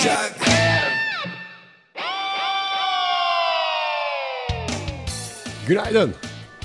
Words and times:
olacak 0.00 0.34
Günaydın. 5.68 6.14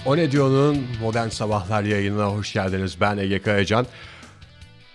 O 0.05 0.17
ne 0.17 0.31
diyor'nun 0.31 0.85
Modern 1.01 1.27
Sabahlar 1.29 1.83
yayınına 1.83 2.25
hoş 2.25 2.53
geldiniz. 2.53 3.01
Ben 3.01 3.17
Ege 3.17 3.41
Kayacan. 3.41 3.85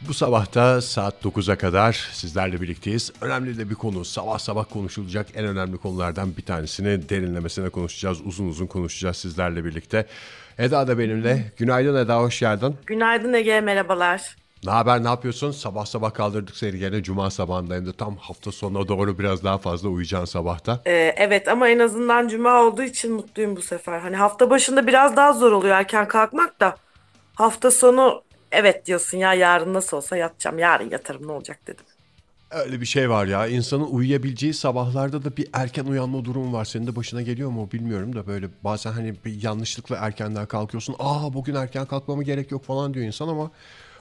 Bu 0.00 0.14
sabahta 0.14 0.80
saat 0.80 1.24
9'a 1.24 1.58
kadar 1.58 2.08
sizlerle 2.12 2.61
birlikteyiz. 2.61 3.12
Önemli 3.20 3.58
de 3.58 3.70
bir 3.70 3.74
konu. 3.74 4.04
Sabah 4.04 4.38
sabah 4.38 4.64
konuşulacak 4.70 5.27
en 5.34 5.45
önemli 5.45 5.77
konulardan 5.77 6.36
bir 6.36 6.43
tanesini 6.43 7.09
derinlemesine 7.09 7.68
konuşacağız. 7.68 8.20
Uzun 8.27 8.48
uzun 8.48 8.66
konuşacağız 8.66 9.16
sizlerle 9.16 9.64
birlikte. 9.64 10.07
Eda 10.59 10.88
da 10.88 10.98
benimle. 10.98 11.52
Günaydın 11.57 11.96
Eda, 11.96 12.20
hoş 12.20 12.41
geldin. 12.41 12.77
Günaydın 12.86 13.32
Ege, 13.32 13.61
merhabalar. 13.61 14.39
Ne 14.64 14.70
haber, 14.70 15.05
ne 15.05 15.09
yapıyorsun? 15.09 15.50
Sabah 15.50 15.87
sabah 15.87 16.14
kaldırdık 16.14 16.56
seni 16.56 16.78
gene 16.78 17.02
Cuma 17.02 17.30
sabahındayım 17.30 17.87
da 17.87 17.92
tam 17.92 18.16
hafta 18.16 18.52
sonuna 18.52 18.88
doğru 18.88 19.19
biraz 19.19 19.45
daha 19.45 19.59
fazla 19.59 19.88
uyuyacaksın 19.88 20.33
sabahta. 20.33 20.80
Ee, 20.86 21.14
evet 21.16 21.48
ama 21.48 21.69
en 21.69 21.78
azından 21.78 22.28
cuma 22.28 22.62
olduğu 22.62 22.83
için 22.83 23.12
mutluyum 23.12 23.56
bu 23.56 23.62
sefer. 23.62 23.98
Hani 23.98 24.16
hafta 24.16 24.50
başında 24.50 24.86
biraz 24.86 25.16
daha 25.16 25.33
zor 25.33 25.52
oluyor 25.52 25.77
erken 25.77 26.09
kalkmak 26.09 26.60
da. 26.60 26.77
Hafta 27.34 27.70
sonu 27.70 28.23
evet 28.52 28.86
diyorsun 28.86 29.19
ya 29.19 29.34
yarın 29.34 29.74
nasıl 29.74 29.96
olsa 29.96 30.16
yatacağım. 30.16 30.59
Yarın 30.59 30.91
yatarım 30.91 31.27
ne 31.27 31.33
olacak 31.33 31.58
dedim. 31.66 31.84
Öyle 32.50 32.80
bir 32.80 32.86
şey 32.86 33.11
var 33.11 33.27
ya. 33.27 33.47
İnsanın 33.47 33.84
uyuyabileceği 33.84 34.55
sabahlarda 34.55 35.24
da 35.24 35.36
bir 35.36 35.48
erken 35.52 35.84
uyanma 35.84 36.24
durumu 36.24 36.52
var. 36.52 36.64
Senin 36.64 36.86
de 36.86 36.97
başına 36.97 37.22
geliyor 37.22 37.50
mu 37.50 37.69
bilmiyorum 37.72 38.14
da 38.14 38.27
böyle 38.27 38.48
bazen 38.64 38.92
hani 38.92 39.14
bir 39.24 39.42
yanlışlıkla 39.42 39.97
erkenden 39.97 40.47
kalkıyorsun. 40.47 40.97
Aa 40.98 41.33
bugün 41.34 41.55
erken 41.55 41.86
kalkmama 41.86 42.22
gerek 42.22 42.50
yok 42.50 42.64
falan 42.64 42.95
diyor 42.95 43.06
insan 43.06 43.28
ama 43.28 43.50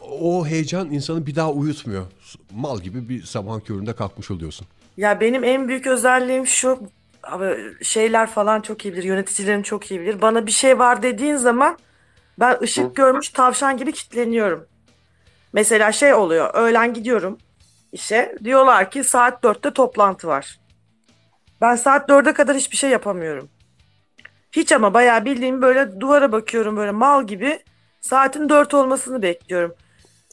o 0.01 0.45
heyecan 0.45 0.91
insanı 0.91 1.25
bir 1.25 1.35
daha 1.35 1.51
uyutmuyor. 1.51 2.05
Mal 2.51 2.79
gibi 2.79 3.09
bir 3.09 3.23
sabah 3.23 3.59
köründe 3.65 3.93
kalkmış 3.93 4.31
oluyorsun. 4.31 4.67
Ya 4.97 5.19
benim 5.19 5.43
en 5.43 5.67
büyük 5.67 5.87
özelliğim 5.87 6.47
şu 6.47 6.79
abi 7.23 7.83
şeyler 7.83 8.29
falan 8.29 8.61
çok 8.61 8.85
iyi 8.85 8.93
bilir. 8.93 9.03
Yöneticilerim 9.03 9.63
çok 9.63 9.91
iyi 9.91 10.01
bilir. 10.01 10.21
Bana 10.21 10.45
bir 10.45 10.51
şey 10.51 10.79
var 10.79 11.03
dediğin 11.03 11.35
zaman 11.35 11.77
ben 12.39 12.57
ışık 12.61 12.95
görmüş 12.95 13.29
tavşan 13.29 13.77
gibi 13.77 13.91
kilitleniyorum. 13.91 14.65
Mesela 15.53 15.91
şey 15.91 16.13
oluyor. 16.13 16.53
Öğlen 16.53 16.93
gidiyorum 16.93 17.37
işe. 17.91 18.35
Diyorlar 18.43 18.91
ki 18.91 19.03
saat 19.03 19.43
4'te 19.43 19.71
toplantı 19.73 20.27
var. 20.27 20.59
Ben 21.61 21.75
saat 21.75 22.09
4'e 22.09 22.33
kadar 22.33 22.55
hiçbir 22.55 22.77
şey 22.77 22.89
yapamıyorum. 22.89 23.49
Hiç 24.51 24.71
ama 24.71 24.93
bayağı 24.93 25.25
bildiğim 25.25 25.61
böyle 25.61 25.99
duvara 25.99 26.31
bakıyorum 26.31 26.77
böyle 26.77 26.91
mal 26.91 27.27
gibi. 27.27 27.59
Saatin 28.01 28.49
4 28.49 28.73
olmasını 28.73 29.21
bekliyorum. 29.21 29.73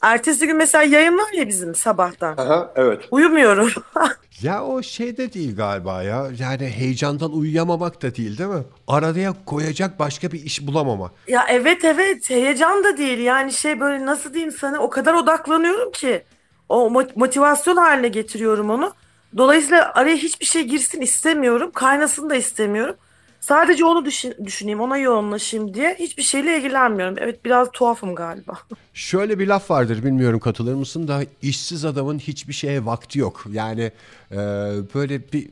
Ertesi 0.03 0.47
gün 0.47 0.57
mesela 0.57 0.83
yayın 0.83 1.17
var 1.17 1.33
ya 1.33 1.47
bizim 1.47 1.75
sabahtan. 1.75 2.37
Aha, 2.37 2.71
evet. 2.75 3.01
Uyumuyorum. 3.11 3.71
ya 4.41 4.63
o 4.65 4.81
şey 4.81 5.17
de 5.17 5.33
değil 5.33 5.55
galiba 5.55 6.03
ya. 6.03 6.27
Yani 6.39 6.67
heyecandan 6.67 7.31
uyuyamamak 7.31 8.01
da 8.01 8.15
değil 8.15 8.37
değil 8.37 8.49
mi? 8.49 8.63
Araya 8.87 9.33
koyacak 9.45 9.99
başka 9.99 10.31
bir 10.31 10.43
iş 10.45 10.67
bulamama. 10.67 11.11
Ya 11.27 11.45
evet 11.49 11.85
evet 11.85 12.29
heyecan 12.29 12.83
da 12.83 12.97
değil. 12.97 13.19
Yani 13.19 13.53
şey 13.53 13.79
böyle 13.79 14.05
nasıl 14.05 14.33
diyeyim 14.33 14.51
sana 14.51 14.79
o 14.79 14.89
kadar 14.89 15.13
odaklanıyorum 15.13 15.91
ki. 15.91 16.23
O 16.69 16.89
motivasyon 17.15 17.77
haline 17.77 18.07
getiriyorum 18.07 18.69
onu. 18.69 18.93
Dolayısıyla 19.37 19.91
araya 19.93 20.15
hiçbir 20.15 20.45
şey 20.45 20.63
girsin 20.63 21.01
istemiyorum. 21.01 21.71
Kaynasını 21.73 22.29
da 22.29 22.35
istemiyorum. 22.35 22.95
Sadece 23.39 23.85
onu 23.85 24.05
düşün, 24.05 24.35
düşüneyim, 24.45 24.81
ona 24.81 24.97
yoğunlaşayım 24.97 25.73
diye 25.73 25.95
hiçbir 25.99 26.23
şeyle 26.23 26.57
ilgilenmiyorum. 26.57 27.15
Evet 27.19 27.45
biraz 27.45 27.71
tuhafım 27.71 28.15
galiba. 28.15 28.57
Şöyle 28.93 29.39
bir 29.39 29.47
laf 29.47 29.71
vardır 29.71 30.03
bilmiyorum 30.03 30.39
katılır 30.39 30.73
mısın 30.73 31.07
da 31.07 31.21
işsiz 31.41 31.85
adamın 31.85 32.19
hiçbir 32.19 32.53
şeye 32.53 32.85
vakti 32.85 33.19
yok. 33.19 33.43
Yani 33.51 33.91
e, 34.31 34.37
böyle 34.95 35.31
bir 35.33 35.49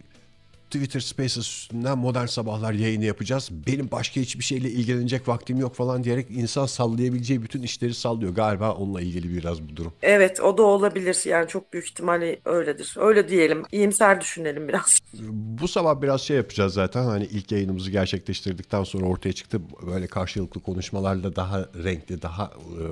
Twitter 0.76 1.00
Spaces 1.00 1.38
üstünden 1.38 1.98
modern 1.98 2.26
sabahlar 2.26 2.74
yayını 2.74 3.06
yapacağız. 3.06 3.50
Benim 3.68 3.92
başka 3.92 4.22
hiçbir 4.22 4.44
şeyle 4.44 4.70
ilgilenecek 4.70 5.28
vaktim 5.28 5.58
yok 5.58 5.76
falan 5.76 6.04
diyerek 6.04 6.28
insan 6.30 6.66
sallayabileceği 6.66 7.44
bütün 7.44 7.64
işleri 7.64 7.94
sallıyor. 7.94 8.36
Galiba 8.36 8.72
onunla 8.72 9.02
ilgili 9.02 9.38
biraz 9.38 9.62
bu 9.62 9.76
durum. 9.76 9.94
Evet 10.02 10.40
o 10.40 10.58
da 10.58 10.64
olabilir. 10.64 11.22
Yani 11.26 11.48
çok 11.48 11.74
büyük 11.74 11.86
ihtimalle 11.86 12.40
öyledir. 12.46 12.96
Öyle 13.00 13.30
diyelim. 13.30 13.64
İyimser 13.72 14.22
düşünelim 14.22 14.68
biraz. 14.68 15.00
Bu 15.32 15.68
sabah 15.68 16.02
biraz 16.02 16.22
şey 16.22 16.38
yapacağız 16.38 16.74
zaten. 16.74 17.04
Hani 17.04 17.26
ilk 17.26 17.52
yayınımızı 17.52 17.92
gerçekleştirdikten 17.92 18.84
sonra 18.84 19.06
ortaya 19.06 19.34
çıktı. 19.34 19.62
Böyle 19.88 20.08
karşılıklı 20.08 20.62
konuşmalarla 20.62 21.36
daha 21.36 21.60
renkli, 21.84 22.22
daha 22.22 22.46
e, 22.46 22.84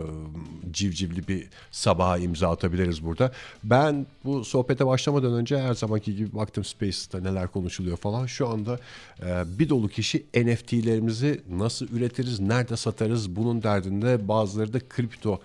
civcivli 0.71 1.27
bir 1.27 1.49
sabaha 1.71 2.17
imza 2.17 2.49
atabiliriz 2.49 3.05
burada. 3.05 3.31
Ben 3.63 4.05
bu 4.25 4.45
sohbete 4.45 4.85
başlamadan 4.85 5.33
önce 5.33 5.57
her 5.57 5.73
zamanki 5.73 6.15
gibi 6.15 6.35
baktım 6.35 6.63
Spaces'ta 6.63 7.19
neler 7.19 7.47
konuşuyor 7.47 7.72
konuşuluyor 7.73 7.97
falan. 7.97 8.25
Şu 8.25 8.47
anda 8.47 8.79
e, 9.25 9.59
bir 9.59 9.69
dolu 9.69 9.87
kişi 9.89 10.25
NFT'lerimizi 10.35 11.41
nasıl 11.49 11.87
üretiriz, 11.87 12.39
nerede 12.39 12.77
satarız 12.77 13.35
bunun 13.35 13.63
derdinde 13.63 14.27
bazıları 14.27 14.73
da 14.73 14.79
kripto 14.79 15.39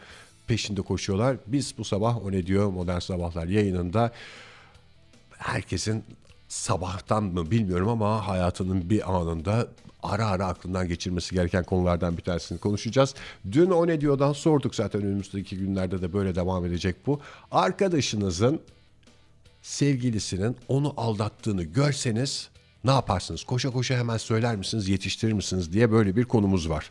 peşinde 0.47 0.83
koşuyorlar. 0.83 1.37
Biz 1.47 1.75
bu 1.79 1.85
sabah 1.85 2.25
o 2.25 2.33
ne 2.33 2.47
diyor 2.47 2.71
Modern 2.71 2.99
Sabahlar 2.99 3.47
yayınında 3.47 4.13
herkesin 5.39 6.05
sabahtan 6.49 7.25
mı 7.25 7.51
bilmiyorum 7.51 7.89
ama 7.89 8.29
hayatının 8.29 8.91
bir 8.91 9.17
anında 9.17 9.69
ara 10.03 10.27
ara 10.27 10.47
aklından 10.47 10.89
geçirmesi 10.89 11.35
gereken 11.35 11.65
konulardan 11.65 12.17
bir 12.17 12.23
tanesini 12.23 12.59
konuşacağız. 12.59 13.15
Dün 13.53 13.71
o 13.71 13.87
ne 13.87 14.01
diyordan 14.01 14.33
sorduk 14.33 14.75
zaten 14.75 15.03
önümüzdeki 15.03 15.57
günlerde 15.57 16.03
de 16.03 16.13
böyle 16.13 16.35
devam 16.35 16.67
edecek 16.67 16.97
bu. 17.07 17.21
Arkadaşınızın 17.51 18.61
sevgilisinin 19.63 20.57
onu 20.69 20.95
aldattığını 20.97 21.63
görseniz 21.63 22.49
ne 22.85 22.91
yaparsınız? 22.91 23.45
Koşa 23.45 23.71
koşa 23.71 23.95
hemen 23.95 24.17
söyler 24.17 24.57
misiniz, 24.57 24.89
yetiştirir 24.89 25.33
misiniz 25.33 25.73
diye 25.73 25.93
böyle 25.93 26.17
bir 26.17 26.25
konumuz 26.25 26.71
var. 26.71 26.91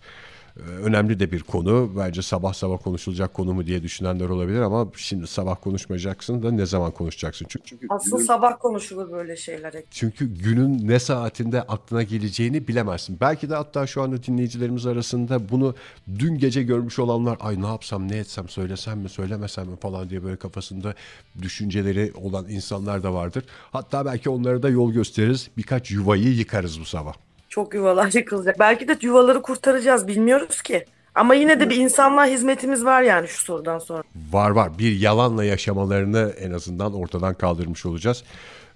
Ee, 0.58 0.70
önemli 0.70 1.20
de 1.20 1.32
bir 1.32 1.44
konu. 1.44 1.92
Bence 1.98 2.22
sabah 2.22 2.54
sabah 2.54 2.78
konuşulacak 2.84 3.34
konu 3.34 3.54
mu 3.54 3.66
diye 3.66 3.84
düşünenler 3.84 4.30
olabilir 4.30 4.62
ama 4.62 4.88
şimdi 4.96 5.28
sabah 5.28 5.56
konuşmayacaksın 5.62 6.44
da 6.44 6.52
ne 6.52 6.66
zaman 6.66 6.92
konuşacaksın? 6.92 7.46
Çünkü, 7.50 7.66
çünkü 7.66 7.88
Aslında 7.90 8.16
günün, 8.16 8.28
sabah 8.28 8.60
konuşulur 8.60 9.12
böyle 9.12 9.36
şeyler. 9.36 9.74
Çünkü 9.92 10.26
günün 10.26 10.88
ne 10.88 11.00
saatinde 11.00 11.62
aklına 11.62 12.04
geleceğini 12.04 12.68
bilemezsin. 12.68 13.18
Belki 13.22 13.50
de 13.50 13.56
hatta 13.56 13.88
şu 13.88 14.02
anda 14.02 14.24
dinleyicilerimiz 14.24 14.86
arasında 14.86 15.50
bunu 15.50 15.76
dün 16.20 16.38
gece 16.38 16.64
görmüş 16.64 17.00
olanlar 17.00 17.38
ay 17.40 17.62
ne 17.62 17.68
yapsam 17.68 18.12
ne 18.12 18.18
etsem 18.18 18.50
söylesem 18.50 19.00
mi 19.00 19.10
söylemesem 19.10 19.68
mi 19.68 19.76
falan 19.76 20.10
diye 20.10 20.24
böyle 20.24 20.36
kafasında 20.36 20.94
düşünceleri 21.42 22.14
olan 22.16 22.50
insanlar 22.50 23.04
da 23.04 23.14
vardır. 23.14 23.44
Hatta 23.72 24.06
belki 24.06 24.30
onlara 24.30 24.64
da 24.64 24.70
yol 24.70 24.92
gösteririz. 24.92 25.50
Birkaç 25.58 25.92
yuvayı 25.92 26.34
yıkarız 26.34 26.80
bu 26.80 26.86
sabah. 26.86 27.27
Çok 27.58 27.74
yuvalar 27.74 28.12
yıkılacak. 28.14 28.60
Belki 28.60 28.88
de 28.88 28.98
yuvaları 29.02 29.42
kurtaracağız 29.42 30.08
bilmiyoruz 30.08 30.62
ki. 30.62 30.86
Ama 31.16 31.36
yine 31.36 31.60
de 31.60 31.70
bir 31.70 31.76
insanlığa 31.76 32.26
hizmetimiz 32.26 32.86
var 32.86 33.02
yani 33.02 33.28
şu 33.28 33.42
sorudan 33.44 33.80
sonra. 33.80 34.04
Var 34.32 34.50
var. 34.50 34.80
Bir 34.80 35.00
yalanla 35.00 35.44
yaşamalarını 35.44 36.34
en 36.40 36.52
azından 36.52 36.94
ortadan 36.94 37.34
kaldırmış 37.34 37.86
olacağız 37.86 38.24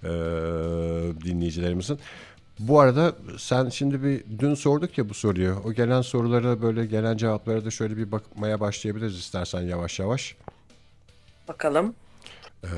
ee, 0.04 0.08
dinleyicilerimizin. 1.24 1.98
Bu 2.58 2.80
arada 2.80 3.12
sen 3.38 3.68
şimdi 3.68 4.02
bir 4.02 4.24
dün 4.38 4.54
sorduk 4.54 4.98
ya 4.98 5.08
bu 5.08 5.14
soruyu. 5.14 5.56
O 5.64 5.72
gelen 5.72 6.02
sorulara 6.02 6.62
böyle 6.62 6.86
gelen 6.86 7.16
cevaplara 7.16 7.64
da 7.64 7.70
şöyle 7.70 7.96
bir 7.96 8.12
bakmaya 8.12 8.60
başlayabiliriz 8.60 9.18
istersen 9.18 9.60
yavaş 9.60 9.98
yavaş. 9.98 10.36
Bakalım. 11.48 11.94
Ee, 12.64 12.68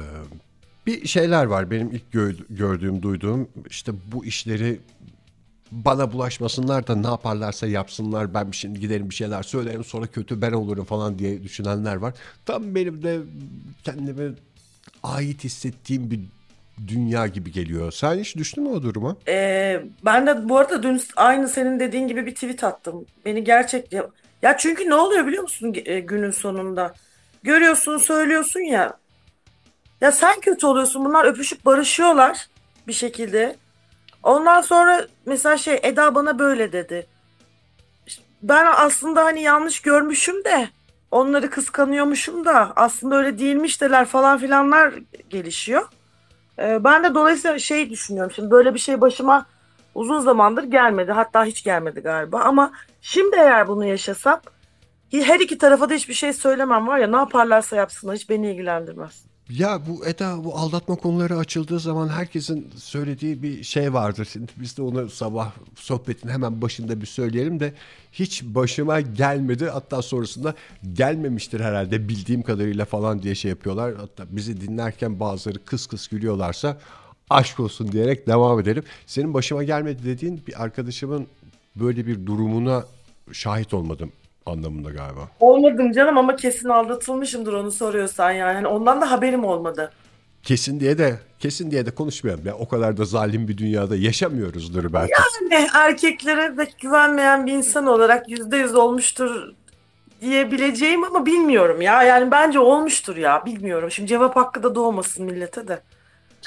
bir 0.87 1.07
şeyler 1.07 1.45
var 1.45 1.71
benim 1.71 1.91
ilk 1.91 2.13
gördüğüm, 2.51 3.03
duyduğum 3.03 3.49
işte 3.71 3.93
bu 4.13 4.25
işleri 4.25 4.81
bana 5.85 6.13
bulaşmasınlar 6.13 6.87
da 6.87 6.97
ne 6.97 7.07
yaparlarsa 7.07 7.67
yapsınlar 7.67 8.35
ben 8.35 8.51
şimdi 8.51 8.81
giderim 8.81 9.11
bir 9.11 9.15
şeyler 9.15 9.43
söylerim 9.43 9.85
sonra 9.85 10.07
kötü 10.07 10.43
ben 10.43 10.53
olurum 10.53 10.85
falan 10.85 11.19
diye 11.19 11.43
düşünenler 11.43 11.97
var. 11.97 12.15
Tam 12.47 12.75
benim 12.75 13.03
de 13.03 13.21
kendime 13.85 14.31
ait 15.03 15.45
hissettiğim 15.45 16.11
bir 16.11 16.21
dünya 16.89 17.27
gibi 17.27 17.53
geliyor. 17.53 17.93
Sen 17.93 18.19
hiç 18.19 18.37
düştün 18.37 18.65
mü 18.65 18.71
o 18.71 18.83
duruma? 18.83 19.17
Ee, 19.29 19.83
ben 20.05 20.27
de 20.27 20.49
bu 20.49 20.59
arada 20.59 20.83
dün 20.83 21.03
aynı 21.17 21.49
senin 21.49 21.81
dediğin 21.81 22.09
gibi 22.09 22.27
bir 22.27 22.35
tweet 22.35 22.65
attım. 22.65 23.07
Beni 23.25 23.45
gerçek 23.45 23.93
ya 24.43 24.57
çünkü 24.57 24.91
ne 24.91 24.95
oluyor 24.95 25.27
biliyor 25.27 25.43
musun 25.43 25.75
e, 25.85 26.01
günün 26.01 26.31
sonunda? 26.31 26.95
Görüyorsun, 27.43 27.99
söylüyorsun 27.99 28.61
ya. 28.61 28.99
Ya 30.01 30.13
sen 30.13 30.41
kötü 30.41 30.67
oluyorsun. 30.67 31.05
Bunlar 31.05 31.25
öpüşüp 31.25 31.65
barışıyorlar 31.65 32.49
bir 32.89 32.93
şekilde. 32.93 33.57
Ondan 34.25 34.61
sonra 34.61 35.07
mesela 35.27 35.57
şey 35.57 35.81
Eda 35.83 36.15
bana 36.15 36.39
böyle 36.39 36.73
dedi. 36.73 37.07
Ben 38.43 38.67
aslında 38.77 39.25
hani 39.25 39.43
yanlış 39.43 39.83
görmüşüm 39.83 40.45
de 40.45 40.69
onları 41.11 41.51
kıskanıyormuşum 41.51 42.45
da 42.45 42.73
aslında 42.77 43.17
öyle 43.17 43.39
değilmiş 43.39 43.81
deler 43.81 44.05
falan 44.05 44.39
filanlar 44.39 44.95
gelişiyor. 45.31 45.89
Ee, 46.59 46.85
ben 46.85 47.05
de 47.05 47.15
dolayısıyla 47.15 47.59
şey 47.59 47.91
düşünüyorum 47.91 48.33
şimdi 48.35 48.51
böyle 48.51 48.75
bir 48.75 48.79
şey 48.79 49.01
başıma 49.01 49.47
uzun 49.95 50.21
zamandır 50.21 50.63
gelmedi 50.63 51.13
hatta 51.13 51.45
hiç 51.45 51.65
gelmedi 51.65 52.01
galiba 52.01 52.41
ama 52.41 52.73
şimdi 53.01 53.37
eğer 53.37 53.69
bunu 53.69 53.85
yaşasam 53.85 54.41
her 55.13 55.41
iki 55.41 55.59
tarafa 55.59 55.91
da 55.91 55.95
hiçbir 55.95 56.15
şey 56.15 56.33
söylemem 56.33 56.89
var 56.89 56.99
ya 56.99 57.07
ne 57.07 57.17
yaparlarsa 57.17 57.77
yapsınlar 57.77 58.17
hiç 58.17 58.31
beni 58.31 58.51
ilgilendirmez. 58.51 59.25
Ya 59.51 59.81
bu 59.89 60.07
Eda 60.07 60.45
bu 60.45 60.57
aldatma 60.57 60.97
konuları 60.97 61.37
açıldığı 61.37 61.81
zaman 61.81 62.09
herkesin 62.09 62.71
söylediği 62.77 63.43
bir 63.43 63.63
şey 63.63 63.93
vardır. 63.93 64.29
Şimdi 64.33 64.53
biz 64.57 64.77
de 64.77 64.83
onu 64.83 65.11
sabah 65.11 65.53
sohbetin 65.77 66.29
hemen 66.29 66.63
başında 66.63 67.01
bir 67.01 67.07
söyleyelim 67.07 67.61
de 67.61 67.75
hiç 68.13 68.43
başıma 68.43 69.01
gelmedi. 69.01 69.69
Hatta 69.69 70.03
sonrasında 70.03 70.55
gelmemiştir 70.93 71.61
herhalde 71.61 72.09
bildiğim 72.09 72.43
kadarıyla 72.43 72.85
falan 72.85 73.23
diye 73.23 73.35
şey 73.35 73.49
yapıyorlar. 73.49 73.95
Hatta 73.97 74.25
bizi 74.31 74.61
dinlerken 74.61 75.21
bazıları 75.21 75.65
kıs 75.65 75.87
kıs 75.87 76.09
gülüyorlarsa 76.09 76.79
aşk 77.31 77.61
olsun 77.61 77.93
diyerek 77.93 78.27
devam 78.27 78.61
edelim. 78.61 78.83
Senin 79.07 79.35
başıma 79.35 79.65
gelmedi 79.65 80.05
dediğin 80.05 80.43
bir 80.47 80.63
arkadaşımın 80.63 81.27
böyle 81.77 82.07
bir 82.07 82.27
durumuna 82.27 82.85
şahit 83.33 83.75
olmadım 83.75 84.13
anlamında 84.47 84.91
galiba. 84.91 85.29
Olmadım 85.41 85.93
canım 85.93 86.19
ama 86.19 86.37
kesin 86.37 86.69
aldatılmışımdır 86.69 87.53
onu 87.53 87.73
soruyorsan 87.73 88.31
yani. 88.31 88.55
Hani 88.55 88.67
ondan 88.67 89.01
da 89.01 89.11
haberim 89.11 89.45
olmadı. 89.45 89.93
Kesin 90.43 90.81
diye 90.81 90.99
de 90.99 91.19
kesin 91.39 91.71
diye 91.71 91.87
de 91.87 91.91
konuşmayalım. 91.91 92.47
Ya 92.47 92.55
o 92.55 92.69
kadar 92.69 92.97
da 92.97 93.05
zalim 93.05 93.49
bir 93.49 93.59
dünyada 93.59 93.97
yaşamıyoruzdur 93.97 94.93
belki. 94.93 95.13
Yani 95.51 95.69
erkeklere 95.75 96.55
pek 96.57 96.79
güvenmeyen 96.79 97.47
bir 97.47 97.53
insan 97.53 97.87
olarak 97.87 98.29
yüzde 98.29 98.57
yüz 98.57 98.75
olmuştur 98.75 99.53
diyebileceğim 100.21 101.05
ama 101.05 101.27
bilmiyorum 101.27 101.81
ya. 101.81 102.03
Yani 102.03 102.31
bence 102.31 102.59
olmuştur 102.59 103.17
ya 103.17 103.47
bilmiyorum. 103.47 103.91
Şimdi 103.91 104.09
cevap 104.09 104.37
hakkı 104.37 104.63
da 104.63 104.75
doğmasın 104.75 105.27
millete 105.27 105.69
de. 105.69 105.81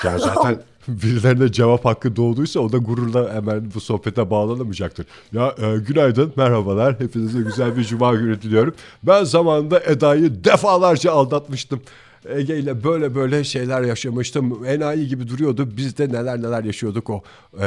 Yani 0.04 0.20
zaten 0.20 0.62
birilerine 0.88 1.52
cevap 1.52 1.86
hakkı 1.86 2.16
doğduysa 2.16 2.60
o 2.60 2.72
da 2.72 2.78
gururla 2.78 3.34
hemen 3.34 3.72
bu 3.76 3.82
sohbete 3.82 4.30
bağlanamayacaktır. 4.30 5.06
Ya 5.34 5.56
e, 5.58 5.78
günaydın, 5.78 6.34
merhabalar. 6.36 7.00
Hepinize 7.00 7.40
güzel 7.40 7.78
bir 7.78 7.84
cuma 7.84 8.16
günü 8.16 8.42
diliyorum. 8.42 8.74
Ben 9.04 9.24
zamanında 9.24 9.80
Eda'yı 9.80 10.44
defalarca 10.44 11.12
aldatmıştım. 11.12 11.82
Ege 12.30 12.58
ile 12.58 12.84
böyle 12.84 13.16
böyle 13.16 13.44
şeyler 13.44 13.82
yaşamıştım. 13.82 14.66
Enayi 14.66 15.08
gibi 15.08 15.28
duruyordu. 15.28 15.78
Biz 15.78 15.98
de 15.98 16.10
neler 16.10 16.42
neler 16.42 16.64
yaşıyorduk 16.64 17.10
o 17.10 17.24
e, 17.60 17.66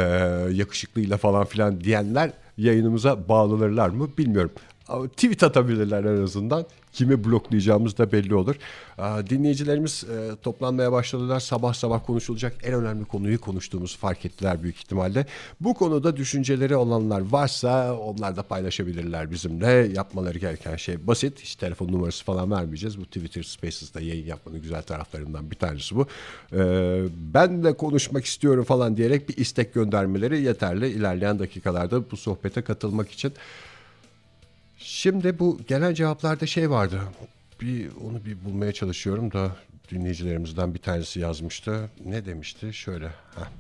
yakışıklıyla 0.53 1.17
falan 1.17 1.45
filan 1.45 1.81
diyenler 1.81 2.31
yayınımıza 2.59 3.29
bağlanırlar 3.29 3.89
mı 3.89 4.09
bilmiyorum. 4.19 4.51
Tweet 5.09 5.43
atabilirler 5.43 6.05
en 6.05 6.23
azından. 6.23 6.65
Kimi 6.93 7.25
bloklayacağımız 7.25 7.99
da 7.99 8.13
belli 8.13 8.35
olur. 8.35 8.57
Dinleyicilerimiz 9.31 10.05
e, 10.05 10.37
toplanmaya 10.43 10.93
başladılar. 10.93 11.41
Sabah 11.41 11.75
sabah 11.75 12.07
konuşulacak 12.07 12.57
en 12.63 12.75
önemli 12.75 13.05
konuyu 13.05 13.41
konuştuğumuzu 13.41 13.99
fark 13.99 14.25
ettiler 14.25 14.63
büyük 14.63 14.77
ihtimalle. 14.77 15.27
Bu 15.61 15.75
konuda 15.75 16.17
düşünceleri 16.17 16.77
olanlar 16.77 17.21
varsa 17.21 17.97
onlar 17.97 18.37
da 18.37 18.43
paylaşabilirler 18.43 19.31
bizimle. 19.31 19.69
Yapmaları 19.71 20.39
gereken 20.39 20.77
şey 20.77 21.07
basit. 21.07 21.41
Hiç 21.41 21.57
telefon 21.57 21.89
numarası 21.89 22.25
falan 22.25 22.51
vermeyeceğiz. 22.51 22.99
Bu 22.99 23.05
Twitter 23.05 23.43
Spaces'da 23.43 24.01
yayın 24.01 24.27
yapmanın 24.27 24.63
güzel 24.63 24.83
taraflarından 24.83 25.51
bir 25.51 25.57
tanesi 25.57 25.97
bu. 25.97 26.07
E, 26.53 26.59
ben 27.35 27.65
de 27.65 27.77
konuşmak 27.77 28.25
istiyorum 28.25 28.65
falan 28.65 28.97
diyerek 28.97 29.29
bir 29.29 29.37
istek 29.37 29.75
göndermeleri 29.75 30.43
yeterli. 30.43 30.89
İlerleyen 30.89 31.39
dakikalarda 31.39 32.11
bu 32.11 32.17
sohbete 32.17 32.63
katılmak 32.63 33.11
için. 33.11 33.33
Şimdi 34.83 35.39
bu 35.39 35.59
gelen 35.69 35.95
cevaplarda 35.95 36.47
şey 36.47 36.71
vardı. 36.71 37.01
Bir 37.61 37.91
onu 38.05 38.25
bir 38.25 38.45
bulmaya 38.45 38.73
çalışıyorum 38.73 39.33
da 39.33 39.57
dinleyicilerimizden 39.91 40.75
bir 40.75 40.79
tanesi 40.79 41.21
yazmıştı. 41.21 41.91
Ne 42.05 42.27
demişti? 42.27 42.75
Şöyle. 42.75 43.07
Heh. 43.07 43.51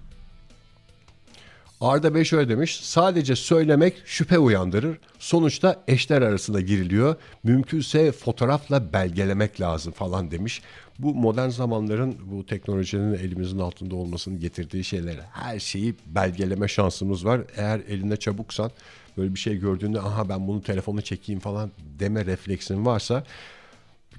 Arda 1.80 2.14
Bey 2.14 2.24
şöyle 2.24 2.48
demiş. 2.48 2.80
Sadece 2.82 3.36
söylemek 3.36 3.94
şüphe 4.04 4.38
uyandırır. 4.38 4.98
Sonuçta 5.18 5.84
eşler 5.88 6.22
arasında 6.22 6.60
giriliyor. 6.60 7.16
Mümkünse 7.44 8.12
fotoğrafla 8.12 8.92
belgelemek 8.92 9.60
lazım 9.60 9.92
falan 9.92 10.30
demiş. 10.30 10.62
Bu 10.98 11.14
modern 11.14 11.48
zamanların 11.48 12.16
bu 12.24 12.46
teknolojinin 12.46 13.14
elimizin 13.14 13.58
altında 13.58 13.94
olmasının 13.94 14.40
getirdiği 14.40 14.84
şeyler. 14.84 15.16
Her 15.32 15.60
şeyi 15.60 15.94
belgeleme 16.06 16.68
şansımız 16.68 17.24
var. 17.24 17.40
Eğer 17.56 17.80
elinde 17.88 18.16
çabuksan 18.16 18.70
böyle 19.16 19.34
bir 19.34 19.38
şey 19.38 19.56
gördüğünde 19.56 20.00
aha 20.00 20.28
ben 20.28 20.48
bunu 20.48 20.62
telefonu 20.62 21.02
çekeyim 21.02 21.40
falan 21.40 21.70
deme 21.98 22.26
refleksin 22.26 22.86
varsa 22.86 23.24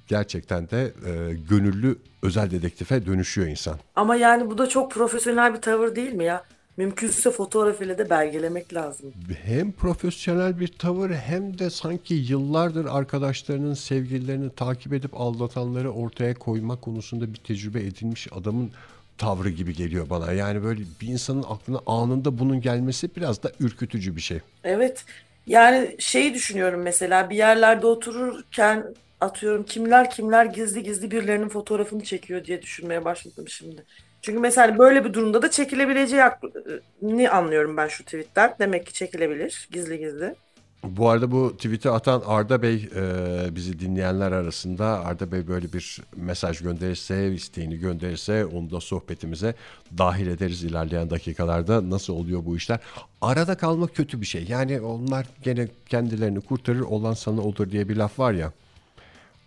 gerçekten 0.08 0.70
de 0.70 0.94
e, 1.06 1.34
gönüllü 1.50 1.98
özel 2.22 2.52
dedektife 2.52 3.06
dönüşüyor 3.06 3.48
insan. 3.48 3.78
Ama 3.96 4.16
yani 4.16 4.50
bu 4.50 4.58
da 4.58 4.70
çok 4.70 4.92
profesyonel 4.92 5.54
bir 5.54 5.62
tavır 5.62 5.96
değil 5.96 6.14
mi 6.14 6.24
ya? 6.24 6.44
Mümkünse 6.78 7.32
fotoğraf 7.32 7.82
ile 7.82 7.98
de 7.98 8.10
belgelemek 8.10 8.74
lazım. 8.74 9.14
Hem 9.44 9.72
profesyonel 9.72 10.60
bir 10.60 10.68
tavır 10.68 11.10
hem 11.10 11.60
de 11.60 11.70
sanki 11.70 12.14
yıllardır 12.14 12.86
arkadaşlarının 12.86 13.74
sevgililerini 13.74 14.50
takip 14.50 14.94
edip 14.94 15.22
aldatanları 15.22 15.92
ortaya 15.92 16.34
koyma 16.34 16.76
konusunda 16.76 17.34
bir 17.34 17.38
tecrübe 17.38 17.80
edinmiş 17.80 18.28
adamın 18.32 18.72
tavrı 19.22 19.50
gibi 19.50 19.74
geliyor 19.74 20.10
bana. 20.10 20.32
Yani 20.32 20.64
böyle 20.64 20.82
bir 21.02 21.08
insanın 21.08 21.44
aklına 21.44 21.80
anında 21.86 22.40
bunun 22.40 22.62
gelmesi 22.62 23.16
biraz 23.16 23.44
da 23.44 23.52
ürkütücü 23.60 24.16
bir 24.16 24.22
şey. 24.22 24.40
Evet. 24.64 25.06
Yani 25.48 25.96
şeyi 26.00 26.34
düşünüyorum 26.34 26.82
mesela 26.82 27.30
bir 27.30 27.36
yerlerde 27.36 27.88
otururken 27.88 28.86
atıyorum 29.22 29.64
kimler 29.64 30.10
kimler 30.10 30.46
gizli 30.46 30.84
gizli 30.84 31.12
birilerinin 31.12 31.50
fotoğrafını 31.50 32.04
çekiyor 32.04 32.46
diye 32.46 32.62
düşünmeye 32.62 33.06
başladım 33.06 33.46
şimdi. 33.48 33.84
Çünkü 34.22 34.40
mesela 34.40 34.78
böyle 34.78 35.06
bir 35.06 35.14
durumda 35.14 35.42
da 35.42 35.52
çekilebileceğini 35.52 37.30
anlıyorum 37.30 37.78
ben 37.78 37.88
şu 37.88 38.04
tweetten. 38.04 38.56
Demek 38.60 38.86
ki 38.86 38.94
çekilebilir 38.94 39.70
gizli 39.72 40.00
gizli. 40.00 40.36
Bu 40.84 41.10
arada 41.10 41.32
bu 41.32 41.54
tweet'i 41.58 41.90
atan 41.90 42.22
Arda 42.26 42.62
Bey 42.62 42.90
e, 42.96 43.56
bizi 43.56 43.80
dinleyenler 43.80 44.32
arasında 44.32 44.86
Arda 45.06 45.32
Bey 45.32 45.48
böyle 45.48 45.74
bir 45.74 46.02
mesaj 46.16 46.62
gönderirse, 46.62 47.34
isteğini 47.34 47.78
gönderirse 47.78 48.46
onu 48.46 48.72
da 48.72 48.80
sohbetimize 48.82 49.56
dahil 49.98 50.28
ederiz 50.28 50.64
ilerleyen 50.64 51.10
dakikalarda. 51.10 51.90
Nasıl 51.90 52.14
oluyor 52.14 52.46
bu 52.46 52.58
işler? 52.58 52.80
Arada 53.22 53.56
kalmak 53.58 53.96
kötü 53.96 54.22
bir 54.22 54.26
şey. 54.26 54.46
Yani 54.50 54.82
onlar 54.82 55.26
gene 55.44 55.68
kendilerini 55.90 56.42
kurtarır 56.42 56.82
olan 56.82 57.14
sana 57.14 57.42
olur 57.42 57.72
diye 57.72 57.90
bir 57.90 57.96
laf 57.96 58.20
var 58.20 58.34
ya 58.34 58.52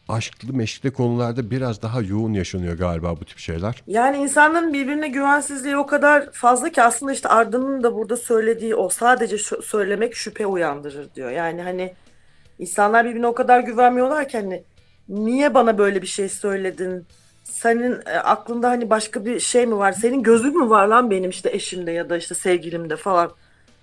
aşklı 0.09 0.53
meşkli 0.53 0.93
konularda 0.93 1.51
biraz 1.51 1.83
daha 1.83 2.01
yoğun 2.01 2.33
yaşanıyor 2.33 2.79
galiba 2.79 3.21
bu 3.21 3.25
tip 3.25 3.39
şeyler. 3.39 3.83
Yani 3.87 4.17
insanların 4.17 4.73
birbirine 4.73 5.09
güvensizliği 5.09 5.77
o 5.77 5.87
kadar 5.87 6.33
fazla 6.33 6.69
ki 6.69 6.83
aslında 6.83 7.13
işte 7.13 7.29
Arda'nın 7.29 7.83
da 7.83 7.95
burada 7.95 8.17
söylediği 8.17 8.75
o 8.75 8.89
sadece 8.89 9.39
söylemek 9.63 10.17
şüphe 10.17 10.47
uyandırır 10.47 11.15
diyor. 11.15 11.31
Yani 11.31 11.63
hani 11.63 11.95
insanlar 12.59 13.05
birbirine 13.05 13.27
o 13.27 13.35
kadar 13.35 13.61
güvenmiyorlar 13.61 14.29
ki 14.29 14.39
hani 14.39 14.63
niye 15.09 15.55
bana 15.55 15.79
böyle 15.79 16.03
bir 16.03 16.07
şey 16.07 16.29
söyledin? 16.29 17.07
Senin 17.45 17.93
e, 18.07 18.19
aklında 18.19 18.71
hani 18.71 18.91
başka 18.91 19.25
bir 19.25 19.41
şey 19.41 19.67
mi 19.67 19.77
var? 19.77 19.93
Senin 19.93 20.23
gözün 20.23 20.59
mü 20.59 20.71
var 20.71 20.87
lan 20.87 21.11
benim 21.11 21.31
işte 21.31 21.51
eşimde 21.51 21.91
ya 21.91 22.11
da 22.11 22.17
işte 22.17 22.35
sevgilimde 22.35 22.97
falan. 22.97 23.31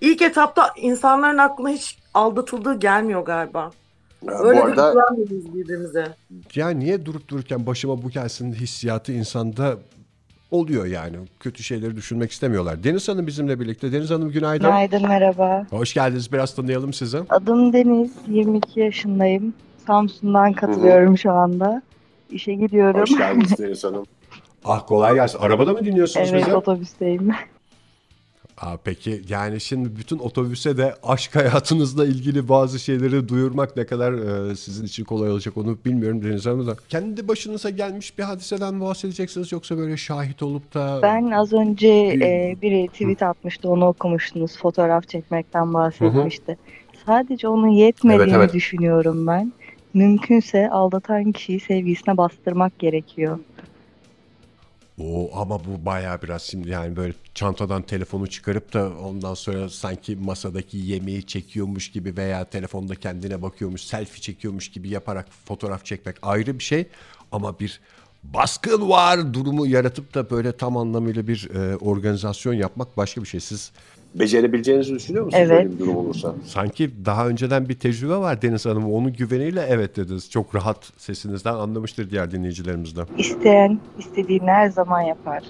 İlk 0.02 0.22
etapta 0.22 0.74
insanların 0.78 1.38
aklına 1.38 1.70
hiç 1.70 1.98
aldatıldığı 2.14 2.80
gelmiyor 2.80 3.22
galiba. 3.26 3.72
Öyle 4.28 4.62
bu 4.62 4.64
arada 4.64 5.06
birbirimize. 5.18 6.08
Ya 6.56 6.70
niye 6.70 7.06
durup 7.06 7.28
dururken 7.28 7.66
başıma 7.66 8.04
bu 8.04 8.10
gelsin 8.10 8.54
hissiyatı 8.54 9.12
insanda 9.12 9.78
oluyor 10.52 10.86
yani. 10.86 11.18
Kötü 11.40 11.64
şeyleri 11.64 11.96
düşünmek 11.96 12.32
istemiyorlar. 12.32 12.84
Deniz 12.84 13.08
Hanım 13.08 13.28
bizimle 13.28 13.60
birlikte. 13.60 13.92
Deniz 13.92 14.10
Hanım 14.10 14.32
günaydın. 14.32 14.66
Günaydın 14.66 15.08
merhaba. 15.08 15.66
Hoş 15.70 15.94
geldiniz. 15.94 16.34
Biraz 16.34 16.56
tanıyalım 16.56 16.94
sizi. 16.94 17.20
Adım 17.30 17.74
Deniz. 17.74 18.12
22 18.28 18.80
yaşındayım. 18.80 19.54
Samsun'dan 19.88 20.54
katılıyorum 20.54 21.10
Hı-hı. 21.10 21.18
şu 21.18 21.32
anda. 21.32 21.82
İşe 22.30 22.54
gidiyorum. 22.54 23.02
Hoş 23.02 23.18
geldiniz 23.18 23.58
Deniz 23.60 23.84
Hanım. 23.84 24.06
Ah 24.66 24.88
kolay 24.88 25.16
gelsin. 25.16 25.40
Arabada 25.40 25.74
mı 25.74 25.86
dinliyorsunuz 25.86 26.30
evet, 26.30 26.42
bizi? 26.42 26.50
Evet 26.50 26.58
otobüsteyim. 26.58 27.32
Aa, 28.62 28.78
peki 28.84 29.22
yani 29.30 29.62
şimdi 29.62 29.96
bütün 29.96 30.20
otobüse 30.20 30.78
de 30.78 30.96
aşk 31.04 31.36
hayatınızla 31.36 32.06
ilgili 32.06 32.50
bazı 32.50 32.80
şeyleri 32.80 33.30
duyurmak 33.30 33.78
ne 33.78 33.86
kadar 33.86 34.14
e, 34.14 34.56
sizin 34.56 34.86
için 34.86 35.04
kolay 35.04 35.32
olacak 35.32 35.58
onu 35.58 35.78
bilmiyorum 35.86 36.24
Deniz 36.24 36.46
Hanım 36.46 36.68
da. 36.68 36.76
Kendi 36.90 37.28
başınıza 37.28 37.70
gelmiş 37.70 38.18
bir 38.18 38.24
hadiseden 38.24 38.82
bahsedeceksiniz 38.82 39.52
yoksa 39.52 39.78
böyle 39.78 39.98
şahit 39.98 40.44
olup 40.44 40.74
da... 40.74 41.00
Ben 41.02 41.32
az 41.32 41.54
önce 41.54 41.88
e, 41.88 42.56
biri 42.62 42.88
tweet 42.88 43.24
atmıştı 43.24 43.70
onu 43.70 43.88
okumuştunuz 43.88 44.58
fotoğraf 44.58 45.08
çekmekten 45.08 45.74
bahsetmişti. 45.74 46.52
Hı-hı. 46.52 47.06
Sadece 47.06 47.48
onun 47.48 47.68
yetmediğini 47.68 48.24
evet, 48.24 48.36
evet. 48.38 48.54
düşünüyorum 48.54 49.28
ben. 49.28 49.54
Mümkünse 49.94 50.70
aldatan 50.70 51.32
kişiyi 51.32 51.60
sevgisine 51.60 52.18
bastırmak 52.18 52.80
gerekiyor. 52.80 53.40
O 55.00 55.32
ama 55.36 55.60
bu 55.66 55.86
bayağı 55.86 56.22
biraz 56.22 56.42
şimdi 56.42 56.70
yani 56.70 56.96
böyle 56.96 57.14
çantadan 57.34 57.82
telefonu 57.82 58.28
çıkarıp 58.28 58.74
da 58.74 58.90
ondan 58.90 59.34
sonra 59.34 59.70
sanki 59.70 60.16
masadaki 60.16 60.78
yemeği 60.78 61.26
çekiyormuş 61.26 61.92
gibi 61.92 62.18
veya 62.18 62.46
telefonda 62.46 62.96
kendine 62.96 63.42
bakıyormuş, 63.42 63.82
selfie 63.82 64.22
çekiyormuş 64.22 64.72
gibi 64.72 64.90
yaparak 64.90 65.28
fotoğraf 65.46 65.86
çekmek 65.86 66.16
ayrı 66.22 66.60
bir 66.60 66.64
şey 66.64 66.88
ama 67.32 67.60
bir 67.60 67.82
baskın 68.24 68.90
var 68.90 69.34
durumu 69.34 69.68
yaratıp 69.68 70.14
da 70.14 70.30
böyle 70.30 70.52
tam 70.52 70.78
anlamıyla 70.78 71.28
bir 71.28 71.50
e, 71.56 71.78
organizasyon 71.78 72.54
yapmak 72.54 72.98
başka 72.98 73.22
bir 73.22 73.28
şey. 73.28 73.40
Siz 73.40 73.72
becerebileceğinizi 74.16 74.96
düşünüyor 74.96 75.26
musunuz 75.26 75.44
Evet. 75.48 75.52
böyle 75.66 75.72
bir 75.74 75.80
durum 75.80 75.96
olursa? 75.98 76.36
Sanki 76.46 77.06
daha 77.06 77.28
önceden 77.28 77.70
bir 77.70 77.74
tecrübe 77.80 78.16
var 78.16 78.42
Deniz 78.42 78.66
Hanım. 78.66 78.94
Onun 78.94 79.14
güveniyle 79.14 79.66
evet 79.70 79.96
dediniz. 79.96 80.30
Çok 80.32 80.56
rahat 80.56 80.92
sesinizden 80.98 81.54
anlamıştır 81.54 82.10
diğer 82.10 82.32
dinleyicilerimiz 82.32 82.96
de. 82.96 83.02
İsteyen 83.18 83.80
istediğini 84.00 84.50
her 84.52 84.70
zaman 84.70 85.02
yapar. 85.02 85.44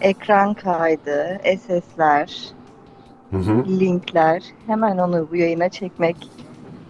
Ekran 0.00 0.54
kaydı, 0.54 1.40
SS'ler, 1.58 2.38
Hı 3.30 3.36
hı. 3.36 3.64
linkler 3.80 4.42
hemen 4.66 4.98
onu 4.98 5.28
bu 5.30 5.36
yayına 5.36 5.68
çekmek. 5.68 6.16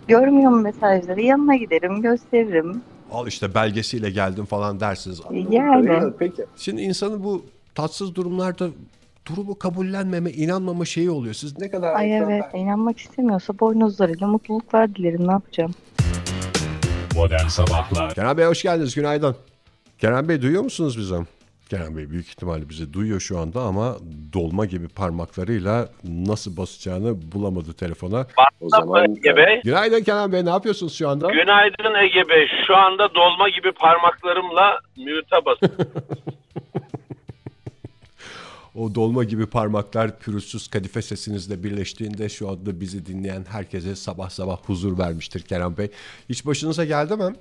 Görmüyor 0.09 0.51
mu 0.51 0.61
mesajları? 0.61 1.21
Yanına 1.23 1.57
giderim, 1.57 2.03
gösteririm. 2.03 2.83
Al 3.13 3.27
işte 3.27 3.55
belgesiyle 3.55 4.11
geldim 4.11 4.45
falan 4.45 4.81
dersiniz. 4.81 5.21
Yani 5.51 5.89
Evet, 5.91 6.15
peki. 6.19 6.45
Şimdi 6.57 6.83
insanın 6.83 7.25
bu 7.25 7.43
tatsız 7.75 8.15
durumlarda 8.15 8.69
durumu 9.37 9.59
kabullenmeme, 9.59 10.31
inanmama 10.31 10.85
şeyi 10.85 11.11
oluyor. 11.11 11.35
Siz 11.35 11.59
ne 11.59 11.71
kadar 11.71 11.95
ay 11.95 12.17
evet 12.19 12.45
inanmak 12.55 12.99
istemiyorsa 12.99 13.59
boynuzlarıyla 13.59 14.27
mutluluklar 14.27 14.95
dilerim 14.95 15.27
ne 15.29 15.33
yapacağım? 15.33 15.75
Modern 17.17 17.47
Sabahlar 17.49 18.15
Kenan 18.15 18.39
Bey 18.39 18.45
hoş 18.47 18.63
geldiniz. 18.63 18.95
Günaydın. 18.95 19.37
Kenan 19.99 20.29
Bey 20.29 20.43
duyuyor 20.43 20.63
musunuz 20.63 20.99
bizi? 20.99 21.15
Kenan 21.71 21.97
Bey 21.97 22.11
büyük 22.11 22.29
ihtimalle 22.29 22.69
bizi 22.69 22.93
duyuyor 22.93 23.21
şu 23.21 23.39
anda 23.39 23.61
ama 23.61 23.97
dolma 24.33 24.65
gibi 24.67 24.89
parmaklarıyla 24.89 25.89
nasıl 26.05 26.57
basacağını 26.57 27.33
bulamadı 27.33 27.73
telefona. 27.73 28.27
o 28.61 28.69
zaman 28.69 29.11
Ege 29.17 29.37
Bey. 29.37 29.61
Günaydın 29.65 30.03
Kenan 30.03 30.33
Bey 30.33 30.45
ne 30.45 30.51
yapıyorsunuz 30.51 30.99
şu 30.99 31.09
anda? 31.09 31.31
Günaydın 31.31 31.95
Ege 32.05 32.29
Bey. 32.29 32.47
Şu 32.67 32.77
anda 32.77 33.15
dolma 33.15 33.49
gibi 33.49 33.73
parmaklarımla 33.73 34.79
mute'a 34.97 35.45
basıyorum. 35.45 35.87
O 38.75 38.95
dolma 38.95 39.25
gibi 39.25 39.47
parmaklar 39.47 40.19
pürüzsüz 40.19 40.69
kadife 40.69 41.03
sesinizle 41.03 41.63
birleştiğinde 41.65 42.29
şu 42.29 42.49
anda 42.49 42.81
bizi 42.81 43.07
dinleyen 43.07 43.45
herkese 43.53 43.97
sabah 43.97 44.31
sabah 44.31 44.57
huzur 44.67 44.99
vermiştir 44.99 45.41
Kenan 45.43 45.77
Bey. 45.77 45.89
Hiç 46.29 46.47
başınıza 46.47 46.85
geldi 46.85 47.17
mi? 47.17 47.33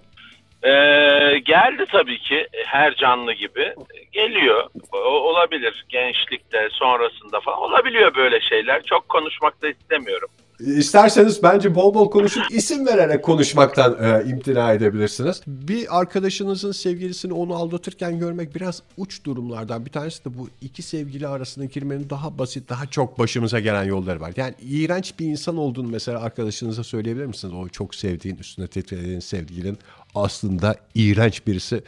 Ee, 0.64 1.40
geldi 1.46 1.86
tabii 1.92 2.20
ki 2.20 2.48
her 2.66 2.96
canlı 2.96 3.34
gibi. 3.34 3.74
Geliyor. 4.12 4.70
O- 4.92 4.98
olabilir 4.98 5.86
gençlikte 5.90 6.68
sonrasında 6.72 7.40
falan. 7.40 7.60
Olabiliyor 7.60 8.16
böyle 8.16 8.42
şeyler. 8.42 8.84
Çok 8.84 9.10
konuşmak 9.10 9.62
da 9.62 9.70
istemiyorum. 9.70 10.30
İsterseniz 10.60 11.44
bence 11.44 11.76
bol 11.76 11.94
bol 11.94 12.10
konuşup 12.10 12.44
isim 12.52 12.88
vererek 12.88 13.24
konuşmaktan 13.24 13.98
e, 14.04 14.30
imtina 14.30 14.74
edebilirsiniz. 14.74 15.42
Bir 15.48 16.00
arkadaşınızın 16.00 16.72
sevgilisini 16.72 17.34
onu 17.34 17.56
aldatırken 17.56 18.20
görmek 18.20 18.56
biraz 18.56 18.84
uç 18.98 19.26
durumlardan. 19.26 19.86
Bir 19.86 19.92
tanesi 19.92 20.26
de 20.26 20.38
bu 20.38 20.50
iki 20.62 20.82
sevgili 20.82 21.28
arasında 21.28 21.66
girmenin 21.66 22.10
daha 22.10 22.38
basit, 22.38 22.70
daha 22.70 22.86
çok 22.86 23.20
başımıza 23.20 23.60
gelen 23.60 23.84
yolları 23.84 24.22
var. 24.22 24.34
Yani 24.36 24.54
iğrenç 24.62 25.20
bir 25.20 25.26
insan 25.26 25.58
olduğunu 25.58 25.88
mesela 25.88 26.22
arkadaşınıza 26.22 26.84
söyleyebilir 26.84 27.26
misiniz? 27.26 27.54
O 27.54 27.68
çok 27.68 27.96
sevdiğin, 27.96 28.38
üstüne 28.38 28.68
titrediğin 28.68 29.20
sevgilin 29.20 29.78
aslında 30.16 30.76
iğrenç 30.96 31.48
birisi 31.48 31.84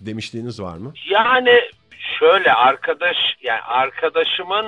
demişliğiniz 0.00 0.60
var 0.60 0.76
mı? 0.76 0.92
Yani 1.10 1.60
şöyle 2.18 2.52
arkadaş 2.52 3.16
yani 3.42 3.60
arkadaşımın 3.60 4.66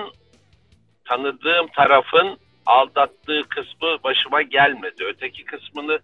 tanıdığım 1.04 1.66
tarafın 1.76 2.38
aldattığı 2.66 3.42
kısmı 3.48 4.02
başıma 4.04 4.42
gelmedi. 4.42 5.04
Öteki 5.04 5.44
kısmını 5.44 5.98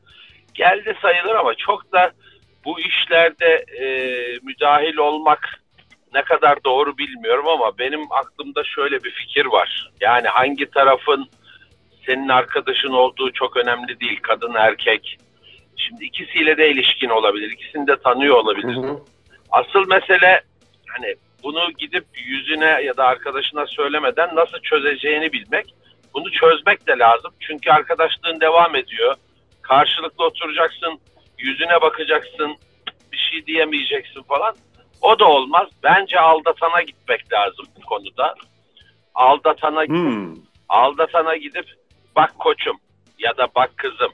geldi 0.55 0.97
sayılır 1.03 1.35
ama 1.35 1.55
çok 1.55 1.93
da 1.93 2.13
bu 2.65 2.81
işlerde 2.81 3.65
e, 3.81 3.87
müdahil 4.43 4.97
olmak 4.97 5.61
ne 6.15 6.23
kadar 6.23 6.65
doğru 6.65 6.99
bilmiyorum 6.99 7.49
ama 7.49 7.79
benim 7.79 8.13
aklımda 8.13 8.65
şöyle 8.65 9.05
bir 9.05 9.11
fikir 9.11 9.47
var. 9.47 9.91
Yani 10.01 10.29
hangi 10.29 10.71
tarafın 10.71 11.29
senin 12.07 12.29
arkadaşın 12.29 12.93
olduğu 12.93 13.33
çok 13.33 13.57
önemli 13.57 14.01
değil. 14.01 14.19
Kadın 14.23 14.55
erkek. 14.55 15.19
Şimdi 15.77 16.05
ikisiyle 16.05 16.57
de 16.57 16.71
ilişkin 16.71 17.09
olabilir. 17.09 17.51
İkisini 17.51 17.87
de 17.87 17.97
tanıyor 17.97 18.37
olabilir. 18.37 18.79
Asıl 19.51 19.89
mesele 19.89 20.41
hani 20.89 21.15
bunu 21.43 21.73
gidip 21.79 22.05
yüzüne 22.25 22.83
ya 22.83 22.97
da 22.97 23.05
arkadaşına 23.05 23.67
söylemeden 23.67 24.37
nasıl 24.37 24.59
çözeceğini 24.59 25.33
bilmek. 25.33 25.75
Bunu 26.15 26.31
çözmek 26.31 26.87
de 26.87 26.99
lazım. 26.99 27.31
Çünkü 27.41 27.71
arkadaşlığın 27.71 28.41
devam 28.41 28.77
ediyor. 28.77 29.15
Karşılıklı 29.63 30.25
oturacaksın, 30.25 31.01
yüzüne 31.39 31.81
bakacaksın, 31.81 32.57
bir 33.13 33.17
şey 33.31 33.47
diyemeyeceksin 33.47 34.23
falan. 34.23 34.55
O 35.01 35.19
da 35.19 35.25
olmaz. 35.25 35.69
Bence 35.83 36.21
aldatana 36.21 36.83
gitmek 36.83 37.33
lazım 37.33 37.67
bu 37.77 37.81
konuda. 37.87 38.35
Aldatana 39.15 39.83
Hmm. 39.85 40.35
aldatana 40.69 41.37
gidip 41.37 41.65
bak 42.17 42.39
koçum 42.39 42.77
ya 43.19 43.37
da 43.37 43.49
bak 43.57 43.71
kızım. 43.77 44.13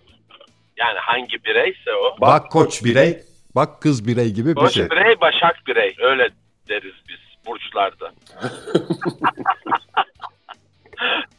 Yani 0.77 0.99
hangi 0.99 1.45
bireyse 1.45 1.95
o. 1.95 2.17
Bak 2.21 2.51
koç 2.51 2.85
birey, 2.85 3.19
bak 3.55 3.83
kız 3.83 4.07
birey 4.09 4.31
gibi 4.33 4.49
bir 4.49 4.55
Koç 4.55 4.75
şey. 4.75 4.91
birey, 4.91 5.21
başak 5.21 5.57
birey. 5.67 5.95
Öyle 5.99 6.29
deriz 6.69 6.95
biz 7.09 7.19
burçlarda. 7.47 8.13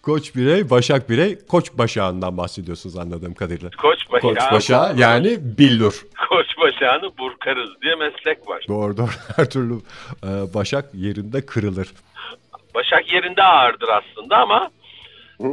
Koç 0.08 0.36
birey, 0.36 0.70
başak 0.70 1.10
birey, 1.10 1.38
koç 1.48 1.72
başağından 1.74 2.38
bahsediyorsunuz 2.38 2.98
anladığım 2.98 3.34
kadarıyla. 3.34 3.70
Koç 3.82 4.00
başağı, 4.12 4.32
Koç 4.34 4.52
başağı 4.52 4.98
yani 4.98 5.38
billur. 5.42 6.06
koç 6.30 6.46
başağını 6.58 7.18
burkarız 7.18 7.70
diye 7.82 7.96
meslek 7.96 8.48
var. 8.50 8.66
Doğru 8.68 8.98
doğru 8.98 9.10
her 9.36 9.50
türlü 9.50 9.74
e, 10.24 10.54
başak 10.54 10.86
yerinde 10.94 11.46
kırılır. 11.46 11.88
Başak 12.76 13.14
yerinde 13.14 13.44
ağırdır 13.44 13.88
aslında 13.90 14.38
ama 14.38 14.72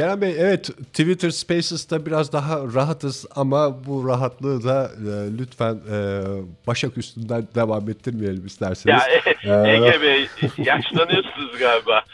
Kerem 0.00 0.20
Bey 0.20 0.34
evet 0.38 0.70
Twitter 0.92 1.30
Spaces'ta 1.30 2.06
biraz 2.06 2.32
daha 2.32 2.58
rahatız 2.74 3.26
ama 3.34 3.86
bu 3.86 4.08
rahatlığı 4.08 4.64
da 4.64 4.90
e, 4.98 5.38
lütfen 5.38 5.74
e, 5.74 6.22
başak 6.66 6.98
üstünden 6.98 7.48
devam 7.54 7.90
ettirmeyelim 7.90 8.46
isterseniz. 8.46 9.02
ya 9.46 9.66
Ee, 9.66 9.70
Ege 9.74 10.02
Bey 10.02 10.26
yaşlanıyorsunuz 10.58 11.58
galiba. 11.58 12.04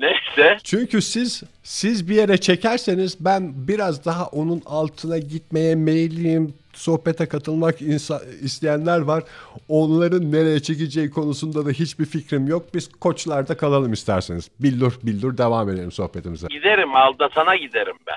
Neyse. 0.00 0.56
Çünkü 0.64 1.02
siz 1.02 1.42
siz 1.62 2.08
bir 2.08 2.14
yere 2.14 2.38
çekerseniz 2.38 3.16
ben 3.20 3.68
biraz 3.68 4.04
daha 4.04 4.26
onun 4.26 4.62
altına 4.66 5.18
gitmeye 5.18 5.74
meyilliyim. 5.74 6.54
Sohbete 6.76 7.26
katılmak 7.26 7.82
isteyenler 8.42 9.00
var. 9.00 9.24
Onların 9.68 10.32
nereye 10.32 10.60
çekeceği 10.60 11.10
konusunda 11.10 11.66
da 11.66 11.70
hiçbir 11.70 12.04
fikrim 12.04 12.46
yok. 12.46 12.74
Biz 12.74 12.92
koçlarda 12.92 13.56
kalalım 13.56 13.92
isterseniz. 13.92 14.50
Billur 14.60 14.98
billur 15.02 15.38
devam 15.38 15.70
edelim 15.70 15.92
sohbetimize. 15.92 16.46
Giderim 16.46 16.96
aldatana 16.96 17.56
giderim 17.56 17.96
ben. 18.06 18.16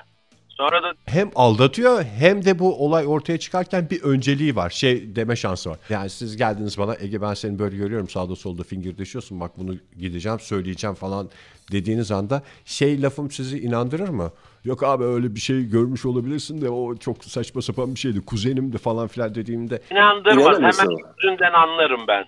Sonra 0.50 0.84
da 0.84 0.94
Hem 1.06 1.32
aldatıyor 1.36 2.04
hem 2.04 2.46
de 2.46 2.60
bu 2.60 2.86
olay 2.86 3.08
ortaya 3.08 3.38
çıkarken 3.38 3.89
bir 3.89 4.01
önceliği 4.04 4.56
var. 4.56 4.70
Şey 4.70 5.16
deme 5.16 5.36
şansı 5.36 5.70
var. 5.70 5.80
Yani 5.89 6.10
siz 6.10 6.38
geldiniz 6.38 6.78
bana 6.78 6.96
Ege 7.00 7.22
ben 7.22 7.34
seni 7.34 7.60
böyle 7.60 7.78
görüyorum 7.78 8.10
sağda 8.10 8.36
solda 8.36 8.63
finger 8.63 8.98
düşüyorsun. 8.98 9.39
Bak 9.39 9.51
bunu 9.58 9.75
gideceğim 10.00 10.39
söyleyeceğim 10.39 10.96
falan 10.96 11.30
dediğiniz 11.72 12.12
anda 12.12 12.44
şey 12.66 13.01
lafım 13.01 13.32
sizi 13.32 13.60
inandırır 13.60 14.10
mı? 14.10 14.32
Yok 14.66 14.84
abi 14.84 15.04
öyle 15.04 15.36
bir 15.36 15.39
şey 15.39 15.63
görmüş 15.70 16.06
olabilirsin 16.06 16.62
de 16.62 16.70
o 16.70 16.96
çok 16.96 17.24
saçma 17.24 17.62
sapan 17.62 17.96
bir 17.96 18.00
şeydi. 18.00 18.25
Kuzenimdi 18.25 18.78
falan 18.78 19.08
filan 19.08 19.36
dediğimde 19.36 19.82
inandırmaz. 19.92 20.58
Hemen 20.58 20.98
yüzünden 21.24 21.54
anlarım 21.54 22.01
ben. 22.08 22.25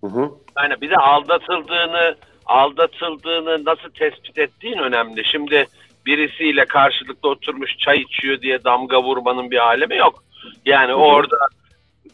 Hı 0.00 0.06
hı. 0.06 0.30
Yani 0.58 0.80
bir 0.80 0.90
de 0.90 0.96
aldatıldığını 0.96 2.16
aldatıldığını 2.46 3.64
nasıl 3.64 3.90
tespit 3.90 4.38
ettiğin 4.38 4.78
önemli. 4.78 5.24
Şimdi 5.24 5.66
birisiyle 6.06 6.64
karşılıklı 6.64 7.28
oturmuş 7.28 7.78
çay 7.78 8.00
içiyor 8.00 8.40
diye 8.40 8.64
damga 8.64 9.02
vurmanın 9.02 9.50
bir 9.50 9.66
alemi 9.66 9.96
yok. 9.96 10.24
Yani 10.66 10.94
orada 10.94 11.36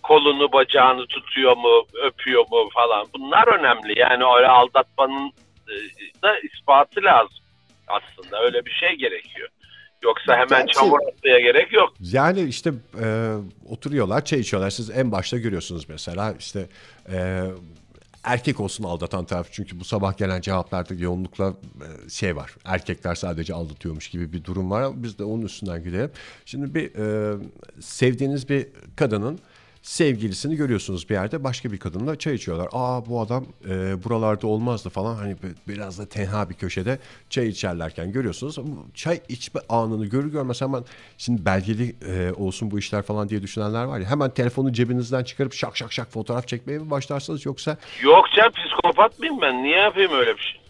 kolunu 0.02 0.52
bacağını 0.52 1.06
tutuyor 1.06 1.56
mu, 1.56 1.82
öpüyor 2.02 2.44
mu 2.50 2.68
falan. 2.74 3.06
Bunlar 3.18 3.58
önemli. 3.58 3.98
Yani 3.98 4.24
öyle 4.36 4.48
aldatmanın 4.48 5.32
e, 5.68 5.74
da 6.22 6.38
ispatı 6.38 7.02
lazım 7.02 7.43
aslında. 7.86 8.42
Öyle 8.44 8.64
bir 8.66 8.70
şey 8.70 8.96
gerekiyor. 8.98 9.48
Yoksa 10.04 10.32
hemen 10.32 10.48
Gerçi- 10.66 10.74
çamur 10.74 10.98
atmaya 11.08 11.40
gerek 11.40 11.72
yok. 11.72 11.94
Yani 12.00 12.42
işte 12.42 12.70
e, 13.02 13.34
oturuyorlar 13.68 14.24
çay 14.24 14.40
içiyorlar. 14.40 14.70
Siz 14.70 14.90
en 14.90 15.12
başta 15.12 15.38
görüyorsunuz 15.38 15.88
mesela 15.88 16.34
işte 16.38 16.66
e, 17.12 17.44
erkek 18.24 18.60
olsun 18.60 18.84
aldatan 18.84 19.24
taraf. 19.24 19.48
Çünkü 19.52 19.80
bu 19.80 19.84
sabah 19.84 20.16
gelen 20.18 20.40
cevaplarda 20.40 20.94
yoğunlukla 20.94 21.54
e, 22.06 22.08
şey 22.10 22.36
var. 22.36 22.54
Erkekler 22.64 23.14
sadece 23.14 23.54
aldatıyormuş 23.54 24.08
gibi 24.08 24.32
bir 24.32 24.44
durum 24.44 24.70
var. 24.70 25.02
Biz 25.02 25.18
de 25.18 25.24
onun 25.24 25.42
üstünden 25.42 25.82
gidelim. 25.84 26.10
Şimdi 26.44 26.74
bir 26.74 26.94
e, 26.94 27.36
sevdiğiniz 27.80 28.48
bir 28.48 28.66
kadının 28.96 29.38
sevgilisini 29.84 30.56
görüyorsunuz 30.56 31.08
bir 31.08 31.14
yerde 31.14 31.44
başka 31.44 31.72
bir 31.72 31.78
kadınla 31.78 32.18
çay 32.18 32.34
içiyorlar. 32.34 32.68
Aa 32.72 33.06
bu 33.06 33.20
adam 33.20 33.44
e, 33.68 34.04
buralarda 34.04 34.46
olmazdı 34.46 34.88
falan 34.88 35.14
hani 35.14 35.36
biraz 35.68 35.98
da 35.98 36.06
tenha 36.08 36.50
bir 36.50 36.54
köşede 36.54 36.98
çay 37.30 37.48
içerlerken 37.48 38.12
görüyorsunuz. 38.12 38.58
Çay 38.94 39.20
içme 39.28 39.60
anını 39.68 40.06
görür 40.06 40.32
görmez 40.32 40.60
hemen 40.60 40.84
şimdi 41.18 41.44
belgeli 41.44 41.96
e, 42.08 42.32
olsun 42.32 42.70
bu 42.70 42.78
işler 42.78 43.02
falan 43.02 43.28
diye 43.28 43.42
düşünenler 43.42 43.84
var 43.84 43.98
ya 43.98 44.10
hemen 44.10 44.30
telefonu 44.30 44.72
cebinizden 44.72 45.24
çıkarıp 45.24 45.54
şak 45.54 45.76
şak 45.76 45.92
şak 45.92 46.12
fotoğraf 46.12 46.48
çekmeye 46.48 46.78
mi 46.78 46.90
başlarsınız 46.90 47.46
yoksa? 47.46 47.76
Yok 48.02 48.24
canım 48.36 48.52
psikopat 48.52 49.18
mıyım 49.18 49.40
ben 49.42 49.62
niye 49.62 49.78
yapayım 49.78 50.12
öyle 50.12 50.36
bir 50.36 50.42
şey? 50.42 50.63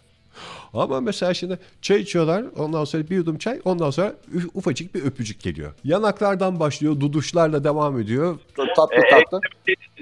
Ama 0.73 1.01
mesela 1.01 1.33
şimdi 1.33 1.59
çay 1.81 2.01
içiyorlar 2.01 2.43
ondan 2.57 2.83
sonra 2.83 3.09
bir 3.09 3.15
yudum 3.15 3.37
çay 3.37 3.61
ondan 3.65 3.89
sonra 3.89 4.13
ufacık 4.53 4.95
bir 4.95 5.03
öpücük 5.03 5.41
geliyor. 5.41 5.73
Yanaklardan 5.83 6.59
başlıyor 6.59 6.99
duduşlarla 6.99 7.63
devam 7.63 7.99
ediyor. 7.99 8.39
Tatlı 8.55 8.95
E, 8.95 9.09
tatlı. 9.09 9.41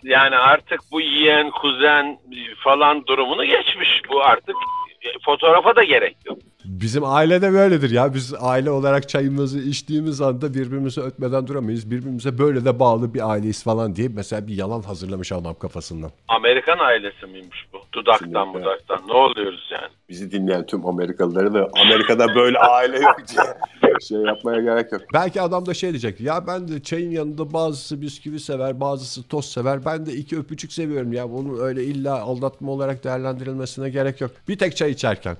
Yani 0.04 0.36
artık 0.36 0.80
bu 0.92 1.02
yeğen, 1.02 1.52
kuzen 1.52 2.20
falan 2.63 3.06
durumunu 3.08 3.46
geçmiş. 3.46 4.02
Bu 4.10 4.24
artık 4.24 4.56
e, 5.02 5.08
fotoğrafa 5.25 5.75
da 5.75 5.84
gerek 5.84 6.18
yok. 6.25 6.38
Bizim 6.65 7.03
ailede 7.05 7.53
böyledir 7.53 7.89
ya. 7.89 8.13
Biz 8.13 8.34
aile 8.39 8.72
olarak 8.72 9.10
çayımızı 9.10 9.60
içtiğimiz 9.60 10.22
anda 10.22 10.53
birbirimizi 10.53 11.01
ötmeden 11.01 11.48
duramayız. 11.48 11.91
Birbirimize 11.91 12.38
böyle 12.38 12.65
de 12.65 12.79
bağlı 12.79 13.13
bir 13.13 13.29
aileyiz 13.32 13.63
falan 13.63 13.96
diye 13.96 14.08
mesela 14.15 14.48
bir 14.48 14.53
yalan 14.55 14.82
hazırlamış 14.82 15.32
adam 15.32 15.55
kafasından. 15.60 16.12
Amerikan 16.27 16.77
ailesi 16.79 17.25
miymiş 17.25 17.65
bu? 17.74 17.77
Dudaktan 17.93 18.29
Kesinlikle. 18.29 18.60
budaktan. 18.60 19.08
Ne 19.08 19.13
oluyoruz 19.13 19.70
yani? 19.72 19.91
Bizi 20.10 20.32
dinleyen 20.32 20.65
tüm 20.65 20.86
Amerikalıları 20.86 21.53
da 21.53 21.70
Amerika'da 21.86 22.36
böyle 22.36 22.60
aile 22.60 23.00
yok 23.00 23.17
diye 23.27 23.93
şey 24.01 24.17
yapmaya 24.17 24.62
gerek 24.62 24.91
yok. 24.91 25.01
Belki 25.13 25.41
adam 25.41 25.65
da 25.65 25.74
şey 25.74 25.89
diyecek. 25.89 26.22
Ya 26.22 26.48
ben 26.48 26.67
de 26.67 26.84
çayın 26.84 27.12
yanında 27.12 27.53
bazısı 27.53 28.01
bisküvi 28.01 28.39
sever, 28.39 28.79
bazısı 28.79 29.27
toz 29.27 29.46
sever. 29.46 29.86
Ben 29.86 30.05
de 30.05 30.13
iki 30.13 30.38
öpücük 30.38 30.74
seviyorum 30.74 31.13
ya. 31.13 31.32
Bunu 31.32 31.62
öyle 31.62 31.84
illa 31.84 32.22
aldatma 32.22 32.72
olarak 32.72 33.03
değerlendirilmesine 33.03 33.89
gerek 33.89 34.22
yok. 34.22 34.32
Bir 34.48 34.58
tek 34.58 34.77
çay 34.77 34.91
içerken. 34.91 35.38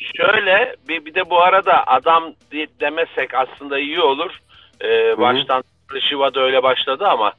Şöyle 0.00 0.76
bir, 0.88 1.04
bir 1.04 1.14
de 1.14 1.30
bu 1.30 1.40
arada 1.42 1.86
adam 1.86 2.34
de- 2.52 2.80
demesek 2.80 3.34
aslında 3.34 3.78
iyi 3.78 4.00
olur. 4.00 4.38
Ee, 4.84 5.18
baştan 5.18 5.62
Şiva 6.00 6.34
da 6.34 6.40
öyle 6.40 6.62
başladı 6.62 7.06
ama 7.08 7.32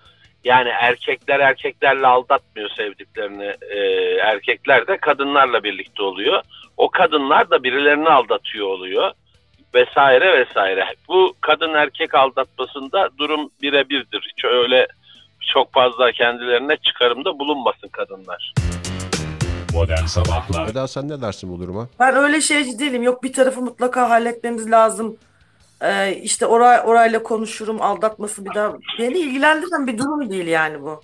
yani 0.43 0.69
erkekler 0.69 1.39
erkeklerle 1.39 2.07
aldatmıyor 2.07 2.69
sevdiklerini. 2.69 3.55
Ee, 3.61 3.79
erkekler 4.21 4.87
de 4.87 4.97
kadınlarla 4.97 5.63
birlikte 5.63 6.03
oluyor. 6.03 6.41
O 6.77 6.89
kadınlar 6.89 7.49
da 7.49 7.63
birilerini 7.63 8.09
aldatıyor 8.09 8.67
oluyor. 8.67 9.11
Vesaire 9.75 10.39
vesaire. 10.39 10.85
Bu 11.07 11.35
kadın 11.41 11.73
erkek 11.73 12.15
aldatmasında 12.15 13.09
durum 13.17 13.49
birebirdir. 13.61 14.31
Hiç 14.37 14.45
öyle 14.45 14.87
çok 15.53 15.73
fazla 15.73 16.11
kendilerine 16.11 16.77
çıkarımda 16.77 17.39
bulunmasın 17.39 17.87
kadınlar. 17.87 18.53
Modern 19.73 20.05
Sabahlar 20.05 20.67
Eda 20.67 20.87
sen 20.87 21.09
ne 21.09 21.21
dersin 21.21 21.53
bu 21.53 21.59
duruma? 21.59 21.87
Ben 21.99 22.15
öyle 22.15 22.41
şeyci 22.41 22.79
değilim. 22.79 23.03
Yok 23.03 23.23
bir 23.23 23.33
tarafı 23.33 23.61
mutlaka 23.61 24.09
halletmemiz 24.09 24.71
lazım. 24.71 25.17
Ee, 25.81 26.15
işte 26.15 26.45
oray, 26.45 26.81
orayla 26.85 27.23
konuşurum 27.23 27.81
aldatması 27.81 28.45
bir 28.45 28.55
daha. 28.55 28.73
Beni 28.99 29.17
ilgilendiren 29.17 29.87
bir 29.87 29.97
durum 29.97 30.29
değil 30.29 30.47
yani 30.47 30.81
bu. 30.81 31.01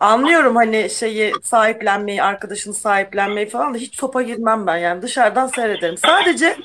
Anlıyorum 0.00 0.56
hani 0.56 0.90
şeyi 0.90 1.32
sahiplenmeyi, 1.42 2.22
arkadaşını 2.22 2.74
sahiplenmeyi 2.74 3.48
falan 3.48 3.74
da 3.74 3.78
hiç 3.78 3.96
topa 3.96 4.22
girmem 4.22 4.66
ben 4.66 4.76
yani 4.76 5.02
dışarıdan 5.02 5.46
seyrederim. 5.46 5.96
Sadece 5.96 6.56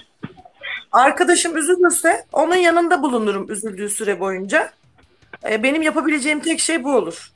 arkadaşım 0.92 1.58
üzülürse 1.58 2.26
onun 2.34 2.56
yanında 2.56 3.04
bulunurum 3.04 3.52
üzüldüğü 3.52 3.90
süre 3.90 4.20
boyunca. 4.20 4.72
Ee, 5.50 5.64
benim 5.64 5.82
yapabileceğim 5.82 6.40
tek 6.40 6.60
şey 6.60 6.84
bu 6.84 6.96
olur. 6.96 7.32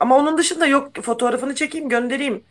Ama 0.00 0.16
onun 0.16 0.38
dışında 0.38 0.66
yok 0.66 1.02
fotoğrafını 1.02 1.54
çekeyim 1.54 1.88
göndereyim. 1.88 2.44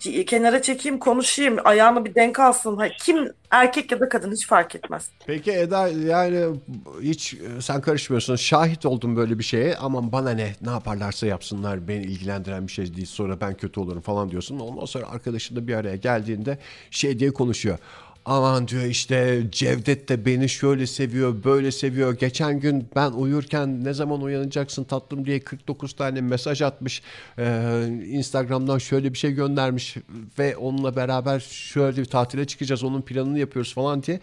Kenara 0.00 0.62
çekeyim 0.62 0.98
konuşayım 0.98 1.56
ayağını 1.64 2.04
bir 2.04 2.14
denk 2.14 2.40
alsın. 2.40 2.80
Kim 3.00 3.32
erkek 3.50 3.92
ya 3.92 4.00
da 4.00 4.08
kadın 4.08 4.32
hiç 4.32 4.46
fark 4.46 4.74
etmez. 4.74 5.10
Peki 5.26 5.52
Eda 5.52 5.88
yani 5.88 6.60
hiç 7.02 7.34
e, 7.34 7.60
sen 7.60 7.80
karışmıyorsun. 7.80 8.36
Şahit 8.36 8.86
oldum 8.86 9.16
böyle 9.16 9.38
bir 9.38 9.44
şeye. 9.44 9.76
Aman 9.76 10.12
bana 10.12 10.30
ne 10.30 10.52
ne 10.62 10.70
yaparlarsa 10.70 11.26
yapsınlar 11.26 11.88
beni 11.88 12.02
ilgilendiren 12.02 12.66
bir 12.66 12.72
şey 12.72 12.96
değil. 12.96 13.06
Sonra 13.06 13.40
ben 13.40 13.54
kötü 13.54 13.80
olurum 13.80 14.00
falan 14.00 14.30
diyorsun. 14.30 14.58
Ondan 14.58 14.84
sonra 14.84 15.06
arkadaşın 15.08 15.56
da 15.56 15.68
bir 15.68 15.74
araya 15.74 15.96
geldiğinde 15.96 16.58
şey 16.90 17.18
diye 17.18 17.32
konuşuyor. 17.32 17.78
Aman 18.26 18.68
diyor 18.68 18.84
işte 18.84 19.42
Cevdet 19.52 20.08
de 20.08 20.26
beni 20.26 20.48
şöyle 20.48 20.86
seviyor, 20.86 21.44
böyle 21.44 21.72
seviyor. 21.72 22.18
Geçen 22.18 22.60
gün 22.60 22.88
ben 22.96 23.12
uyurken 23.12 23.84
ne 23.84 23.94
zaman 23.94 24.22
uyanacaksın 24.22 24.84
tatlım 24.84 25.26
diye 25.26 25.40
49 25.40 25.92
tane 25.92 26.20
mesaj 26.20 26.62
atmış. 26.62 27.02
Ee, 27.38 27.86
Instagram'dan 28.06 28.78
şöyle 28.78 29.12
bir 29.12 29.18
şey 29.18 29.32
göndermiş 29.32 29.96
ve 30.38 30.56
onunla 30.56 30.96
beraber 30.96 31.40
şöyle 31.40 31.96
bir 31.96 32.04
tatile 32.04 32.46
çıkacağız. 32.46 32.84
Onun 32.84 33.02
planını 33.02 33.38
yapıyoruz 33.38 33.74
falan 33.74 34.02
diye 34.02 34.20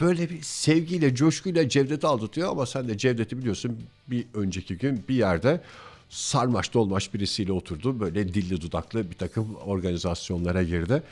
böyle 0.00 0.30
bir 0.30 0.42
sevgiyle, 0.42 1.14
coşkuyla 1.14 1.68
Cevdet'i 1.68 2.06
aldatıyor 2.06 2.50
ama 2.50 2.66
sen 2.66 2.88
de 2.88 2.98
Cevdet'i 2.98 3.38
biliyorsun 3.38 3.82
bir 4.08 4.24
önceki 4.34 4.78
gün 4.78 5.04
bir 5.08 5.14
yerde 5.14 5.60
sarmaş 6.10 6.74
dolmaş 6.74 7.14
birisiyle 7.14 7.52
oturdu. 7.52 8.00
Böyle 8.00 8.34
dilli 8.34 8.60
dudaklı 8.60 9.10
bir 9.10 9.16
takım 9.16 9.54
organizasyonlara 9.66 10.62
girdi. 10.62 11.02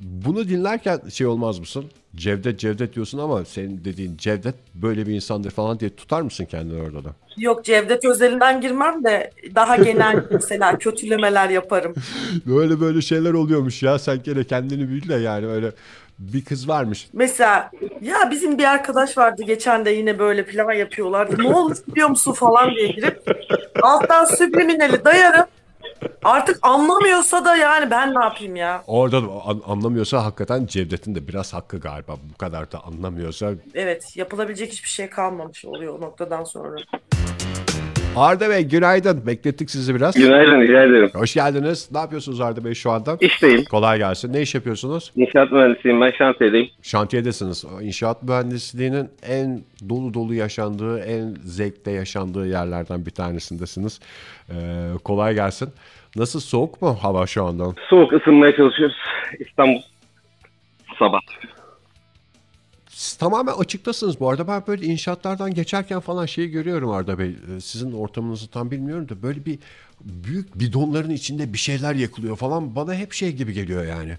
Bunu 0.00 0.48
dinlerken 0.48 1.00
şey 1.12 1.26
olmaz 1.26 1.58
mısın? 1.58 1.84
Cevdet 2.16 2.60
Cevdet 2.60 2.94
diyorsun 2.94 3.18
ama 3.18 3.44
senin 3.44 3.84
dediğin 3.84 4.16
Cevdet 4.16 4.54
böyle 4.74 5.06
bir 5.06 5.14
insandır 5.14 5.50
falan 5.50 5.80
diye 5.80 5.90
tutar 5.90 6.22
mısın 6.22 6.44
kendini 6.44 6.82
orada 6.82 7.04
da? 7.04 7.14
Yok 7.36 7.64
Cevdet 7.64 8.04
özelinden 8.04 8.60
girmem 8.60 9.04
de 9.04 9.30
daha 9.54 9.76
genel 9.76 10.24
mesela 10.30 10.78
kötülemeler 10.78 11.50
yaparım. 11.50 11.94
Böyle 12.46 12.80
böyle 12.80 13.02
şeyler 13.02 13.32
oluyormuş 13.32 13.82
ya 13.82 13.98
sen 13.98 14.22
gene 14.22 14.44
kendini 14.44 14.88
bil 14.88 15.08
de 15.08 15.14
yani 15.14 15.46
öyle 15.46 15.72
bir 16.18 16.44
kız 16.44 16.68
varmış. 16.68 17.08
Mesela 17.12 17.70
ya 18.00 18.30
bizim 18.30 18.58
bir 18.58 18.64
arkadaş 18.64 19.18
vardı 19.18 19.42
geçen 19.42 19.84
de 19.84 19.90
yine 19.90 20.18
böyle 20.18 20.44
plan 20.46 20.72
yapıyorlardı. 20.72 21.42
Ne 21.42 21.54
olmuş 21.54 21.78
biliyor 21.88 22.08
musun 22.08 22.32
falan 22.32 22.70
diye 22.70 22.86
girip 22.88 23.22
alttan 23.82 24.24
subliminali 24.24 25.04
dayarım. 25.04 25.46
Artık 26.24 26.58
anlamıyorsa 26.62 27.44
da 27.44 27.56
yani 27.56 27.90
ben 27.90 28.14
ne 28.14 28.24
yapayım 28.24 28.56
ya? 28.56 28.82
Orada 28.86 29.22
da 29.22 29.26
an- 29.44 29.62
anlamıyorsa 29.66 30.24
hakikaten 30.24 30.66
Cevdet'in 30.66 31.14
de 31.14 31.28
biraz 31.28 31.54
hakkı 31.54 31.80
galiba. 31.80 32.16
Bu 32.34 32.38
kadar 32.38 32.72
da 32.72 32.80
anlamıyorsa 32.84 33.50
Evet 33.74 34.16
yapılabilecek 34.16 34.72
hiçbir 34.72 34.88
şey 34.88 35.10
kalmamış 35.10 35.64
oluyor 35.64 35.98
o 35.98 36.00
noktadan 36.00 36.44
sonra. 36.44 36.76
Arda 38.18 38.50
Bey 38.50 38.62
günaydın. 38.62 39.26
Beklettik 39.26 39.70
sizi 39.70 39.94
biraz. 39.94 40.14
Günaydın, 40.14 40.60
rica 40.60 40.82
ederim. 40.82 41.10
Hoş 41.14 41.34
geldiniz. 41.34 41.88
Ne 41.92 41.98
yapıyorsunuz 41.98 42.40
Arda 42.40 42.64
Bey 42.64 42.74
şu 42.74 42.90
anda? 42.90 43.16
İşteyim. 43.20 43.64
Kolay 43.64 43.98
gelsin. 43.98 44.32
Ne 44.32 44.42
iş 44.42 44.54
yapıyorsunuz? 44.54 45.12
İnşaat 45.16 45.52
mühendisiyim. 45.52 46.00
Ben 46.00 46.10
şantiyedeyim. 46.10 46.68
Şantiyedesiniz. 46.82 47.64
İnşaat 47.80 48.22
mühendisliğinin 48.22 49.08
en 49.28 49.60
dolu 49.88 50.14
dolu 50.14 50.34
yaşandığı, 50.34 50.98
en 51.00 51.36
zevkle 51.44 51.92
yaşandığı 51.92 52.46
yerlerden 52.46 53.06
bir 53.06 53.10
tanesindesiniz. 53.10 54.00
Ee, 54.50 54.54
kolay 55.04 55.34
gelsin. 55.34 55.68
Nasıl 56.16 56.40
soğuk 56.40 56.82
mu 56.82 56.98
hava 57.02 57.26
şu 57.26 57.44
anda? 57.44 57.64
Soğuk 57.90 58.12
ısınmaya 58.12 58.56
çalışıyoruz. 58.56 58.96
İstanbul. 59.38 59.80
Sabah. 60.98 61.20
Siz 62.98 63.16
tamamen 63.16 63.52
açıktasınız 63.52 64.20
bu 64.20 64.28
arada. 64.30 64.48
Ben 64.48 64.62
böyle 64.66 64.86
inşaatlardan 64.86 65.54
geçerken 65.54 66.00
falan 66.00 66.26
şeyi 66.26 66.50
görüyorum 66.50 66.90
Arda 66.90 67.18
Bey. 67.18 67.28
Ee, 67.28 67.60
Sizin 67.60 67.92
ortamınızı 67.92 68.50
tam 68.50 68.70
bilmiyorum 68.70 69.08
da 69.08 69.22
böyle 69.22 69.44
bir 69.44 69.58
büyük 70.00 70.60
bidonların 70.60 71.10
içinde 71.10 71.52
bir 71.52 71.58
şeyler 71.58 71.94
yakılıyor 71.94 72.36
falan. 72.36 72.76
Bana 72.76 72.94
hep 72.94 73.12
şey 73.12 73.32
gibi 73.32 73.52
geliyor 73.52 73.84
yani. 73.84 74.12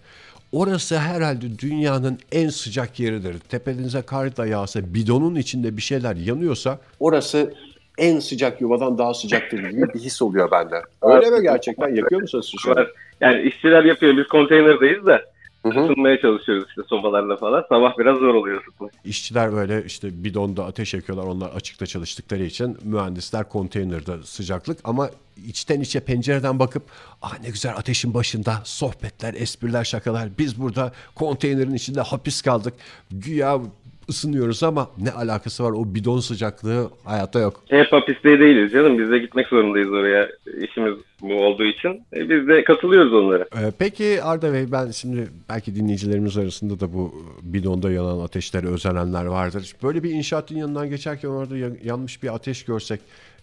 Orası 0.51 0.97
herhalde 0.97 1.59
dünyanın 1.59 2.19
en 2.31 2.49
sıcak 2.49 2.99
yeridir. 2.99 3.39
Tepenize 3.39 4.01
kar 4.01 4.37
da 4.37 4.45
yağsa 4.45 4.93
bidonun 4.93 5.35
içinde 5.35 5.77
bir 5.77 5.81
şeyler 5.81 6.15
yanıyorsa 6.15 6.79
Orası 6.99 7.53
en 7.97 8.19
sıcak 8.19 8.61
yuvadan 8.61 8.97
daha 8.97 9.13
sıcaktır 9.13 9.59
gibi 9.69 9.93
bir 9.93 9.99
his 9.99 10.21
oluyor 10.21 10.51
bende. 10.51 10.81
Öyle 11.01 11.29
mi 11.29 11.41
gerçekten? 11.41 11.95
Yakıyor 11.95 12.21
musunuz 12.21 12.55
şu 12.59 12.71
an? 12.71 12.87
Yani 13.21 13.41
işçiler 13.41 13.83
yapıyor. 13.83 14.17
Biz 14.17 14.27
konteynerdeyiz 14.27 15.05
de 15.05 15.25
Hı 15.63 15.69
hı. 15.69 15.83
ısınmaya 15.83 16.21
çalışıyoruz 16.21 16.65
işte 16.69 16.81
sobalarla 16.87 17.37
falan. 17.37 17.65
Sabah 17.69 17.97
biraz 17.97 18.17
zor 18.17 18.33
oluyor 18.33 18.61
ısıtmak. 18.61 18.91
işçiler 19.05 19.53
böyle 19.53 19.85
işte 19.85 20.23
bidonda 20.23 20.65
ateş 20.65 20.93
yakıyorlar. 20.93 21.27
Onlar 21.27 21.49
açıkta 21.49 21.85
çalıştıkları 21.85 22.43
için 22.43 22.77
mühendisler 22.83 23.49
konteynerde 23.49 24.23
sıcaklık 24.23 24.79
ama 24.83 25.09
içten 25.47 25.81
içe 25.81 25.99
pencereden 25.99 26.59
bakıp 26.59 26.83
ah 27.21 27.39
ne 27.39 27.49
güzel 27.49 27.77
ateşin 27.77 28.13
başında 28.13 28.61
sohbetler, 28.63 29.33
espriler, 29.33 29.83
şakalar. 29.83 30.29
Biz 30.37 30.61
burada 30.61 30.93
konteynerin 31.15 31.73
içinde 31.73 32.01
hapis 32.01 32.41
kaldık. 32.41 32.73
Güya 33.11 33.59
ısınıyoruz 34.09 34.63
ama 34.63 34.89
ne 34.97 35.11
alakası 35.11 35.63
var 35.63 35.71
o 35.71 35.95
bidon 35.95 36.19
sıcaklığı 36.19 36.89
hayatta 37.05 37.39
yok. 37.39 37.63
Hep 37.69 37.91
hapiste 37.93 38.39
değiliz 38.39 38.71
canım. 38.71 38.99
Biz 38.99 39.09
de 39.11 39.19
gitmek 39.19 39.47
zorundayız 39.47 39.89
oraya. 39.91 40.29
İşimiz 40.61 40.93
bu 41.21 41.33
olduğu 41.33 41.63
için. 41.65 41.89
E, 42.13 42.29
biz 42.29 42.47
de 42.47 42.63
katılıyoruz 42.63 43.13
onlara. 43.13 43.43
Ee, 43.43 43.71
peki 43.79 44.23
Arda 44.23 44.53
Bey 44.53 44.71
ben 44.71 44.91
şimdi 44.91 45.27
belki 45.49 45.75
dinleyicilerimiz 45.75 46.37
arasında 46.37 46.79
da 46.79 46.93
bu 46.93 47.13
bidonda 47.41 47.91
yanan 47.91 48.19
ateşlere 48.19 48.67
özenenler 48.67 49.25
vardır. 49.25 49.73
Böyle 49.83 50.03
bir 50.03 50.09
inşaatın 50.11 50.55
yanından 50.55 50.89
geçerken 50.89 51.29
orada 51.29 51.57
ya- 51.57 51.69
yanmış 51.83 52.23
bir 52.23 52.35
ateş 52.35 52.63
görsek 52.65 52.99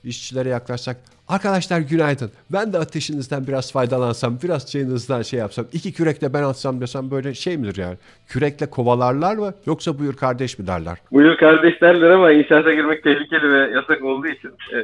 işçilere 0.06 0.48
yaklaşsak 0.48 0.96
Arkadaşlar 1.28 1.80
günaydın. 1.80 2.30
Ben 2.52 2.72
de 2.72 2.78
ateşinizden 2.78 3.46
biraz 3.46 3.72
faydalansam, 3.72 4.38
biraz 4.42 4.70
çayınızdan 4.70 5.22
şey 5.22 5.40
yapsam, 5.40 5.66
iki 5.72 5.92
kürekle 5.92 6.32
ben 6.32 6.42
atsam 6.42 6.80
desem 6.80 7.10
böyle 7.10 7.34
şey 7.34 7.56
midir 7.56 7.76
yani? 7.76 7.96
Kürekle 8.28 8.70
kovalarlar 8.70 9.36
mı 9.36 9.54
yoksa 9.66 9.98
buyur 9.98 10.16
kardeş 10.16 10.58
mi 10.58 10.66
derler? 10.66 10.98
Buyur 11.12 11.36
kardeş 11.36 11.80
derler 11.80 12.10
ama 12.10 12.32
inşaata 12.32 12.72
girmek 12.72 13.02
tehlikeli 13.02 13.52
ve 13.52 13.70
yasak 13.74 14.04
olduğu 14.04 14.26
için 14.26 14.48
e, 14.48 14.78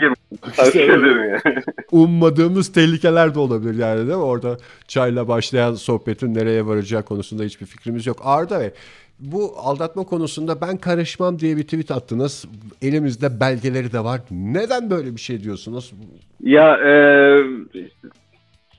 girmek 0.00 0.18
tavsiye 0.56 0.84
ederim 0.84 1.30
yani. 1.30 1.62
Ummadığımız 1.92 2.72
tehlikeler 2.72 3.34
de 3.34 3.38
olabilir 3.38 3.78
yani 3.78 3.98
değil 3.98 4.08
mi? 4.08 4.14
Orada 4.14 4.56
çayla 4.88 5.28
başlayan 5.28 5.74
sohbetin 5.74 6.34
nereye 6.34 6.66
varacağı 6.66 7.02
konusunda 7.02 7.42
hiçbir 7.42 7.66
fikrimiz 7.66 8.06
yok. 8.06 8.16
Arda 8.22 8.60
Bey 8.60 8.70
bu 9.20 9.54
aldatma 9.56 10.04
konusunda 10.04 10.60
ben 10.60 10.76
karışmam 10.76 11.38
diye 11.38 11.56
bir 11.56 11.62
tweet 11.62 11.90
attınız. 11.90 12.44
Elimizde 12.82 13.40
belgeleri 13.40 13.92
de 13.92 14.04
var. 14.04 14.20
Neden 14.30 14.90
böyle 14.90 15.14
bir 15.14 15.20
şey 15.20 15.42
diyorsunuz? 15.42 15.92
Ya 16.40 16.76
e, 16.76 16.92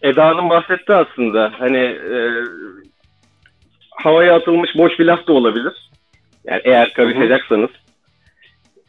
Eda 0.02 0.26
Hanım 0.26 0.50
bahsetti 0.50 0.94
aslında. 0.94 1.52
Hani 1.60 1.78
e, 1.78 2.30
havaya 3.92 4.36
atılmış 4.36 4.70
boş 4.78 5.00
bir 5.00 5.06
laf 5.06 5.28
da 5.28 5.34
olabilir. 5.34 5.90
Yani 6.46 6.62
eğer 6.64 6.94
karışacaksanız. 6.94 7.70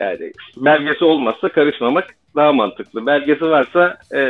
Yani 0.01 0.33
belgesi 0.57 1.05
olmazsa 1.05 1.49
karışmamak 1.49 2.07
daha 2.37 2.53
mantıklı. 2.53 3.07
Belgesi 3.07 3.45
varsa 3.45 3.99
e, 4.11 4.21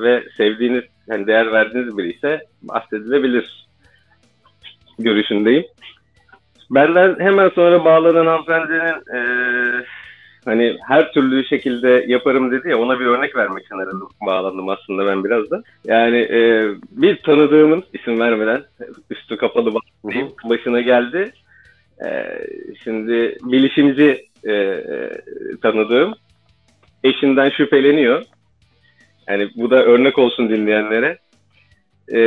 ve 0.00 0.24
sevdiğiniz, 0.36 0.84
yani 1.06 1.26
değer 1.26 1.52
verdiğiniz 1.52 1.98
biri 1.98 2.12
ise 2.12 2.46
bahsedilebilir 2.62 3.66
görüşündeyim. 4.98 5.64
Benden 6.70 7.16
hemen 7.18 7.48
sonra 7.48 7.84
bağlanan 7.84 8.26
hanımefendinin 8.26 9.16
e, 9.16 9.20
hani 10.44 10.78
her 10.88 11.12
türlü 11.12 11.44
şekilde 11.44 12.04
yaparım 12.08 12.50
dedi 12.50 12.68
ya 12.68 12.78
ona 12.78 13.00
bir 13.00 13.06
örnek 13.06 13.36
vermek 13.36 13.64
için 13.64 13.74
aradım. 13.74 14.08
Bağlandım 14.26 14.68
aslında 14.68 15.06
ben 15.06 15.24
biraz 15.24 15.50
da. 15.50 15.62
Yani 15.84 16.18
e, 16.18 16.68
bir 16.90 17.22
tanıdığımın 17.22 17.84
isim 17.92 18.20
vermeden 18.20 18.62
üstü 19.10 19.36
kapalı 19.36 19.74
bahsedeyim 19.74 20.28
başına 20.44 20.80
geldi. 20.80 21.32
E, 22.04 22.38
şimdi 22.84 23.38
bilişimci 23.42 24.28
e, 24.44 24.52
e, 24.52 25.10
tanıdığım 25.62 26.14
eşinden 27.04 27.50
şüpheleniyor. 27.50 28.22
Yani 29.28 29.48
bu 29.56 29.70
da 29.70 29.84
örnek 29.84 30.18
olsun 30.18 30.48
dinleyenlere. 30.48 31.18
E, 32.12 32.20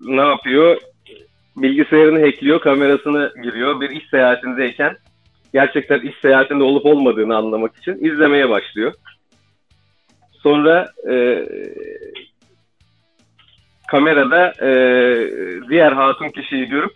ne 0.00 0.22
yapıyor? 0.22 0.76
Bilgisayarını 1.56 2.20
hackliyor, 2.20 2.60
kamerasını 2.60 3.32
giriyor. 3.42 3.80
Bir 3.80 3.90
iş 3.90 4.08
seyahatindeyken 4.10 4.96
gerçekten 5.52 6.00
iş 6.00 6.14
seyahatinde 6.22 6.64
olup 6.64 6.86
olmadığını 6.86 7.36
anlamak 7.36 7.76
için 7.76 8.04
izlemeye 8.04 8.48
başlıyor. 8.48 8.92
Sonra 10.32 10.88
e, 11.10 11.46
kamerada 13.90 14.52
e, 14.62 14.70
diğer 15.70 15.92
hatun 15.92 16.28
kişiyi 16.28 16.66
görüp 16.66 16.92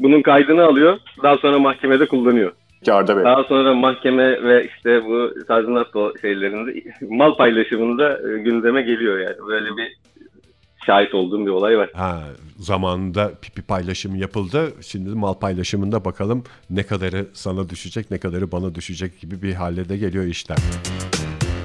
bunun 0.00 0.22
kaydını 0.22 0.64
alıyor. 0.64 0.98
Daha 1.22 1.36
sonra 1.36 1.58
mahkemede 1.58 2.06
kullanıyor. 2.06 2.52
Arda 2.90 3.16
Bey. 3.16 3.24
Daha 3.24 3.44
sonra 3.44 3.74
mahkeme 3.74 4.42
ve 4.42 4.66
işte 4.66 5.04
bu 5.04 5.34
tazminat 5.48 5.86
şeylerinde 6.20 6.82
mal 7.08 7.34
paylaşımında 7.34 8.12
e, 8.12 8.38
gündeme 8.38 8.82
geliyor 8.82 9.18
yani. 9.18 9.36
Böyle 9.48 9.76
bir 9.76 9.96
şahit 10.86 11.14
olduğum 11.14 11.46
bir 11.46 11.50
olay 11.50 11.78
var. 11.78 11.90
Ha, 11.94 12.22
zamanında 12.58 13.32
pipi 13.42 13.62
paylaşımı 13.62 14.18
yapıldı. 14.18 14.72
Şimdi 14.86 15.10
mal 15.10 15.34
paylaşımında 15.34 16.04
bakalım 16.04 16.44
ne 16.70 16.82
kadarı 16.82 17.26
sana 17.32 17.68
düşecek 17.68 18.10
ne 18.10 18.18
kadarı 18.18 18.52
bana 18.52 18.74
düşecek 18.74 19.20
gibi 19.20 19.42
bir 19.42 19.54
hale 19.54 19.88
de 19.88 19.96
geliyor 19.96 20.24
işler. 20.24 20.58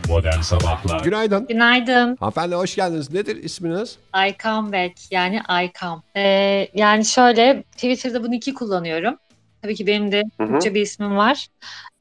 Modern 0.10 0.42
Sabahlar 0.42 1.04
Günaydın. 1.04 1.48
Günaydın. 1.48 2.18
Hanımefendi 2.20 2.56
hoş 2.56 2.76
geldiniz. 2.76 3.14
Nedir 3.14 3.36
isminiz? 3.36 3.98
I 4.28 4.36
come 4.44 4.72
back 4.72 5.12
yani 5.12 5.36
I 5.36 5.72
come. 5.80 6.02
Ee, 6.16 6.68
yani 6.76 7.06
şöyle 7.06 7.64
Twitter'da 7.72 8.24
bunu 8.24 8.36
iki 8.36 8.54
kullanıyorum. 8.54 9.16
Tabii 9.62 9.76
ki 9.76 9.88
benim 9.88 10.12
de 10.12 10.24
Hı 10.38 10.44
hı. 10.44 10.48
Türkçe 10.48 10.74
bir 10.76 10.82
ismim 10.82 11.18
var. 11.18 11.48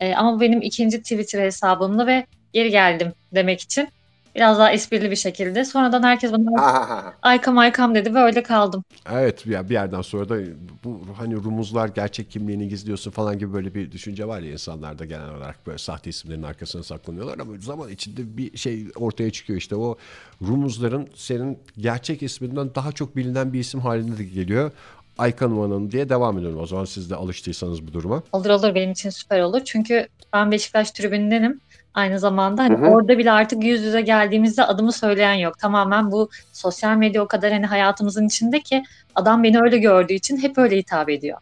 Ee, 0.01 0.15
ama 0.15 0.37
bu 0.37 0.41
benim 0.41 0.63
ikinci 0.63 1.03
Twitter 1.03 1.43
hesabımdı 1.43 2.07
ve 2.07 2.27
geri 2.53 2.71
geldim 2.71 3.13
demek 3.35 3.61
için. 3.61 3.89
Biraz 4.35 4.59
daha 4.59 4.73
esprili 4.73 5.11
bir 5.11 5.17
şekilde. 5.17 5.65
Sonradan 5.65 6.03
herkes 6.03 6.33
bana 6.33 7.37
I 7.37 7.73
come 7.77 7.95
dedi 7.95 8.15
ve 8.15 8.19
öyle 8.19 8.43
kaldım. 8.43 8.85
Evet 9.13 9.47
ya 9.47 9.69
bir 9.69 9.75
yerden 9.75 10.03
sonra 10.03 10.29
da 10.29 10.39
bu 10.85 11.01
hani 11.19 11.35
rumuzlar 11.35 11.89
gerçek 11.89 12.31
kimliğini 12.31 12.69
gizliyorsun 12.69 13.11
falan 13.11 13.39
gibi 13.39 13.53
böyle 13.53 13.75
bir 13.75 13.93
düşünce 13.93 14.29
var 14.29 14.41
ya 14.41 14.53
insanlarda 14.53 15.05
genel 15.05 15.35
olarak 15.35 15.67
böyle 15.67 15.79
sahte 15.79 16.11
isimlerin 16.11 16.43
arkasına 16.43 16.83
saklanıyorlar 16.83 17.39
ama 17.39 17.53
zaman 17.61 17.89
içinde 17.89 18.37
bir 18.37 18.57
şey 18.57 18.87
ortaya 18.97 19.31
çıkıyor 19.31 19.59
işte 19.59 19.77
o 19.77 19.99
rumuzların 20.43 21.09
senin 21.15 21.59
gerçek 21.79 22.23
isminden 22.23 22.75
daha 22.75 22.93
çok 22.93 23.17
bilinen 23.17 23.53
bir 23.53 23.61
isim 23.61 23.81
haline 23.81 24.19
de 24.19 24.25
geliyor. 24.25 24.71
Aykan 25.19 25.51
Hanım 25.51 25.91
diye 25.91 26.09
devam 26.09 26.39
ediyorum. 26.39 26.61
O 26.61 26.67
zaman 26.67 26.85
siz 26.85 27.11
de 27.11 27.17
alıştıysanız 27.17 27.87
bu 27.87 27.93
duruma. 27.93 28.23
Olur 28.33 28.51
olur 28.51 28.75
benim 28.75 28.93
için 28.93 29.11
süper 29.11 29.41
olur. 29.41 29.61
Çünkü 29.65 30.09
ben 30.33 30.51
Beşiktaş 30.51 30.91
tribünündenim. 30.91 31.61
Aynı 31.95 32.19
zamanda 32.19 32.63
hani 32.63 32.77
Hı 32.79 32.81
hı. 32.87 32.91
orada 32.91 33.19
bile 33.19 33.33
artık 33.33 33.65
yüz 33.65 33.83
yüze 33.83 34.01
geldiğimizde 34.01 34.65
adımı 34.65 34.93
söyleyen 34.93 35.35
yok. 35.35 35.59
Tamamen 35.59 36.11
bu 36.11 36.31
sosyal 36.53 36.97
medya 36.97 37.23
o 37.23 37.29
kadar 37.29 37.53
hani 37.53 37.67
hayatımızın 37.67 38.27
içinde 38.27 38.61
ki 38.61 38.83
adam 39.15 39.43
beni 39.43 39.61
öyle 39.61 39.79
gördüğü 39.79 40.15
için 40.15 40.37
hep 40.37 40.59
öyle 40.59 40.77
hitap 40.77 41.09
ediyor. 41.09 41.39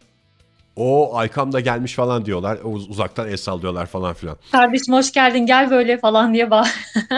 O 0.75 1.15
Aykam 1.17 1.51
da 1.51 1.59
gelmiş 1.59 1.95
falan 1.95 2.25
diyorlar. 2.25 2.59
Uz- 2.63 2.89
Uzaktan 2.89 3.27
el 3.29 3.37
sallıyorlar 3.37 3.85
falan 3.85 4.13
filan. 4.13 4.37
Kardeşim 4.51 4.93
hoş 4.93 5.11
geldin 5.11 5.45
gel 5.45 5.71
böyle 5.71 5.97
falan 5.97 6.33
diye 6.33 6.51
bağ 6.51 6.65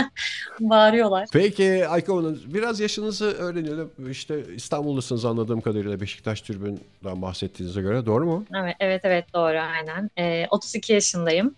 bağırıyorlar. 0.60 1.28
Peki 1.34 1.88
Aykam 1.88 2.18
Hanım 2.18 2.40
biraz 2.46 2.80
yaşınızı 2.80 3.26
öğrenelim. 3.26 3.92
İşte 4.10 4.46
İstanbullısınız 4.56 5.26
anladığım 5.26 5.62
kadarıyla 5.62 6.02
Beşiktaş 6.02 6.42
tribünden 6.42 7.22
bahsettiğinize 7.22 7.82
göre 7.82 8.06
doğru 8.06 8.26
mu? 8.26 8.46
Evet 8.56 8.76
evet 8.80 9.02
evet 9.04 9.26
doğru 9.34 9.58
aynen. 9.60 10.10
Ee, 10.18 10.48
32 10.52 10.94
yaşındayım. 10.94 11.56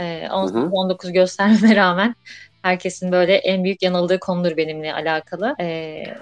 Hı. 0.00 0.04
18-19 0.04 1.12
göstermeme 1.12 1.76
rağmen 1.76 2.14
herkesin 2.62 3.12
böyle 3.12 3.34
en 3.34 3.64
büyük 3.64 3.82
yanıldığı 3.82 4.20
konudur 4.20 4.56
benimle 4.56 4.94
alakalı. 4.94 5.54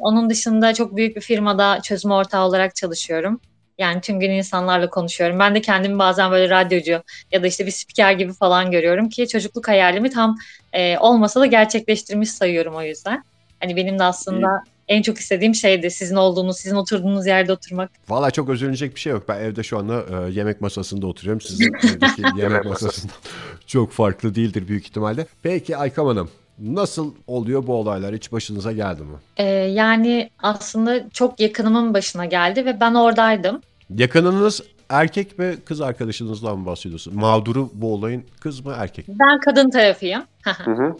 Onun 0.00 0.30
dışında 0.30 0.74
çok 0.74 0.96
büyük 0.96 1.16
bir 1.16 1.20
firmada 1.20 1.80
çözüm 1.80 2.10
ortağı 2.10 2.46
olarak 2.46 2.76
çalışıyorum. 2.76 3.40
Yani 3.78 4.00
tüm 4.00 4.20
gün 4.20 4.30
insanlarla 4.30 4.90
konuşuyorum. 4.90 5.38
Ben 5.38 5.54
de 5.54 5.60
kendimi 5.60 5.98
bazen 5.98 6.30
böyle 6.30 6.50
radyocu 6.50 7.02
ya 7.32 7.42
da 7.42 7.46
işte 7.46 7.66
bir 7.66 7.70
spiker 7.70 8.12
gibi 8.12 8.32
falan 8.32 8.70
görüyorum 8.70 9.08
ki 9.08 9.28
çocukluk 9.28 9.68
hayalimi 9.68 10.10
tam 10.10 10.36
e, 10.72 10.98
olmasa 10.98 11.40
da 11.40 11.46
gerçekleştirmiş 11.46 12.30
sayıyorum 12.30 12.74
o 12.74 12.82
yüzden. 12.82 13.24
Hani 13.60 13.76
benim 13.76 13.98
de 13.98 14.04
aslında 14.04 14.62
en 14.88 15.02
çok 15.02 15.18
istediğim 15.18 15.54
şeydi 15.54 15.90
sizin 15.90 16.16
olduğunuz, 16.16 16.56
sizin 16.56 16.76
oturduğunuz 16.76 17.26
yerde 17.26 17.52
oturmak. 17.52 17.90
Valla 18.08 18.30
çok 18.30 18.48
özlenecek 18.48 18.94
bir 18.94 19.00
şey 19.00 19.12
yok. 19.12 19.24
Ben 19.28 19.40
evde 19.40 19.62
şu 19.62 19.78
anda 19.78 20.04
e, 20.10 20.30
yemek 20.32 20.60
masasında 20.60 21.06
oturuyorum. 21.06 21.40
Sizin 21.40 21.74
evdeki 21.74 22.22
yemek 22.40 22.64
masasından 22.64 23.16
çok 23.66 23.92
farklı 23.92 24.34
değildir 24.34 24.68
büyük 24.68 24.86
ihtimalle. 24.86 25.26
Peki 25.42 25.76
Aykam 25.76 26.06
Hanım 26.06 26.30
nasıl 26.58 27.14
oluyor 27.26 27.66
bu 27.66 27.74
olaylar? 27.74 28.14
Hiç 28.14 28.32
başınıza 28.32 28.72
geldi 28.72 29.02
mi? 29.02 29.16
Ee, 29.36 29.44
yani 29.52 30.30
aslında 30.42 31.10
çok 31.10 31.40
yakınımın 31.40 31.94
başına 31.94 32.24
geldi 32.24 32.64
ve 32.64 32.80
ben 32.80 32.94
oradaydım. 32.94 33.60
Yakınınız 33.96 34.62
erkek 34.88 35.38
mi 35.38 35.56
kız 35.64 35.80
arkadaşınızdan 35.80 36.58
mı 36.58 36.66
bahsediyorsun? 36.66 37.16
Mağduru 37.16 37.70
bu 37.74 37.94
olayın 37.94 38.24
kız 38.40 38.64
mı 38.64 38.74
erkek 38.76 39.08
mi? 39.08 39.16
Ben 39.20 39.40
kadın 39.40 39.70
tarafıyım. 39.70 40.22
Hı 40.42 40.70
hı. 40.72 40.96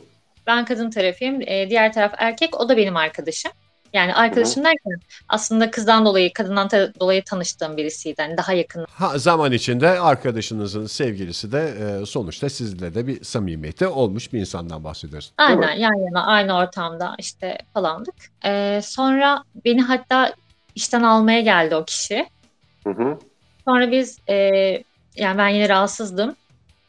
ben 0.46 0.64
kadın 0.64 0.90
tarafıyım. 0.90 1.40
Ee, 1.40 1.66
diğer 1.70 1.92
taraf 1.92 2.14
erkek. 2.18 2.61
O 2.61 2.68
da 2.68 2.77
benim 2.77 2.96
arkadaşım. 2.96 3.53
Yani 3.92 4.14
arkadaşım 4.14 4.64
derken 4.64 5.01
aslında 5.29 5.70
kızdan 5.70 6.05
dolayı, 6.05 6.33
kadından 6.33 6.70
dolayı 7.01 7.24
tanıştığım 7.24 7.77
birisiydi. 7.77 8.20
Yani 8.20 8.37
daha 8.37 8.53
yakın. 8.53 8.87
Ha, 8.90 9.18
zaman 9.18 9.53
içinde 9.53 9.88
arkadaşınızın 9.88 10.87
sevgilisi 10.87 11.53
de 11.53 11.74
e, 12.03 12.07
sonuçta 12.07 12.48
sizinle 12.48 12.94
de 12.94 13.07
bir 13.07 13.24
samimiyeti 13.24 13.87
olmuş 13.87 14.33
bir 14.33 14.40
insandan 14.40 14.85
bahsediyorsun. 14.85 15.33
Aynen 15.38 15.72
yan 15.72 16.05
yana 16.05 16.27
aynı 16.27 16.57
ortamda 16.57 17.14
işte 17.18 17.59
falandık. 17.74 18.14
Ee, 18.44 18.81
sonra 18.83 19.44
beni 19.64 19.83
hatta 19.83 20.35
işten 20.74 21.03
almaya 21.03 21.40
geldi 21.40 21.74
o 21.74 21.85
kişi. 21.85 22.27
Hı 22.85 22.90
hı. 22.90 23.18
Sonra 23.64 23.90
biz 23.90 24.18
e, 24.29 24.35
yani 25.16 25.38
ben 25.38 25.48
yine 25.48 25.68
rahatsızdım. 25.68 26.37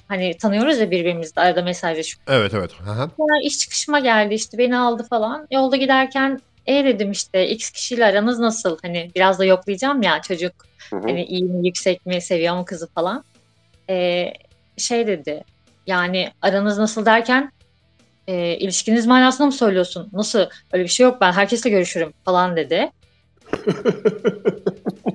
Hani 0.07 0.37
tanıyoruz 0.37 0.77
ya 0.77 0.91
birbirimizi 0.91 1.35
de 1.35 1.41
arada 1.41 1.61
mesajlaşıyoruz. 1.61 2.33
Evet 2.33 2.53
evet. 2.53 2.71
Hı 2.79 2.91
hı. 2.91 3.09
Sonra 3.17 3.41
iş 3.43 3.59
çıkışıma 3.59 3.99
geldi 3.99 4.33
işte 4.33 4.57
beni 4.57 4.77
aldı 4.77 5.03
falan. 5.09 5.47
Yolda 5.51 5.75
giderken 5.75 6.41
e 6.69 6.85
dedim 6.85 7.11
işte 7.11 7.49
X 7.49 7.69
kişiyle 7.69 8.05
aranız 8.05 8.39
nasıl? 8.39 8.77
Hani 8.81 9.11
biraz 9.15 9.39
da 9.39 9.45
yoklayacağım 9.45 10.01
ya 10.01 10.21
çocuk 10.21 10.53
Hı 10.89 10.95
hı. 10.95 11.01
hani 11.01 11.25
iyi 11.25 11.43
mi 11.43 11.67
yüksek 11.67 12.05
mi 12.05 12.21
seviyor 12.21 12.55
mu 12.55 12.65
kızı 12.65 12.87
falan. 12.87 13.23
Ee, 13.89 14.33
şey 14.77 15.07
dedi 15.07 15.43
yani 15.87 16.31
aranız 16.41 16.77
nasıl 16.77 17.05
derken 17.05 17.51
e, 18.27 18.57
ilişkiniz 18.57 19.07
manasında 19.07 19.45
mı 19.45 19.51
söylüyorsun? 19.51 20.09
Nasıl 20.13 20.45
öyle 20.71 20.83
bir 20.83 20.89
şey 20.89 21.03
yok 21.03 21.21
ben 21.21 21.31
herkesle 21.31 21.69
görüşürüm 21.69 22.13
falan 22.25 22.55
dedi. 22.55 22.91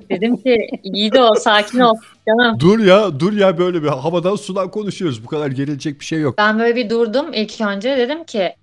Dedim 0.09 0.37
ki 0.37 0.69
iyi 0.83 1.11
de 1.11 1.21
o 1.21 1.35
sakin 1.35 1.79
ol 1.79 1.95
canım. 2.27 2.59
Dur 2.59 2.79
ya 2.79 3.19
dur 3.19 3.33
ya 3.33 3.57
böyle 3.57 3.83
bir 3.83 3.87
havadan 3.87 4.35
sudan 4.35 4.71
konuşuyoruz. 4.71 5.23
Bu 5.23 5.27
kadar 5.27 5.47
gerilecek 5.47 5.99
bir 5.99 6.05
şey 6.05 6.19
yok. 6.19 6.37
Ben 6.37 6.59
böyle 6.59 6.75
bir 6.75 6.89
durdum 6.89 7.33
ilk 7.33 7.61
önce 7.61 7.97
dedim 7.97 8.23
ki 8.23 8.55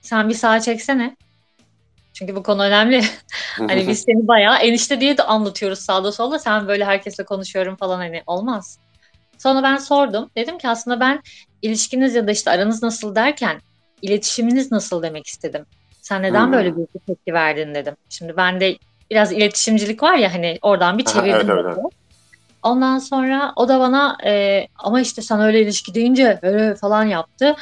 sen 0.00 0.28
bir 0.28 0.34
sağa 0.34 0.60
çeksene. 0.60 1.16
Çünkü 2.12 2.36
bu 2.36 2.42
konu 2.42 2.62
önemli. 2.62 3.04
hani 3.58 3.88
biz 3.88 4.00
seni 4.00 4.28
bayağı 4.28 4.58
enişte 4.58 5.00
diye 5.00 5.18
de 5.18 5.22
anlatıyoruz 5.22 5.78
sağda 5.78 6.12
solda. 6.12 6.38
Sen 6.38 6.68
böyle 6.68 6.84
herkesle 6.84 7.24
konuşuyorum 7.24 7.76
falan 7.76 7.98
hani 7.98 8.22
olmaz. 8.26 8.78
Sonra 9.38 9.62
ben 9.62 9.76
sordum. 9.76 10.30
Dedim 10.36 10.58
ki 10.58 10.68
aslında 10.68 11.00
ben 11.00 11.22
ilişkiniz 11.62 12.14
ya 12.14 12.26
da 12.26 12.30
işte 12.30 12.50
aranız 12.50 12.82
nasıl 12.82 13.14
derken 13.14 13.60
iletişiminiz 14.02 14.72
nasıl 14.72 15.02
demek 15.02 15.26
istedim. 15.26 15.66
Sen 16.02 16.22
neden 16.22 16.44
hmm. 16.44 16.52
böyle 16.52 16.76
bir 16.76 16.86
tepki 17.06 17.32
verdin 17.32 17.74
dedim. 17.74 17.94
Şimdi 18.08 18.36
ben 18.36 18.60
de 18.60 18.76
biraz 19.10 19.32
iletişimcilik 19.32 20.02
var 20.02 20.14
ya 20.14 20.34
hani 20.34 20.58
oradan 20.62 20.98
bir 20.98 21.04
çevirdim. 21.04 21.50
evet, 21.50 21.64
evet. 21.66 21.78
Ondan 22.62 22.98
sonra 22.98 23.52
o 23.56 23.68
da 23.68 23.80
bana 23.80 24.18
e, 24.24 24.66
ama 24.78 25.00
işte 25.00 25.22
sen 25.22 25.40
öyle 25.40 25.60
ilişki 25.60 25.94
deyince 25.94 26.38
öyle 26.42 26.74
falan 26.74 27.04
yaptı. 27.04 27.56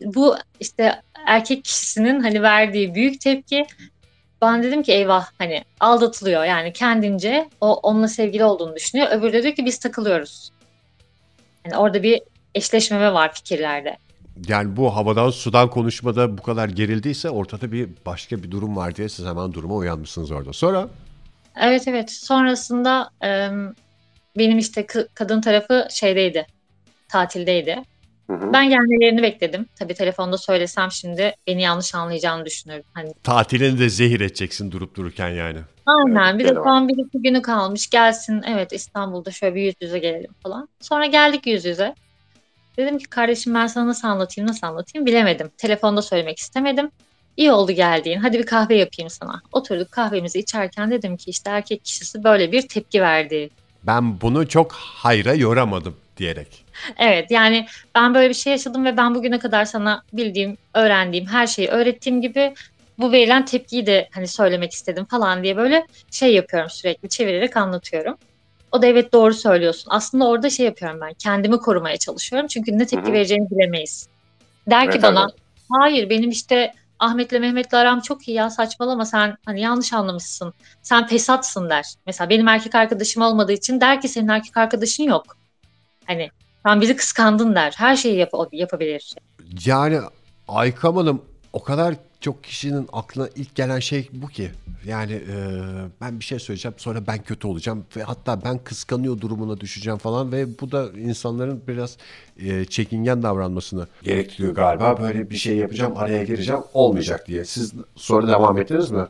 Bu 0.00 0.36
işte 0.60 1.02
erkek 1.26 1.64
kişisinin 1.64 2.20
hani 2.20 2.42
verdiği 2.42 2.94
büyük 2.94 3.20
tepki 3.20 3.66
ben 4.42 4.62
dedim 4.62 4.82
ki 4.82 4.92
eyvah 4.92 5.26
hani 5.38 5.64
aldatılıyor 5.80 6.44
yani 6.44 6.72
kendince 6.72 7.48
o 7.60 7.74
onunla 7.74 8.08
sevgili 8.08 8.44
olduğunu 8.44 8.76
düşünüyor. 8.76 9.08
Öbürü 9.10 9.32
de 9.32 9.42
diyor 9.42 9.54
ki 9.54 9.64
biz 9.64 9.78
takılıyoruz. 9.78 10.50
Yani 11.64 11.76
orada 11.76 12.02
bir 12.02 12.22
eşleşmeme 12.54 13.12
var 13.12 13.34
fikirlerde. 13.34 13.96
Yani 14.48 14.76
bu 14.76 14.96
havadan 14.96 15.30
sudan 15.30 15.70
konuşmada 15.70 16.38
bu 16.38 16.42
kadar 16.42 16.68
gerildiyse 16.68 17.30
ortada 17.30 17.72
bir 17.72 17.88
başka 18.06 18.42
bir 18.42 18.50
durum 18.50 18.76
var 18.76 18.94
diye 18.96 19.08
siz 19.08 19.26
hemen 19.26 19.52
duruma 19.52 19.74
uyanmışsınız 19.74 20.30
orada. 20.30 20.52
Sonra? 20.52 20.88
Evet 21.60 21.88
evet 21.88 22.10
sonrasında 22.10 23.10
benim 24.36 24.58
işte 24.58 24.86
kadın 25.14 25.40
tarafı 25.40 25.86
şeydeydi 25.90 26.46
tatildeydi. 27.08 27.82
Hı 28.26 28.32
hı. 28.32 28.52
Ben 28.52 28.68
gelmelerini 28.68 29.22
bekledim. 29.22 29.66
Tabii 29.78 29.94
telefonda 29.94 30.38
söylesem 30.38 30.90
şimdi 30.90 31.34
beni 31.46 31.62
yanlış 31.62 31.94
anlayacağını 31.94 32.44
düşünürdüm. 32.44 32.84
Hani... 32.94 33.14
Tatilini 33.22 33.78
de 33.78 33.88
zehir 33.88 34.20
edeceksin 34.20 34.72
durup 34.72 34.94
dururken 34.94 35.28
yani. 35.28 35.58
Aynen. 35.86 36.30
Evet, 36.30 36.38
bir 36.38 36.44
de 36.44 36.54
son 36.54 36.88
bir 36.88 37.06
iki 37.06 37.22
günü 37.22 37.42
kalmış. 37.42 37.90
Gelsin 37.90 38.42
evet 38.48 38.72
İstanbul'da 38.72 39.30
şöyle 39.30 39.54
bir 39.54 39.62
yüz 39.62 39.74
yüze 39.80 39.98
gelelim 39.98 40.30
falan. 40.42 40.68
Sonra 40.80 41.06
geldik 41.06 41.46
yüz 41.46 41.64
yüze. 41.64 41.94
Dedim 42.76 42.98
ki 42.98 43.04
kardeşim 43.04 43.54
ben 43.54 43.66
sana 43.66 43.86
nasıl 43.86 44.08
anlatayım 44.08 44.48
nasıl 44.48 44.66
anlatayım 44.66 45.06
bilemedim. 45.06 45.50
Telefonda 45.58 46.02
söylemek 46.02 46.38
istemedim. 46.38 46.90
İyi 47.36 47.52
oldu 47.52 47.72
geldiğin. 47.72 48.18
Hadi 48.18 48.38
bir 48.38 48.46
kahve 48.46 48.76
yapayım 48.76 49.10
sana. 49.10 49.42
Oturduk 49.52 49.92
kahvemizi 49.92 50.38
içerken 50.38 50.90
dedim 50.90 51.16
ki 51.16 51.30
işte 51.30 51.50
erkek 51.50 51.84
kişisi 51.84 52.24
böyle 52.24 52.52
bir 52.52 52.68
tepki 52.68 53.00
verdi. 53.00 53.50
Ben 53.82 54.20
bunu 54.20 54.48
çok 54.48 54.72
hayra 54.72 55.34
yoramadım 55.34 55.96
diyerek. 56.16 56.64
Evet 56.98 57.30
yani 57.30 57.66
ben 57.94 58.14
böyle 58.14 58.28
bir 58.28 58.34
şey 58.34 58.50
yaşadım 58.50 58.84
ve 58.84 58.96
ben 58.96 59.14
bugüne 59.14 59.38
kadar 59.38 59.64
sana 59.64 60.02
bildiğim, 60.12 60.56
öğrendiğim 60.74 61.26
her 61.26 61.46
şeyi 61.46 61.68
öğrettiğim 61.68 62.20
gibi 62.20 62.54
bu 62.98 63.12
verilen 63.12 63.44
tepkiyi 63.44 63.86
de 63.86 64.08
hani 64.12 64.28
söylemek 64.28 64.72
istedim 64.72 65.04
falan 65.04 65.42
diye 65.42 65.56
böyle 65.56 65.86
şey 66.10 66.34
yapıyorum 66.34 66.70
sürekli 66.70 67.08
çevirerek 67.08 67.56
anlatıyorum. 67.56 68.16
O 68.72 68.82
da 68.82 68.86
evet 68.86 69.12
doğru 69.12 69.34
söylüyorsun. 69.34 69.88
Aslında 69.90 70.28
orada 70.28 70.50
şey 70.50 70.66
yapıyorum 70.66 71.00
ben. 71.00 71.12
Kendimi 71.12 71.58
korumaya 71.58 71.96
çalışıyorum. 71.96 72.48
Çünkü 72.48 72.78
ne 72.78 72.86
tepki 72.86 73.06
Hı-hı. 73.06 73.12
vereceğini 73.12 73.50
bilemeyiz. 73.50 74.08
Der 74.70 74.90
ki 74.90 75.02
bana 75.02 75.26
hayır 75.70 76.10
benim 76.10 76.30
işte 76.30 76.72
Ahmet'le 76.98 77.32
Mehmet'le 77.32 77.74
aram 77.74 78.00
çok 78.00 78.28
iyi 78.28 78.36
ya 78.36 78.50
saçmalama 78.50 79.04
sen 79.04 79.36
hani 79.46 79.60
yanlış 79.60 79.92
anlamışsın. 79.92 80.54
Sen 80.82 81.06
fesatsın 81.06 81.70
der. 81.70 81.84
Mesela 82.06 82.30
benim 82.30 82.48
erkek 82.48 82.74
arkadaşım 82.74 83.22
olmadığı 83.22 83.52
için 83.52 83.80
der 83.80 84.00
ki 84.00 84.08
senin 84.08 84.28
erkek 84.28 84.56
arkadaşın 84.56 85.04
yok. 85.04 85.36
Hani 86.06 86.30
sen 86.66 86.80
bizi 86.80 86.96
kıskandın 86.96 87.54
der. 87.54 87.74
Her 87.76 87.96
şeyi 87.96 88.16
yap 88.16 88.30
yapabilir. 88.52 89.14
Yani 89.66 89.98
Aykam 90.48 90.96
Hanım 90.96 91.22
o 91.52 91.62
kadar 91.62 91.94
çok 92.20 92.44
kişinin 92.44 92.88
aklına 92.92 93.28
ilk 93.36 93.54
gelen 93.54 93.78
şey 93.78 94.08
bu 94.12 94.28
ki. 94.28 94.50
Yani 94.86 95.12
e, 95.12 95.36
ben 96.00 96.20
bir 96.20 96.24
şey 96.24 96.38
söyleyeceğim 96.38 96.74
sonra 96.78 97.06
ben 97.06 97.18
kötü 97.22 97.46
olacağım 97.46 97.84
ve 97.96 98.02
hatta 98.02 98.44
ben 98.44 98.58
kıskanıyor 98.58 99.20
durumuna 99.20 99.60
düşeceğim 99.60 99.98
falan 99.98 100.32
ve 100.32 100.58
bu 100.60 100.72
da 100.72 100.90
insanların 100.98 101.62
biraz 101.68 101.96
e, 102.38 102.64
çekingen 102.64 103.22
davranmasını 103.22 103.86
gerektiriyor 104.02 104.54
galiba. 104.54 105.00
Böyle 105.00 105.30
bir 105.30 105.36
şey 105.36 105.56
yapacağım 105.56 105.96
araya 105.96 106.24
gireceğim 106.24 106.62
olmayacak 106.74 107.26
diye. 107.26 107.44
Siz 107.44 107.72
sonra 107.96 108.28
devam 108.28 108.58
ettiniz 108.58 108.90
mi? 108.90 109.06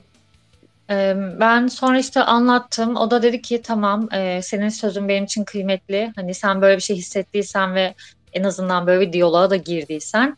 Ben 1.40 1.66
sonra 1.66 1.99
işte 1.99 2.23
anlattım. 2.23 2.97
O 2.97 3.11
da 3.11 3.23
dedi 3.23 3.42
ki 3.42 3.62
tamam 3.62 4.09
senin 4.42 4.68
sözün 4.68 5.09
benim 5.09 5.25
için 5.25 5.44
kıymetli. 5.44 6.12
Hani 6.16 6.35
sen 6.35 6.62
böyle 6.62 6.77
bir 6.77 6.83
şey 6.83 6.97
hissettiysen 6.97 7.75
ve 7.75 7.94
en 8.33 8.44
azından 8.44 8.87
böyle 8.87 9.07
bir 9.07 9.12
diyaloğa 9.12 9.51
da 9.51 9.57
girdiysen 9.57 10.37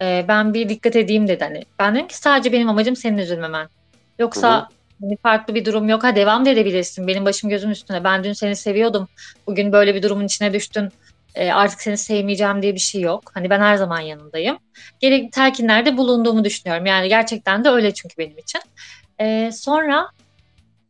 ben 0.00 0.54
bir 0.54 0.68
dikkat 0.68 0.96
edeyim 0.96 1.28
dedi. 1.28 1.44
Hani 1.44 1.64
ben 1.78 1.94
dedim 1.94 2.08
ki 2.08 2.16
sadece 2.16 2.52
benim 2.52 2.68
amacım 2.68 2.96
senin 2.96 3.18
üzülmemen. 3.18 3.68
Yoksa 4.18 4.68
hani 5.00 5.16
farklı 5.16 5.54
bir 5.54 5.64
durum 5.64 5.88
yok. 5.88 6.04
Ha 6.04 6.16
devam 6.16 6.46
da 6.46 6.50
edebilirsin. 6.50 7.06
Benim 7.06 7.24
başım 7.24 7.50
gözüm 7.50 7.70
üstüne. 7.70 8.04
Ben 8.04 8.24
dün 8.24 8.32
seni 8.32 8.56
seviyordum. 8.56 9.08
Bugün 9.46 9.72
böyle 9.72 9.94
bir 9.94 10.02
durumun 10.02 10.24
içine 10.24 10.52
düştün. 10.52 10.88
artık 11.52 11.80
seni 11.80 11.98
sevmeyeceğim 11.98 12.62
diye 12.62 12.74
bir 12.74 12.80
şey 12.80 13.00
yok. 13.00 13.30
Hani 13.34 13.50
ben 13.50 13.60
her 13.60 13.76
zaman 13.76 14.00
yanındayım. 14.00 14.58
Gerekli 15.00 15.30
telkinlerde 15.30 15.96
bulunduğumu 15.96 16.44
düşünüyorum. 16.44 16.86
Yani 16.86 17.08
gerçekten 17.08 17.64
de 17.64 17.68
öyle 17.68 17.94
çünkü 17.94 18.18
benim 18.18 18.38
için. 18.38 18.60
E, 19.22 19.52
sonra 19.52 20.08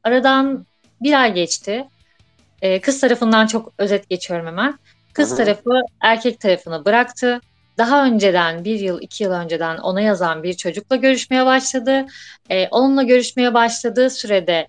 aradan 0.05 0.67
bir 1.01 1.21
ay 1.23 1.35
geçti. 1.35 1.85
E, 2.63 2.81
kız 2.81 3.01
tarafından 3.01 3.47
çok 3.47 3.73
özet 3.79 4.09
geçiyorum 4.09 4.47
hemen. 4.47 4.79
Kız 5.13 5.31
Hı-hı. 5.31 5.37
tarafı 5.37 5.71
erkek 6.01 6.41
tarafını 6.41 6.85
bıraktı. 6.85 7.41
Daha 7.79 8.05
önceden 8.05 8.65
bir 8.65 8.81
yıl 8.81 9.01
iki 9.01 9.25
yıl 9.25 9.33
önceden 9.33 9.79
ona 9.79 10.01
yazan 10.01 10.43
bir 10.43 10.55
çocukla 10.55 10.97
görüşmeye 10.97 11.47
başladı. 11.47 12.07
E, 12.51 12.69
onunla 12.69 13.03
görüşmeye 13.03 13.55
başladığı 13.55 14.11
sürede 14.11 14.67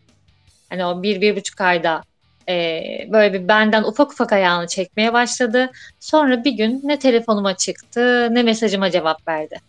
hani 0.69 0.85
o 0.85 1.03
bir 1.03 1.21
bir 1.21 1.35
buçuk 1.35 1.61
ayda 1.61 2.03
e, 2.49 2.81
böyle 3.11 3.33
bir 3.33 3.47
benden 3.47 3.83
ufak 3.83 4.11
ufak 4.11 4.33
ayağını 4.33 4.67
çekmeye 4.67 5.13
başladı. 5.13 5.71
Sonra 5.99 6.43
bir 6.43 6.51
gün 6.51 6.81
ne 6.83 6.99
telefonuma 6.99 7.57
çıktı 7.57 8.27
ne 8.31 8.43
mesajıma 8.43 8.91
cevap 8.91 9.27
verdi. 9.27 9.59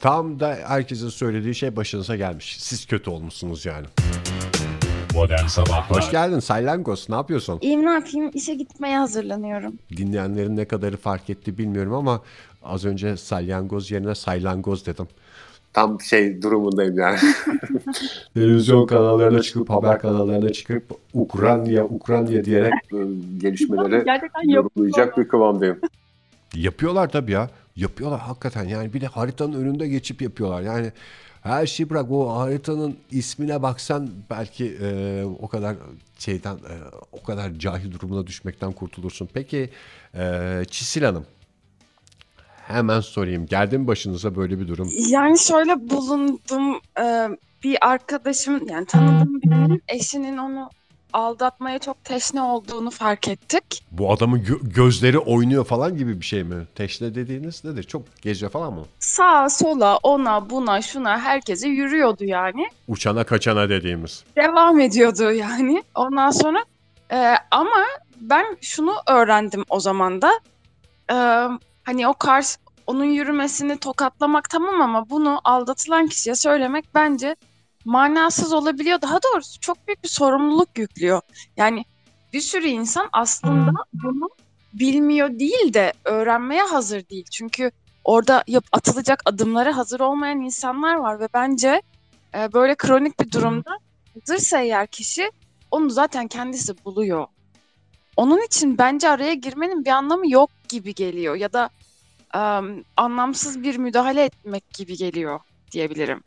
Tam 0.00 0.40
da 0.40 0.58
herkesin 0.66 1.08
söylediği 1.08 1.54
şey 1.54 1.76
başınıza 1.76 2.16
gelmiş. 2.16 2.56
Siz 2.60 2.86
kötü 2.86 3.10
olmuşsunuz 3.10 3.66
yani. 3.66 3.86
Modern 5.14 5.46
Sabahlar 5.46 5.90
Hoş 5.90 6.10
geldin 6.10 6.38
Saylangos. 6.38 7.08
Ne 7.08 7.14
yapıyorsun? 7.14 7.58
İyiyim 7.62 7.86
ne 7.86 7.90
yapayım? 7.90 8.30
İşe 8.34 8.54
gitmeye 8.54 8.98
hazırlanıyorum. 8.98 9.74
Dinleyenlerin 9.96 10.56
ne 10.56 10.64
kadarı 10.64 10.96
fark 10.96 11.30
etti 11.30 11.58
bilmiyorum 11.58 11.94
ama 11.94 12.22
az 12.62 12.84
önce 12.84 13.16
salyangoz 13.16 13.90
yerine 13.90 14.14
saylangoz 14.14 14.86
dedim. 14.86 15.06
Tam 15.72 16.00
şey 16.00 16.42
durumundayım 16.42 16.98
yani. 16.98 17.18
Televizyon 18.34 18.86
kanallarına 18.86 19.42
çıkıp 19.42 19.70
haber 19.70 19.98
kanallarına 20.00 20.52
çıkıp 20.52 20.84
Ukrayna 21.14 21.84
Ukrayna 21.84 22.44
diyerek 22.44 22.72
gelişmeleri 23.38 24.04
yorumlayacak 24.52 25.18
bir 25.18 25.28
kıvamdayım. 25.28 25.78
Yapıyorlar 26.54 27.08
tabii 27.08 27.32
ya. 27.32 27.50
Yapıyorlar 27.78 28.20
hakikaten 28.20 28.64
yani 28.64 28.92
bir 28.92 29.00
de 29.00 29.06
haritanın 29.06 29.52
önünde 29.52 29.88
geçip 29.88 30.22
yapıyorlar. 30.22 30.62
Yani 30.62 30.92
her 31.42 31.66
şeyi 31.66 31.90
bırak 31.90 32.10
o 32.10 32.36
haritanın 32.38 32.96
ismine 33.10 33.62
baksan 33.62 34.10
belki 34.30 34.78
e, 34.82 35.24
o 35.24 35.48
kadar 35.48 35.76
şeyden 36.18 36.54
e, 36.54 36.74
o 37.12 37.22
kadar 37.22 37.52
cahil 37.58 37.92
durumuna 37.92 38.26
düşmekten 38.26 38.72
kurtulursun. 38.72 39.28
Peki 39.34 39.70
e, 40.14 40.62
Çisil 40.70 41.02
Hanım 41.02 41.26
hemen 42.66 43.00
sorayım. 43.00 43.46
Geldi 43.46 43.78
mi 43.78 43.86
başınıza 43.86 44.36
böyle 44.36 44.60
bir 44.60 44.68
durum? 44.68 44.90
Yani 45.08 45.38
şöyle 45.38 45.90
bulundum. 45.90 46.80
E, 47.00 47.28
bir 47.64 47.78
arkadaşım 47.80 48.68
yani 48.68 48.86
tanıdığım 48.86 49.42
birinin 49.42 49.82
eşinin 49.88 50.36
onu 50.36 50.70
aldatmaya 51.12 51.78
çok 51.78 52.04
teşne 52.04 52.42
olduğunu 52.42 52.90
fark 52.90 53.28
ettik. 53.28 53.84
Bu 53.90 54.12
adamın 54.12 54.40
gö- 54.40 54.72
gözleri 54.74 55.18
oynuyor 55.18 55.64
falan 55.64 55.96
gibi 55.96 56.20
bir 56.20 56.24
şey 56.24 56.44
mi? 56.44 56.66
Teşne 56.74 57.14
dediğiniz 57.14 57.64
nedir? 57.64 57.82
Çok 57.82 58.02
gece 58.22 58.48
falan 58.48 58.72
mı? 58.72 58.84
Sağa 58.98 59.48
sola 59.48 59.96
ona 60.02 60.50
buna 60.50 60.82
şuna 60.82 61.18
herkese 61.20 61.68
yürüyordu 61.68 62.24
yani. 62.24 62.68
Uçana 62.88 63.24
kaçana 63.24 63.68
dediğimiz. 63.68 64.24
Devam 64.36 64.80
ediyordu 64.80 65.32
yani. 65.32 65.82
Ondan 65.94 66.30
sonra 66.30 66.64
e, 67.12 67.34
ama 67.50 67.84
ben 68.20 68.56
şunu 68.60 68.94
öğrendim 69.08 69.64
o 69.70 69.80
zaman 69.80 70.22
da. 70.22 70.30
E, 71.10 71.16
hani 71.84 72.08
o 72.08 72.14
karşı 72.14 72.58
onun 72.86 73.04
yürümesini 73.04 73.78
tokatlamak 73.78 74.50
tamam 74.50 74.80
ama 74.82 75.10
bunu 75.10 75.40
aldatılan 75.44 76.06
kişiye 76.06 76.34
söylemek 76.34 76.84
bence 76.94 77.36
manasız 77.84 78.52
olabiliyor. 78.52 79.02
Daha 79.02 79.18
doğrusu 79.22 79.60
çok 79.60 79.86
büyük 79.86 80.04
bir 80.04 80.08
sorumluluk 80.08 80.78
yüklüyor. 80.78 81.20
Yani 81.56 81.84
bir 82.32 82.40
sürü 82.40 82.66
insan 82.66 83.08
aslında 83.12 83.72
bunu 83.92 84.28
bilmiyor 84.72 85.38
değil 85.38 85.74
de 85.74 85.92
öğrenmeye 86.04 86.62
hazır 86.62 87.08
değil. 87.08 87.26
Çünkü 87.30 87.70
orada 88.04 88.44
yap 88.46 88.64
atılacak 88.72 89.22
adımlara 89.24 89.76
hazır 89.76 90.00
olmayan 90.00 90.40
insanlar 90.40 90.94
var 90.94 91.20
ve 91.20 91.28
bence 91.34 91.82
e, 92.34 92.52
böyle 92.52 92.74
kronik 92.74 93.20
bir 93.20 93.30
durumda 93.30 93.78
hazırsa 94.14 94.60
eğer 94.60 94.86
kişi 94.86 95.30
onu 95.70 95.90
zaten 95.90 96.28
kendisi 96.28 96.84
buluyor. 96.84 97.26
Onun 98.16 98.46
için 98.46 98.78
bence 98.78 99.08
araya 99.08 99.34
girmenin 99.34 99.84
bir 99.84 99.90
anlamı 99.90 100.30
yok 100.30 100.50
gibi 100.68 100.94
geliyor 100.94 101.34
ya 101.36 101.52
da 101.52 101.70
um, 102.34 102.84
anlamsız 102.96 103.62
bir 103.62 103.76
müdahale 103.76 104.24
etmek 104.24 104.70
gibi 104.74 104.96
geliyor 104.96 105.40
diyebilirim. 105.72 106.22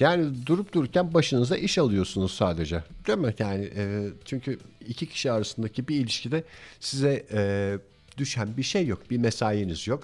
Yani 0.00 0.46
durup 0.46 0.72
dururken 0.72 1.14
başınıza 1.14 1.56
iş 1.56 1.78
alıyorsunuz 1.78 2.34
sadece. 2.34 2.82
Değil 3.06 3.18
mi? 3.18 3.34
Yani 3.38 3.70
e, 3.76 4.08
çünkü 4.24 4.58
iki 4.88 5.06
kişi 5.06 5.32
arasındaki 5.32 5.88
bir 5.88 5.96
ilişkide 5.96 6.44
size 6.80 7.26
e, 7.32 7.78
düşen 8.18 8.48
bir 8.56 8.62
şey 8.62 8.86
yok. 8.86 9.10
Bir 9.10 9.18
mesainiz 9.18 9.86
yok. 9.86 10.02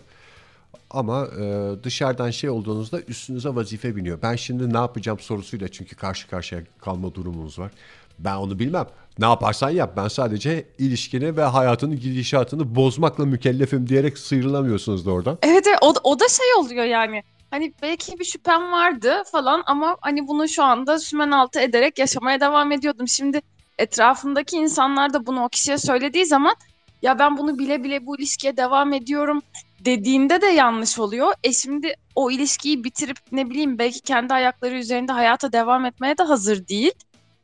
Ama 0.91 1.27
e, 1.41 1.75
dışarıdan 1.85 2.31
şey 2.31 2.51
olduğunuzda 2.51 3.01
üstünüze 3.01 3.49
vazife 3.49 3.97
biniyor. 3.97 4.19
Ben 4.23 4.37
şimdi 4.37 4.73
ne 4.73 4.77
yapacağım 4.77 5.19
sorusuyla 5.19 5.69
çünkü 5.69 5.97
karşı 5.97 6.29
karşıya 6.29 6.63
kalma 6.79 7.15
durumunuz 7.15 7.59
var. 7.59 7.71
Ben 8.19 8.37
onu 8.37 8.59
bilmem. 8.59 8.87
Ne 9.19 9.27
yaparsan 9.27 9.71
yap. 9.71 9.93
Ben 9.97 10.09
sadece 10.09 10.67
ilişkini 10.79 11.37
ve 11.37 11.43
hayatının 11.43 12.01
gidişatını 12.01 12.75
bozmakla 12.75 13.25
mükellefim 13.25 13.89
diyerek 13.89 14.19
sıyrılamıyorsunuz 14.19 15.07
da 15.07 15.11
oradan. 15.11 15.39
Evet, 15.43 15.67
evet 15.67 15.79
o, 15.83 15.95
o 16.05 16.21
da 16.21 16.29
şey 16.29 16.47
oluyor 16.59 16.85
yani. 16.85 17.23
Hani 17.51 17.73
belki 17.83 18.19
bir 18.19 18.25
şüphem 18.25 18.73
vardı 18.73 19.23
falan 19.33 19.63
ama 19.67 19.97
hani 20.01 20.29
bunu 20.29 20.49
şu 20.49 20.65
anda 20.65 20.99
sümen 20.99 21.31
altı 21.31 21.61
ederek 21.61 21.99
yaşamaya 21.99 22.41
devam 22.41 22.73
ediyordum. 22.73 23.09
Şimdi 23.09 23.43
etrafındaki 23.79 24.57
insanlar 24.57 25.13
da 25.13 25.27
bunu 25.27 25.45
o 25.45 25.49
kişiye 25.49 25.79
söylediği 25.79 26.27
zaman 26.27 26.55
ya 27.03 27.19
ben 27.19 27.39
bunu 27.39 27.59
bile 27.59 27.85
bile 27.85 28.07
bu 28.07 28.19
ilişkiye 28.19 28.57
devam 28.57 28.93
ediyorum 28.93 29.43
dediğinde 29.81 30.41
de 30.41 30.47
yanlış 30.47 30.99
oluyor. 30.99 31.33
E 31.45 31.53
şimdi 31.53 31.95
o 32.15 32.31
ilişkiyi 32.31 32.85
bitirip 32.85 33.19
ne 33.33 33.51
bileyim 33.51 33.79
belki 33.79 34.01
kendi 34.01 34.35
ayakları 34.35 34.75
üzerinde 34.75 35.13
hayata 35.13 35.53
devam 35.53 35.85
etmeye 35.85 36.19
de 36.19 36.23
hazır 36.23 36.69
değil. 36.69 36.93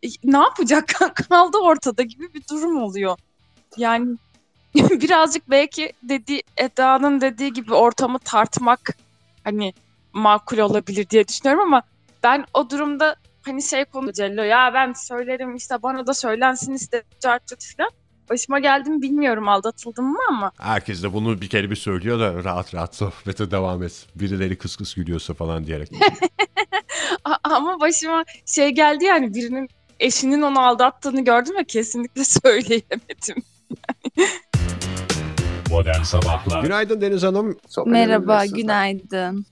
E, 0.03 0.09
ne 0.25 0.39
yapacak 0.39 0.89
kaldı 1.29 1.59
ortada 1.59 2.03
gibi 2.03 2.35
bir 2.35 2.43
durum 2.51 2.83
oluyor. 2.83 3.19
Yani 3.77 4.17
birazcık 4.75 5.51
belki 5.51 5.93
dedi 6.03 6.41
Eda'nın 6.57 7.21
dediği 7.21 7.53
gibi 7.53 7.75
ortamı 7.75 8.19
tartmak 8.19 8.97
hani 9.45 9.73
makul 10.15 10.59
olabilir 10.59 11.11
diye 11.11 11.29
düşünüyorum 11.29 11.63
ama 11.63 11.83
ben 12.23 12.45
o 12.55 12.71
durumda 12.71 13.17
hani 13.43 13.63
şey 13.63 13.85
konu 13.85 14.13
Cello 14.13 14.43
ya 14.43 14.71
ben 14.75 14.93
söylerim 14.93 15.57
işte 15.57 15.83
bana 15.83 16.07
da 16.07 16.15
söylensin 16.15 16.75
işte 16.75 17.03
cart 17.21 17.75
falan. 17.77 17.91
Başıma 18.31 18.59
geldi 18.59 18.91
mi 18.91 19.03
bilmiyorum 19.03 19.49
aldatıldım 19.49 20.05
mı 20.05 20.19
ama. 20.29 20.53
Herkes 20.59 21.03
de 21.03 21.13
bunu 21.13 21.41
bir 21.41 21.49
kere 21.49 21.71
bir 21.71 21.77
söylüyor 21.77 22.21
da 22.21 22.45
rahat 22.45 22.75
rahat 22.75 22.95
sohbete 22.95 23.51
devam 23.51 23.83
et. 23.83 24.07
Birileri 24.15 24.59
kıs 24.59 24.77
kıs 24.77 24.95
gülüyorsa 24.95 25.35
falan 25.35 25.67
diyerek. 25.67 25.91
ama 27.45 27.81
başıma 27.81 28.25
şey 28.47 28.71
geldi 28.71 29.05
yani 29.05 29.35
birinin 29.35 29.69
eşinin 30.01 30.43
onu 30.43 30.61
aldattığını 30.61 31.25
gördüm 31.25 31.57
ve 31.59 31.65
kesinlikle 31.65 32.25
söyleyemedim. 32.45 33.43
Modern 35.71 36.03
Sabahlar 36.03 36.63
Günaydın 36.63 37.01
Deniz 37.01 37.23
Hanım. 37.23 37.59
Sohbet 37.69 37.93
Merhaba, 37.93 38.47
günaydın. 38.47 39.47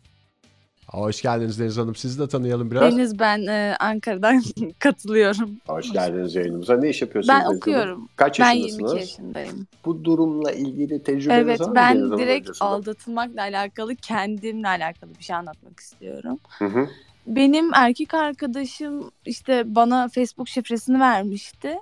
Hoş 0.93 1.23
geldiniz 1.23 1.61
Deniz 1.61 1.77
Hanım. 1.79 1.95
Sizi 1.95 2.19
de 2.19 2.29
tanıyalım 2.29 2.71
biraz. 2.71 2.97
Deniz 2.97 3.19
ben 3.19 3.47
e, 3.47 3.77
Ankara'dan 3.81 4.43
katılıyorum. 4.79 5.51
Hoş 5.67 5.93
geldiniz 5.93 6.35
yayınımıza. 6.35 6.77
Ne 6.77 6.89
iş 6.91 7.03
yapıyorsunuz? 7.03 7.29
Ben 7.29 7.37
Deniz 7.41 7.47
Hanım? 7.47 7.57
okuyorum. 7.57 8.09
Kaç 8.17 8.41
Ben 8.41 8.51
yaşındasınız? 8.53 8.93
22 8.93 9.01
yaşındayım. 9.01 9.67
Bu 9.85 10.05
durumla 10.05 10.53
ilgili 10.53 11.03
tecrübeniz 11.03 11.45
Evet 11.45 11.61
var 11.61 11.67
mı? 11.69 11.75
ben 11.75 11.95
Deniz 11.97 12.07
Hanım 12.07 12.19
direkt 12.19 12.49
öncesinde? 12.49 12.69
aldatılmakla 12.69 13.41
alakalı 13.43 13.97
kendimle 13.97 14.69
alakalı 14.69 15.11
bir 15.19 15.25
şey 15.25 15.37
anlatmak 15.37 15.81
istiyorum. 15.81 16.39
Hı 16.59 16.65
hı. 16.65 16.89
Benim 17.27 17.75
erkek 17.75 18.15
arkadaşım 18.15 19.11
işte 19.27 19.63
bana 19.75 20.09
Facebook 20.09 20.49
şifresini 20.49 21.01
vermişti. 21.01 21.79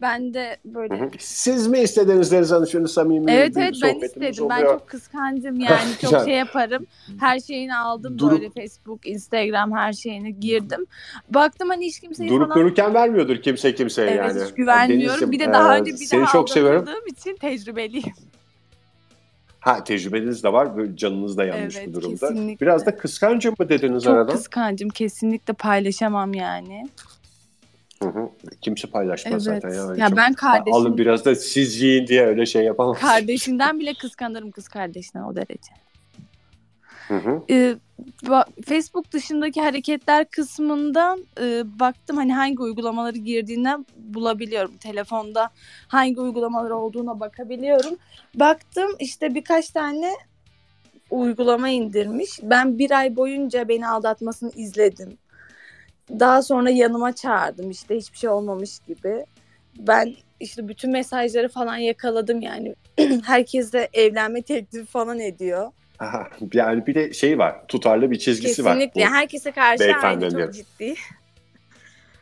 Ben 0.00 0.34
de 0.34 0.56
böyle 0.64 0.98
hı. 0.98 1.10
Siz 1.18 1.66
mi 1.66 1.78
istediniz 1.78 2.32
Deniz 2.32 2.50
Hanım? 2.50 2.66
Şöyle 2.66 2.86
samimi 2.86 3.32
Evet 3.32 3.56
bir 3.56 3.60
evet 3.60 3.74
ben 3.82 3.94
istedim. 4.00 4.48
Ben 4.50 4.56
oluyor. 4.62 4.78
çok 4.78 4.88
kıskancım 4.88 5.60
yani 5.60 5.88
çok 6.00 6.24
şey 6.24 6.34
yaparım. 6.34 6.86
Her 7.20 7.40
şeyini 7.40 7.76
aldım 7.76 8.18
Durup- 8.18 8.30
böyle 8.30 8.50
Facebook, 8.50 9.06
Instagram 9.06 9.72
her 9.72 9.92
şeyini 9.92 10.40
girdim. 10.40 10.86
Baktım 11.30 11.68
hani 11.68 11.86
hiç 11.86 12.00
kimseyi 12.00 12.30
Durup 12.30 12.48
falan 12.48 12.60
dururken 12.60 12.94
vermiyordur 12.94 13.36
kimse 13.36 13.74
kimseye 13.74 14.10
Evet 14.10 14.18
yani. 14.36 14.44
hiç 14.44 14.54
güvenmiyorum. 14.54 15.06
Denizciğim, 15.08 15.32
bir 15.32 15.40
de 15.40 15.52
daha 15.52 15.76
e, 15.76 15.80
önce 15.80 15.92
bir 15.92 15.96
seni 15.96 16.20
daha 16.20 16.32
çok 16.32 16.50
seviyorum. 16.50 16.88
için 17.06 17.36
tecrübeliyim. 17.36 18.12
Ha 19.60 19.84
tecrübeniz 19.84 20.44
de 20.44 20.52
var. 20.52 20.76
Böyle 20.76 20.96
canınız 20.96 21.36
da 21.36 21.44
yanmış 21.44 21.76
Evet, 21.76 21.88
bu 21.88 21.94
durumda. 21.94 22.28
kesinlikle. 22.28 22.66
Biraz 22.66 22.86
da 22.86 22.96
kıskancım 22.96 23.54
mı 23.58 23.68
dediniz 23.68 24.04
Çok 24.04 24.14
arada? 24.14 24.32
kıskancım. 24.32 24.88
Kesinlikle 24.88 25.52
paylaşamam 25.54 26.34
yani. 26.34 26.88
Hı 28.02 28.08
hı. 28.08 28.30
Kimse 28.60 28.88
paylaşmaz 28.90 29.48
Evet. 29.48 29.62
zaten. 29.62 29.76
Yani 29.76 30.00
Ya 30.00 30.08
Çok- 30.08 30.16
ben 30.18 30.32
kardeşim- 30.32 30.74
Alın 30.74 30.98
biraz 30.98 31.24
da 31.24 31.34
siz 31.34 31.82
yiyin 31.82 32.06
diye 32.06 32.26
öyle 32.26 32.46
şey 32.46 32.64
yapamaz. 32.64 32.98
Kardeşinden 33.00 33.80
bile 33.80 33.94
kıskanırım 33.94 34.50
kız 34.50 34.68
kardeşine 34.68 35.24
o 35.24 35.36
derece. 35.36 35.72
Hı 37.08 37.16
hı. 37.16 37.42
Ee, 37.50 37.76
Facebook 38.66 39.12
dışındaki 39.12 39.60
hareketler 39.62 40.24
kısmından 40.30 41.24
e, 41.40 41.62
baktım 41.80 42.16
hani 42.16 42.34
hangi 42.34 42.58
uygulamaları 42.62 43.18
girdiğinden 43.18 43.86
bulabiliyorum. 43.96 44.76
Telefonda 44.76 45.50
hangi 45.88 46.20
uygulamalar 46.20 46.70
olduğuna 46.70 47.20
bakabiliyorum. 47.20 47.96
Baktım 48.34 48.90
işte 48.98 49.34
birkaç 49.34 49.70
tane 49.70 50.12
uygulama 51.10 51.68
indirmiş. 51.68 52.30
Ben 52.42 52.78
bir 52.78 52.90
ay 52.90 53.16
boyunca 53.16 53.68
beni 53.68 53.88
aldatmasını 53.88 54.50
izledim. 54.56 55.18
Daha 56.10 56.42
sonra 56.42 56.70
yanıma 56.70 57.12
çağırdım 57.12 57.70
işte 57.70 57.96
hiçbir 57.96 58.18
şey 58.18 58.30
olmamış 58.30 58.78
gibi. 58.78 59.24
Ben 59.78 60.14
işte 60.40 60.68
bütün 60.68 60.92
mesajları 60.92 61.48
falan 61.48 61.76
yakaladım 61.76 62.40
yani. 62.40 62.74
Herkese 63.24 63.88
evlenme 63.92 64.42
teklifi 64.42 64.86
falan 64.86 65.20
ediyor. 65.20 65.72
Aha, 65.98 66.28
yani 66.52 66.86
bir 66.86 66.94
de 66.94 67.12
şey 67.12 67.38
var. 67.38 67.66
Tutarlı 67.68 68.10
bir 68.10 68.18
çizgisi 68.18 68.64
var. 68.64 68.74
Kesinlikle. 68.74 69.04
Herkese 69.04 69.52
karşı 69.52 69.94
aynı 70.02 70.30
çok 70.30 70.54
ciddi. 70.54 70.94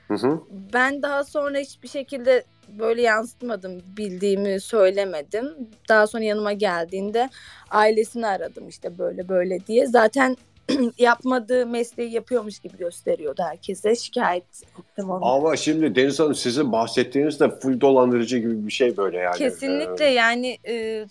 Hı 0.08 0.14
hı. 0.14 0.40
Ben 0.72 1.02
daha 1.02 1.24
sonra 1.24 1.58
hiçbir 1.58 1.88
şekilde 1.88 2.44
böyle 2.68 3.02
yansıtmadım, 3.02 3.82
bildiğimi 3.96 4.60
söylemedim. 4.60 5.44
Daha 5.88 6.06
sonra 6.06 6.24
yanıma 6.24 6.52
geldiğinde 6.52 7.30
ailesini 7.70 8.26
aradım 8.26 8.68
işte 8.68 8.98
böyle 8.98 9.28
böyle 9.28 9.66
diye. 9.66 9.86
Zaten 9.86 10.36
yapmadığı 10.98 11.66
mesleği 11.66 12.12
yapıyormuş 12.12 12.58
gibi 12.58 12.76
gösteriyordu 12.76 13.42
herkese. 13.42 13.96
Şikayet 13.96 14.44
ettim 14.78 15.10
onu. 15.10 15.26
Ama 15.26 15.56
şimdi 15.56 15.94
Deniz 15.94 16.20
Hanım 16.20 16.34
sizin 16.34 16.72
bahsettiğiniz 16.72 17.40
de 17.40 17.50
full 17.60 17.80
dolandırıcı 17.80 18.38
gibi 18.38 18.66
bir 18.66 18.72
şey 18.72 18.96
böyle 18.96 19.18
yani. 19.18 19.38
Kesinlikle 19.38 20.06
Ee, 20.06 20.12
yani 20.12 20.58
e, 20.68 21.06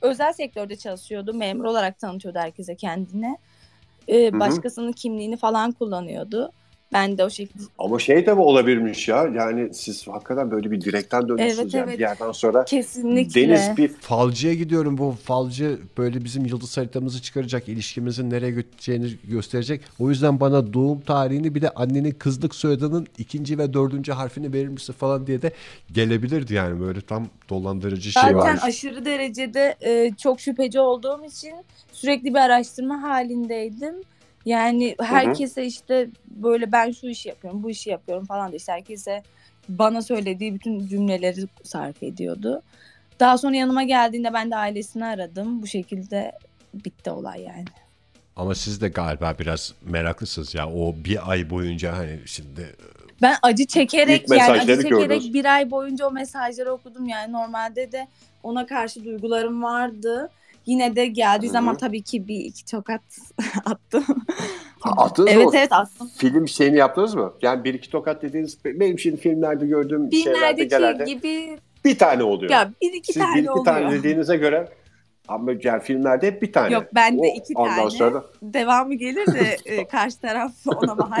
özel 0.00 0.32
sektörde 0.32 0.76
çalışıyordu. 0.76 1.34
Memur 1.34 1.64
olarak 1.64 1.98
tanıtıyordu 1.98 2.38
herkese 2.38 2.76
kendine. 2.76 3.38
E, 4.08 4.40
başkasının 4.40 4.92
kimliğini 4.92 5.36
falan 5.36 5.72
kullanıyordu. 5.72 6.52
Ben 6.92 7.18
de 7.18 7.24
o 7.24 7.30
şekilde 7.30 7.62
Ama 7.78 7.98
şey 7.98 8.26
de 8.26 8.34
mi 8.34 8.40
olabilirmiş 8.40 9.08
ya? 9.08 9.16
Yani 9.34 9.74
siz 9.74 10.08
hakikaten 10.08 10.50
böyle 10.50 10.70
bir 10.70 10.80
direkten 10.80 11.28
dönüyorsunuz 11.28 11.60
Evet, 11.60 11.74
yani 11.74 11.84
evet. 11.88 11.98
bir 11.98 12.02
yerden 12.04 12.32
sonra. 12.32 12.64
kesinlikle. 12.64 13.48
Deniz 13.48 13.76
bir 13.76 13.88
Falcıya 13.88 14.54
gidiyorum. 14.54 14.98
Bu 14.98 15.14
falcı 15.24 15.78
böyle 15.98 16.24
bizim 16.24 16.44
yıldız 16.46 16.76
haritamızı 16.76 17.22
çıkaracak. 17.22 17.68
ilişkimizin 17.68 18.30
nereye 18.30 18.50
götüreceğini 18.50 19.10
gösterecek. 19.24 19.80
O 19.98 20.10
yüzden 20.10 20.40
bana 20.40 20.72
doğum 20.72 21.00
tarihini 21.00 21.54
bir 21.54 21.62
de 21.62 21.70
annenin 21.70 22.10
kızlık 22.10 22.54
soyadının 22.54 23.06
ikinci 23.18 23.58
ve 23.58 23.72
dördüncü 23.74 24.12
harfini 24.12 24.52
verir 24.52 24.68
misin 24.68 24.92
falan 24.92 25.26
diye 25.26 25.42
de 25.42 25.52
gelebilirdi 25.92 26.54
yani. 26.54 26.80
Böyle 26.80 27.00
tam 27.00 27.26
dolandırıcı 27.48 28.12
şey 28.12 28.22
Zaten 28.22 28.36
var. 28.36 28.58
aşırı 28.62 29.04
derecede 29.04 29.76
e, 29.80 30.12
çok 30.18 30.40
şüpheci 30.40 30.80
olduğum 30.80 31.24
için 31.24 31.52
sürekli 31.92 32.30
bir 32.34 32.38
araştırma 32.38 33.02
halindeydim. 33.02 33.94
Yani 34.44 34.96
herkese 35.00 35.64
işte 35.64 36.08
böyle 36.26 36.72
ben 36.72 36.90
şu 36.90 37.06
işi 37.06 37.28
yapıyorum, 37.28 37.62
bu 37.62 37.70
işi 37.70 37.90
yapıyorum 37.90 38.26
falan 38.26 38.52
da 38.52 38.56
işte 38.56 38.72
herkese 38.72 39.22
bana 39.68 40.02
söylediği 40.02 40.54
bütün 40.54 40.86
cümleleri 40.86 41.46
sarf 41.62 42.02
ediyordu. 42.02 42.62
Daha 43.20 43.38
sonra 43.38 43.56
yanıma 43.56 43.82
geldiğinde 43.82 44.32
ben 44.32 44.50
de 44.50 44.56
ailesini 44.56 45.04
aradım. 45.04 45.62
Bu 45.62 45.66
şekilde 45.66 46.32
bitti 46.74 47.10
olay 47.10 47.42
yani. 47.42 47.64
Ama 48.36 48.54
siz 48.54 48.80
de 48.80 48.88
galiba 48.88 49.34
biraz 49.38 49.74
meraklısınız 49.82 50.54
ya. 50.54 50.70
O 50.70 50.94
bir 51.04 51.30
ay 51.30 51.50
boyunca 51.50 51.96
hani 51.96 52.20
şimdi 52.26 52.76
Ben 53.22 53.36
acı 53.42 53.66
çekerek 53.66 54.22
İlk 54.22 54.38
yani 54.38 54.50
acı 54.50 54.76
çekerek 54.76 54.90
gördünüz. 54.90 55.34
bir 55.34 55.44
ay 55.44 55.70
boyunca 55.70 56.06
o 56.06 56.10
mesajları 56.10 56.72
okudum. 56.72 57.06
Yani 57.08 57.32
normalde 57.32 57.92
de 57.92 58.08
ona 58.42 58.66
karşı 58.66 59.04
duygularım 59.04 59.62
vardı. 59.62 60.30
Yine 60.66 60.96
de 60.96 61.06
geldiği 61.06 61.46
Hı 61.46 61.48
hı. 61.48 61.52
zaman 61.52 61.76
tabii 61.76 62.02
ki 62.02 62.28
bir 62.28 62.38
iki 62.38 62.64
tokat 62.64 63.00
attım. 63.64 64.04
attınız 64.84 65.28
evet 65.32 65.46
mı? 65.46 65.52
evet 65.54 65.72
attım. 65.72 66.10
Film 66.18 66.48
şeyini 66.48 66.76
yaptınız 66.76 67.14
mı? 67.14 67.32
Yani 67.42 67.64
bir 67.64 67.74
iki 67.74 67.90
tokat 67.90 68.22
dediğiniz 68.22 68.58
benim 68.64 68.98
şimdi 68.98 69.16
filmlerde 69.16 69.66
gördüğüm 69.66 70.12
şeylerde 70.12 70.32
Filmlerdeki 70.32 70.68
genelde 70.68 71.04
gibi 71.04 71.58
bir 71.84 71.98
tane 71.98 72.22
oluyor. 72.22 72.52
ya 72.52 72.70
bir 72.82 72.92
iki 72.92 73.12
Siz 73.12 73.22
tane 73.22 73.34
bir 73.34 73.40
iki 73.40 73.50
oluyor. 73.50 73.64
tane 73.64 73.92
dediğinize 73.92 74.36
göre 74.36 74.68
Ama 75.28 75.52
yani 75.62 75.82
filmlerde 75.82 76.26
hep 76.26 76.42
bir 76.42 76.52
tane. 76.52 76.74
Yok 76.74 76.84
bende 76.94 77.34
iki 77.36 77.52
ondan 77.56 77.76
tane. 77.76 77.90
sonra 77.90 78.24
Devamı 78.42 78.94
gelir 78.94 79.26
de 79.26 79.56
e, 79.64 79.88
karşı 79.88 80.18
taraf 80.20 80.52
ona 80.66 80.94
mahal 80.94 81.16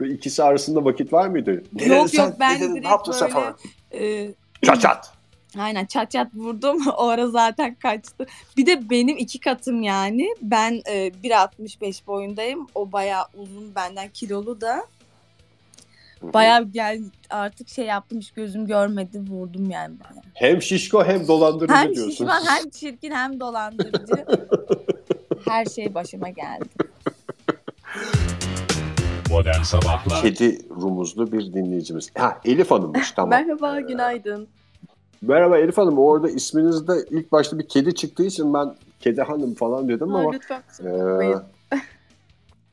vermiyor. 0.00 0.16
ikisi 0.18 0.42
arasında 0.42 0.84
vakit 0.84 1.12
var 1.12 1.28
mıydı? 1.28 1.62
Ne 1.72 1.96
yok 1.96 2.10
sen? 2.10 2.24
yok 2.24 2.34
ben 2.40 2.56
Ne 2.56 2.60
dedin? 2.60 2.74
direkt 2.74 3.08
ne 3.08 3.14
böyle 3.20 3.28
falan? 3.32 3.56
e, 3.92 4.28
Çat 4.62 4.80
çat. 4.80 5.12
Aynen 5.58 5.86
çat 5.86 6.10
çat 6.10 6.34
vurdum. 6.34 6.78
O 6.96 7.06
ara 7.08 7.26
zaten 7.28 7.74
kaçtı. 7.74 8.26
Bir 8.56 8.66
de 8.66 8.90
benim 8.90 9.16
iki 9.16 9.40
katım 9.40 9.82
yani. 9.82 10.28
Ben 10.42 10.82
e, 10.86 11.08
1.65 11.08 12.06
boyundayım. 12.06 12.66
O 12.74 12.92
bayağı 12.92 13.24
uzun 13.36 13.74
benden 13.74 14.08
kilolu 14.08 14.60
da. 14.60 14.86
Bayağı 16.22 16.64
gel 16.64 17.00
artık 17.30 17.68
şey 17.68 17.84
yaptım 17.84 18.18
hiç 18.18 18.30
gözüm 18.30 18.66
görmedi 18.66 19.20
vurdum 19.30 19.70
yani. 19.70 19.94
bayağı. 20.00 20.22
Hem 20.34 20.62
şişko 20.62 21.04
hem 21.04 21.28
dolandırıcı 21.28 21.74
Hem 21.74 21.94
diyorsun. 21.94 22.10
şişman 22.10 22.42
hem 22.46 22.70
çirkin 22.70 23.10
hem 23.10 23.40
dolandırıcı. 23.40 24.26
Her 25.48 25.64
şey 25.64 25.94
başıma 25.94 26.28
geldi. 26.28 26.64
Modern 29.30 29.62
Sabahlar 29.62 30.22
Kedi 30.22 30.68
rumuzlu 30.68 31.32
bir 31.32 31.52
dinleyicimiz. 31.52 32.10
Ha 32.18 32.40
Elif 32.44 32.70
Hanım'mış 32.70 33.10
tamam. 33.16 33.30
Merhaba, 33.30 33.80
günaydın. 33.80 34.48
Merhaba 35.22 35.58
Elif 35.58 35.78
Hanım. 35.78 35.98
Orada 35.98 36.30
isminizde 36.30 36.92
ilk 37.10 37.32
başta 37.32 37.58
bir 37.58 37.68
kedi 37.68 37.94
çıktığı 37.94 38.24
için 38.24 38.54
ben 38.54 38.74
kedi 39.00 39.22
hanım 39.22 39.54
falan 39.54 39.88
dedim 39.88 40.08
Ha, 40.08 40.18
ama 40.18 40.32
lütfen. 40.32 40.62
e, 40.84 40.88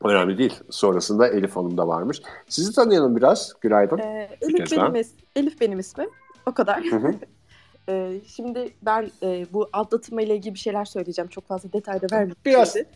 önemli 0.08 0.38
değil. 0.38 0.54
Sonrasında 0.70 1.28
Elif 1.28 1.56
Hanım 1.56 1.78
da 1.78 1.88
varmış. 1.88 2.22
Sizi 2.48 2.72
tanıyalım 2.74 3.16
biraz. 3.16 3.52
Günaydın. 3.60 3.98
Ee, 3.98 4.28
Elif, 4.40 4.72
benim 4.72 4.94
is- 4.94 5.14
Elif 5.36 5.60
benim 5.60 5.78
ismim. 5.78 6.10
O 6.46 6.52
kadar. 6.54 6.84
Hı 6.84 6.96
hı. 6.96 7.14
Ee, 7.88 8.20
şimdi 8.26 8.70
ben 8.82 9.10
e, 9.22 9.46
bu 9.52 9.68
aldatma 9.72 10.22
ile 10.22 10.36
ilgili 10.36 10.54
bir 10.54 10.58
şeyler 10.58 10.84
söyleyeceğim. 10.84 11.28
Çok 11.28 11.46
fazla 11.46 11.72
detayda 11.72 12.06
vermeyeyim. 12.12 12.36
Biraz 12.46 12.72
şimdi. 12.72 12.88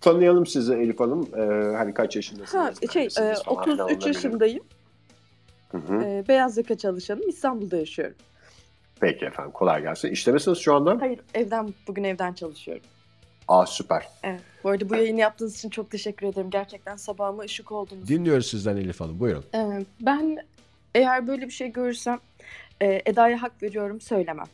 Tanıyalım 0.00 0.46
sizi 0.46 0.74
Elif 0.74 1.00
Hanım. 1.00 1.28
Ee, 1.36 1.76
hani 1.76 1.94
kaç 1.94 2.16
yaşındasınız? 2.16 2.64
Ha, 2.64 2.72
şey, 2.92 3.02
e, 3.02 3.04
neredesiniz 3.04 3.42
falan 3.42 3.64
filan 3.64 3.78
33 3.84 3.96
onları 4.02 4.08
yaşındayım. 4.14 4.64
Hı 5.72 5.78
hı. 5.78 6.02
Ee, 6.04 6.24
beyaz 6.28 6.56
yaka 6.58 6.74
çalışanım. 6.78 7.28
İstanbul'da 7.28 7.76
yaşıyorum. 7.76 8.14
Peki 9.02 9.24
efendim 9.24 9.52
kolay 9.52 9.82
gelsin. 9.82 10.10
İşte 10.10 10.32
misiniz 10.32 10.58
şu 10.58 10.74
anda? 10.74 10.96
Hayır, 11.00 11.20
evden 11.34 11.74
bugün 11.86 12.04
evden 12.04 12.32
çalışıyorum. 12.32 12.82
Aa 13.48 13.66
süper. 13.66 14.08
Evet. 14.22 14.40
Bu 14.64 14.68
arada 14.70 14.88
bu 14.90 14.96
yayını 14.96 15.20
yaptığınız 15.20 15.56
için 15.56 15.70
çok 15.70 15.90
teşekkür 15.90 16.26
ederim. 16.26 16.50
Gerçekten 16.50 16.96
sabahıma 16.96 17.42
ışık 17.42 17.72
oldunuz. 17.72 18.08
Dinliyoruz 18.08 18.46
sizden 18.46 18.76
Elif 18.76 19.00
Hanım. 19.00 19.20
Buyurun. 19.20 19.44
Ee, 19.54 19.84
ben 20.00 20.36
eğer 20.94 21.26
böyle 21.26 21.46
bir 21.46 21.52
şey 21.52 21.72
görürsem 21.72 22.18
e, 22.80 23.02
Eda'ya 23.06 23.42
hak 23.42 23.62
veriyorum 23.62 24.00
söylemem. 24.00 24.46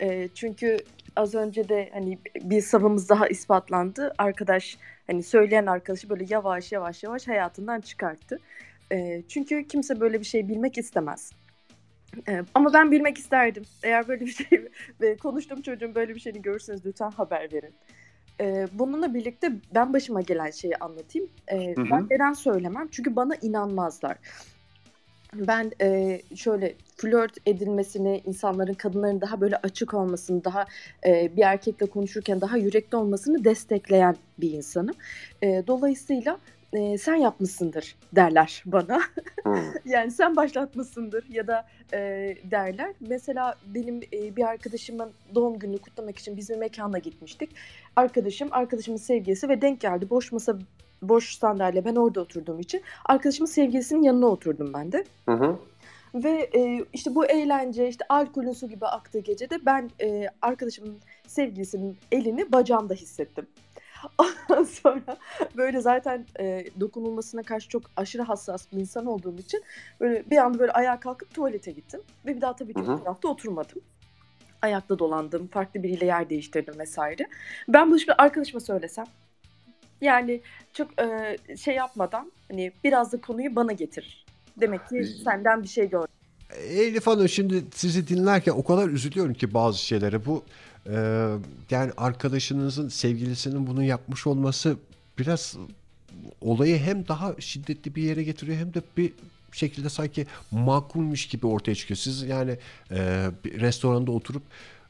E, 0.00 0.28
çünkü 0.34 0.78
az 1.16 1.34
önce 1.34 1.68
de 1.68 1.90
hani 1.92 2.18
bir 2.42 2.60
savımız 2.60 3.08
daha 3.08 3.28
ispatlandı. 3.28 4.14
Arkadaş 4.18 4.78
hani 5.06 5.22
söyleyen 5.22 5.66
arkadaşı 5.66 6.10
böyle 6.10 6.26
yavaş 6.28 6.72
yavaş 6.72 7.02
yavaş 7.02 7.28
hayatından 7.28 7.80
çıkarttı. 7.80 8.38
E, 8.92 9.22
çünkü 9.28 9.68
kimse 9.68 10.00
böyle 10.00 10.20
bir 10.20 10.26
şey 10.26 10.48
bilmek 10.48 10.78
istemez. 10.78 11.32
E, 12.28 12.42
ama 12.54 12.72
ben 12.74 12.90
bilmek 12.90 13.18
isterdim. 13.18 13.62
Eğer 13.82 14.08
böyle 14.08 14.26
bir 14.26 14.30
şey 14.30 14.68
ve 15.00 15.16
konuştuğum 15.16 15.62
çocuğun 15.62 15.94
böyle 15.94 16.14
bir 16.14 16.20
şeyini 16.20 16.42
görürseniz 16.42 16.86
lütfen 16.86 17.10
haber 17.10 17.52
verin. 17.52 17.74
E, 18.40 18.66
bununla 18.72 19.14
birlikte 19.14 19.52
ben 19.74 19.92
başıma 19.92 20.20
gelen 20.20 20.50
şeyi 20.50 20.76
anlatayım. 20.76 21.28
E, 21.48 21.76
Hı 21.76 21.80
hı. 21.80 21.90
ben 21.90 22.06
neden 22.10 22.32
söylemem? 22.32 22.88
Çünkü 22.90 23.16
bana 23.16 23.34
inanmazlar. 23.42 24.16
Ben 25.34 25.72
e, 25.80 26.20
şöyle 26.36 26.74
flört 26.96 27.32
edilmesini, 27.46 28.22
insanların, 28.26 28.74
kadınların 28.74 29.20
daha 29.20 29.40
böyle 29.40 29.56
açık 29.56 29.94
olmasını, 29.94 30.44
daha 30.44 30.66
e, 31.06 31.36
bir 31.36 31.42
erkekle 31.42 31.86
konuşurken 31.86 32.40
daha 32.40 32.56
yürekli 32.56 32.96
olmasını 32.96 33.44
destekleyen 33.44 34.16
bir 34.38 34.52
insanım. 34.52 34.94
E, 35.42 35.62
dolayısıyla 35.66 36.38
e, 36.72 36.98
sen 36.98 37.14
yapmışsındır 37.14 37.96
derler 38.12 38.62
bana. 38.66 39.00
Yani 39.84 40.10
sen 40.10 40.36
başlatmışsındır 40.36 41.24
ya 41.28 41.46
da 41.46 41.66
e, 41.92 41.98
derler. 42.44 42.94
Mesela 43.00 43.54
benim 43.66 44.00
e, 44.12 44.36
bir 44.36 44.42
arkadaşımın 44.42 45.12
doğum 45.34 45.58
gününü 45.58 45.78
kutlamak 45.78 46.18
için 46.18 46.36
bizim 46.36 46.58
mekana 46.58 46.98
gitmiştik. 46.98 47.50
Arkadaşım, 47.96 48.48
arkadaşımın 48.52 48.98
sevgilisi 48.98 49.48
ve 49.48 49.62
denk 49.62 49.80
geldi. 49.80 50.10
Boş 50.10 50.32
masa, 50.32 50.58
boş 51.02 51.38
sandalye 51.38 51.84
ben 51.84 51.96
orada 51.96 52.20
oturduğum 52.20 52.60
için 52.60 52.82
arkadaşımın 53.04 53.50
sevgilisinin 53.50 54.02
yanına 54.02 54.26
oturdum 54.26 54.72
ben 54.74 54.92
de. 54.92 55.04
Hı 55.26 55.32
hı. 55.34 55.58
Ve 56.14 56.50
e, 56.54 56.84
işte 56.92 57.14
bu 57.14 57.26
eğlence, 57.26 57.88
işte 57.88 58.04
alkolün 58.08 58.52
su 58.52 58.68
gibi 58.68 58.86
aktığı 58.86 59.18
gecede 59.18 59.58
ben 59.66 59.90
e, 60.00 60.26
arkadaşımın 60.42 60.98
sevgilisinin 61.26 61.96
elini 62.12 62.52
bacağımda 62.52 62.94
hissettim. 62.94 63.46
Ondan 64.18 64.64
sonra 64.64 65.16
böyle 65.56 65.80
zaten 65.80 66.26
e, 66.40 66.64
dokunulmasına 66.80 67.42
karşı 67.42 67.68
çok 67.68 67.82
aşırı 67.96 68.22
hassas 68.22 68.72
bir 68.72 68.76
insan 68.76 69.06
olduğum 69.06 69.38
için 69.38 69.64
böyle 70.00 70.30
bir 70.30 70.36
anda 70.36 70.58
böyle 70.58 70.72
ayağa 70.72 71.00
kalkıp 71.00 71.34
tuvalete 71.34 71.70
gittim. 71.70 72.00
Ve 72.26 72.36
bir 72.36 72.40
daha 72.40 72.56
tabii 72.56 72.74
ki 72.74 72.80
o 72.80 72.98
tarafta 72.98 73.28
oturmadım. 73.28 73.82
Ayakta 74.62 74.98
dolandım, 74.98 75.46
farklı 75.46 75.82
biriyle 75.82 76.06
yer 76.06 76.30
değiştirdim 76.30 76.78
vesaire. 76.78 77.26
Ben 77.68 77.90
bunu 77.90 77.98
şimdi 77.98 78.12
arkadaşıma 78.12 78.60
söylesem, 78.60 79.06
yani 80.00 80.40
çok 80.72 81.00
e, 81.02 81.36
şey 81.56 81.74
yapmadan 81.74 82.32
hani 82.50 82.72
biraz 82.84 83.12
da 83.12 83.20
konuyu 83.20 83.56
bana 83.56 83.72
getirir. 83.72 84.26
Demek 84.60 84.88
ki 84.88 85.04
senden 85.04 85.62
bir 85.62 85.68
şey 85.68 85.88
gör. 85.90 86.06
Elif 86.56 87.06
Hanım 87.06 87.28
şimdi 87.28 87.64
sizi 87.74 88.08
dinlerken 88.08 88.52
o 88.52 88.64
kadar 88.64 88.88
üzülüyorum 88.88 89.34
ki 89.34 89.54
bazı 89.54 89.78
şeylere. 89.78 90.26
Bu 90.26 90.44
e, 90.86 91.28
yani 91.70 91.92
arkadaşınızın 91.96 92.88
sevgilisinin 92.88 93.66
bunu 93.66 93.82
yapmış 93.82 94.26
olması 94.26 94.76
biraz 95.18 95.56
olayı 96.40 96.78
hem 96.78 97.08
daha 97.08 97.34
şiddetli 97.38 97.94
bir 97.94 98.02
yere 98.02 98.22
getiriyor 98.22 98.58
hem 98.58 98.74
de 98.74 98.82
bir 98.96 99.12
şekilde 99.52 99.88
sanki 99.88 100.26
makulmüş 100.50 101.26
gibi 101.26 101.46
ortaya 101.46 101.74
çıkıyor. 101.74 101.98
Siz 101.98 102.22
yani 102.22 102.58
e, 102.90 103.30
bir 103.44 103.60
restoranda 103.60 104.12
oturup 104.12 104.42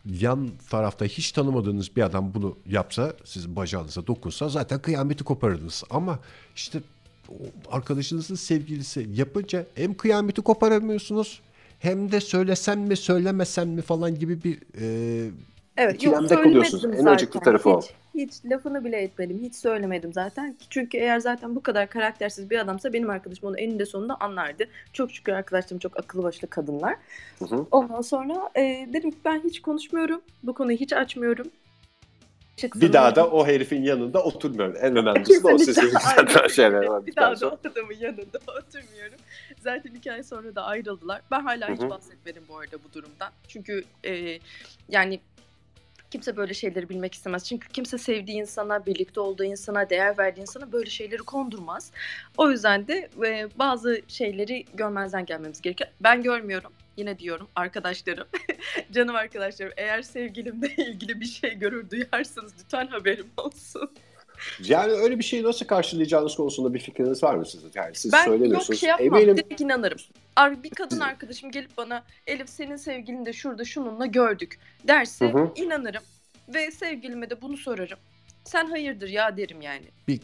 yan 0.04 0.50
tarafta 0.70 1.04
hiç 1.04 1.32
tanımadığınız 1.32 1.96
bir 1.96 2.02
adam 2.02 2.34
bunu 2.34 2.56
yapsa, 2.66 3.12
sizin 3.24 3.56
bacağınıza 3.56 4.06
dokunsa 4.06 4.48
zaten 4.48 4.82
kıyameti 4.82 5.24
koparırdınız. 5.24 5.84
Ama 5.90 6.18
işte 6.56 6.80
arkadaşınızın 7.70 8.34
sevgilisi 8.34 9.08
yapınca 9.14 9.66
hem 9.74 9.94
kıyameti 9.94 10.42
koparamıyorsunuz 10.42 11.40
hem 11.78 12.12
de 12.12 12.20
söylesem 12.20 12.80
mi 12.80 12.96
söylemesem 12.96 13.68
mi 13.68 13.82
falan 13.82 14.18
gibi 14.18 14.44
bir 14.44 14.58
e, 14.80 15.30
Evet, 15.78 15.94
İkilemde 15.94 16.34
yok, 16.34 16.66
En 16.98 17.04
acıklı 17.06 17.40
tarafı 17.40 17.70
o. 17.70 17.80
hiç, 17.80 17.90
Hiç 18.14 18.32
lafını 18.44 18.84
bile 18.84 18.96
etmedim. 18.96 19.38
Hiç 19.42 19.54
söylemedim 19.54 20.12
zaten. 20.12 20.56
Çünkü 20.70 20.98
eğer 20.98 21.18
zaten 21.18 21.56
bu 21.56 21.62
kadar 21.62 21.90
karaktersiz 21.90 22.50
bir 22.50 22.58
adamsa 22.58 22.92
benim 22.92 23.10
arkadaşım 23.10 23.48
onu 23.48 23.58
eninde 23.58 23.86
sonunda 23.86 24.16
anlardı. 24.20 24.64
Çok 24.92 25.10
şükür 25.10 25.32
arkadaşlarım 25.32 25.78
çok 25.78 25.98
akıllı 25.98 26.22
başlı 26.22 26.48
kadınlar. 26.48 26.96
Hı 27.38 27.44
hı. 27.44 27.66
Ondan 27.70 28.00
sonra 28.00 28.50
e, 28.56 28.88
dedim 28.92 29.10
ki 29.10 29.16
ben 29.24 29.40
hiç 29.44 29.62
konuşmuyorum. 29.62 30.20
Bu 30.42 30.54
konuyu 30.54 30.78
hiç 30.78 30.92
açmıyorum. 30.92 31.46
Bir 32.74 32.92
daha 32.92 33.16
da 33.16 33.30
o 33.30 33.46
herifin 33.46 33.82
yanında 33.82 34.22
oturmuyorum. 34.22 34.76
En 34.80 34.96
önemlisi 35.02 35.44
de 35.44 35.48
o 35.48 35.58
sizin 35.58 35.90
zaten 36.16 36.48
şeyler 36.48 37.06
bir 37.06 37.16
daha 37.16 37.40
da 37.40 37.48
o 37.48 37.58
adamın 37.70 37.94
yanında 37.94 38.38
oturmuyorum. 38.58 39.18
Zaten 39.60 39.94
iki 39.94 40.12
ay 40.12 40.22
sonra 40.22 40.54
da 40.54 40.64
ayrıldılar. 40.64 41.22
Ben 41.30 41.40
hala 41.40 41.68
hiç 41.72 41.80
bahsetmedim 41.80 42.42
bu 42.48 42.58
arada 42.58 42.76
bu 42.84 42.92
durumdan. 42.92 43.32
Çünkü 43.48 43.84
e, 44.04 44.38
yani 44.88 45.20
kimse 46.10 46.36
böyle 46.36 46.54
şeyleri 46.54 46.88
bilmek 46.88 47.14
istemez. 47.14 47.44
Çünkü 47.44 47.68
kimse 47.68 47.98
sevdiği 47.98 48.40
insana, 48.40 48.86
birlikte 48.86 49.20
olduğu 49.20 49.44
insana, 49.44 49.90
değer 49.90 50.18
verdiği 50.18 50.40
insana 50.40 50.72
böyle 50.72 50.90
şeyleri 50.90 51.22
kondurmaz. 51.22 51.92
O 52.36 52.50
yüzden 52.50 52.88
de 52.88 53.10
e, 53.26 53.48
bazı 53.58 54.02
şeyleri 54.08 54.64
görmezden 54.74 55.26
gelmemiz 55.26 55.60
gerekiyor. 55.62 55.90
Ben 56.00 56.22
görmüyorum. 56.22 56.72
Yine 56.96 57.18
diyorum 57.18 57.48
arkadaşlarım, 57.56 58.28
canım 58.92 59.16
arkadaşlarım 59.16 59.72
eğer 59.76 60.02
sevgilimle 60.02 60.74
ilgili 60.76 61.20
bir 61.20 61.26
şey 61.26 61.54
görür 61.54 61.90
duyarsanız 61.90 62.52
lütfen 62.60 62.86
haberim 62.86 63.26
olsun. 63.36 63.90
Yani 64.64 64.92
öyle 64.92 65.18
bir 65.18 65.24
şeyi 65.24 65.42
nasıl 65.42 65.66
karşılayacağınız 65.66 66.34
konusunda 66.36 66.74
bir 66.74 66.78
fikriniz 66.78 67.22
var 67.22 67.34
mı 67.34 67.46
sizin? 67.46 67.70
Yani 67.74 67.94
siz 67.94 68.12
ben 68.12 68.18
yok 68.18 68.26
söylemiyorsunuz. 68.28 68.80
şey 68.80 68.88
yapmam. 68.88 69.06
Eminim 69.18 69.36
Direkt 69.36 69.60
inanırım. 69.60 69.98
Ar- 70.36 70.62
Bir 70.62 70.70
kadın 70.70 71.00
arkadaşım 71.00 71.50
gelip 71.50 71.76
bana 71.76 72.04
Elif 72.26 72.48
senin 72.48 72.76
sevgilini 72.76 73.26
de 73.26 73.32
şurada 73.32 73.64
şununla 73.64 74.06
gördük 74.06 74.58
derse 74.88 75.32
Hı 75.32 75.38
hı. 75.38 75.50
inanırım. 75.56 76.02
Ve 76.54 76.70
sevgilime 76.70 77.30
de 77.30 77.42
bunu 77.42 77.56
sorarım. 77.56 77.98
Sen 78.44 78.66
hayırdır 78.66 79.08
ya 79.08 79.36
derim 79.36 79.60
yani. 79.60 79.84
bir 80.08 80.20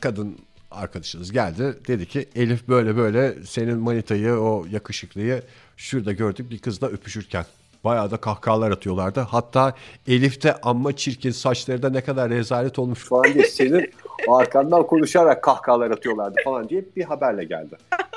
kadın 0.00 0.38
arkadaşınız 0.70 1.32
geldi. 1.32 1.78
Dedi 1.88 2.06
ki 2.06 2.28
Elif 2.34 2.68
böyle 2.68 2.96
böyle 2.96 3.34
senin 3.46 3.78
manitayı 3.78 4.32
o 4.32 4.66
yakışıklıyı 4.70 5.42
şurada 5.76 6.12
gördük 6.12 6.50
bir 6.50 6.58
kızla 6.58 6.86
öpüşürken. 6.88 7.44
Bayağı 7.84 8.10
da 8.10 8.16
kahkahalar 8.16 8.70
atıyorlardı. 8.70 9.20
Hatta 9.20 9.74
Elif 10.06 10.42
de 10.42 10.54
amma 10.62 10.96
çirkin 10.96 11.30
saçları 11.30 11.82
da 11.82 11.90
ne 11.90 12.00
kadar 12.00 12.30
rezalet 12.30 12.78
olmuş 12.78 13.04
falan 13.04 13.34
diye 13.34 13.44
senin 13.44 13.90
arkandan 14.28 14.86
konuşarak 14.86 15.42
kahkahalar 15.42 15.90
atıyorlardı 15.90 16.36
falan 16.44 16.68
diye 16.68 16.84
bir 16.96 17.04
haberle 17.04 17.44
geldi. 17.44 17.76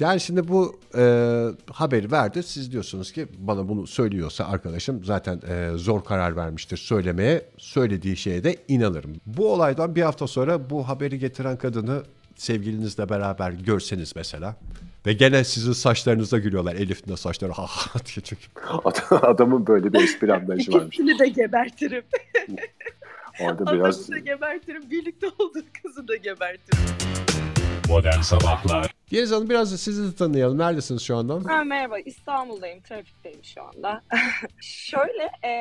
Yani 0.00 0.20
şimdi 0.20 0.48
bu 0.48 0.80
e, 0.96 1.44
haberi 1.72 2.12
verdi. 2.12 2.42
Siz 2.42 2.72
diyorsunuz 2.72 3.12
ki 3.12 3.26
bana 3.38 3.68
bunu 3.68 3.86
söylüyorsa 3.86 4.44
arkadaşım 4.44 5.04
zaten 5.04 5.40
e, 5.48 5.70
zor 5.74 6.04
karar 6.04 6.36
vermiştir 6.36 6.76
söylemeye. 6.76 7.46
Söylediği 7.58 8.16
şeye 8.16 8.44
de 8.44 8.56
inanırım. 8.68 9.12
Bu 9.26 9.52
olaydan 9.52 9.94
bir 9.94 10.02
hafta 10.02 10.26
sonra 10.26 10.70
bu 10.70 10.88
haberi 10.88 11.18
getiren 11.18 11.56
kadını 11.56 12.02
sevgilinizle 12.36 13.08
beraber 13.08 13.50
görseniz 13.50 14.12
mesela. 14.16 14.56
Ve 15.06 15.12
gene 15.12 15.44
sizin 15.44 15.72
saçlarınıza 15.72 16.38
gülüyorlar. 16.38 16.74
Elif'in 16.74 17.12
de 17.12 17.16
saçları 17.16 17.52
ha 17.52 17.66
ha 17.66 17.98
diye 17.98 18.24
çünkü. 18.24 18.46
Adamın 19.10 19.66
böyle 19.66 19.92
bir 19.92 20.00
espri 20.00 20.34
anlayışı 20.34 20.72
varmış. 20.72 20.86
İkisini 20.86 21.18
de 21.18 21.28
gebertirim. 21.28 22.04
Orada 23.40 23.72
biraz... 23.72 24.00
Adamı 24.00 24.16
da 24.16 24.18
gebertirim. 24.18 24.90
Birlikte 24.90 25.26
olduğu 25.38 25.64
kızı 25.82 26.08
da 26.08 26.16
gebertirim. 26.16 26.84
Modern 27.88 28.20
Sabahlar 28.20 28.94
Yeliz 29.10 29.32
Hanım 29.32 29.50
biraz 29.50 29.72
da 29.72 29.78
sizi 29.78 30.12
de 30.12 30.16
tanıyalım. 30.16 30.58
Neredesiniz 30.58 31.02
şu 31.02 31.16
anda? 31.16 31.52
Ha, 31.52 31.64
merhaba 31.64 31.98
İstanbul'dayım 31.98 32.80
trafikteyim 32.80 33.44
şu 33.44 33.62
anda. 33.62 34.02
Şöyle 34.60 35.30
e, 35.44 35.52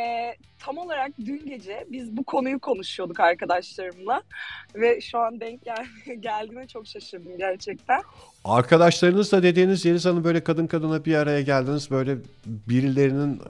tam 0.59 0.78
olarak 0.78 1.11
dün 1.25 1.45
gece 1.45 1.86
biz 1.91 2.17
bu 2.17 2.23
konuyu 2.23 2.59
konuşuyorduk 2.59 3.19
arkadaşlarımla 3.19 4.21
ve 4.75 5.01
şu 5.01 5.19
an 5.19 5.39
denk 5.39 5.65
gel 5.65 5.86
geldiğime 6.19 6.67
çok 6.67 6.88
şaşırdım 6.88 7.38
gerçekten. 7.38 8.01
Arkadaşlarınızla 8.43 9.43
dediğiniz 9.43 9.86
Yeliz 9.86 10.05
Hanım 10.05 10.23
böyle 10.23 10.43
kadın 10.43 10.67
kadına 10.67 11.05
bir 11.05 11.15
araya 11.15 11.41
geldiniz. 11.41 11.91
Böyle 11.91 12.17
birilerinin 12.45 13.41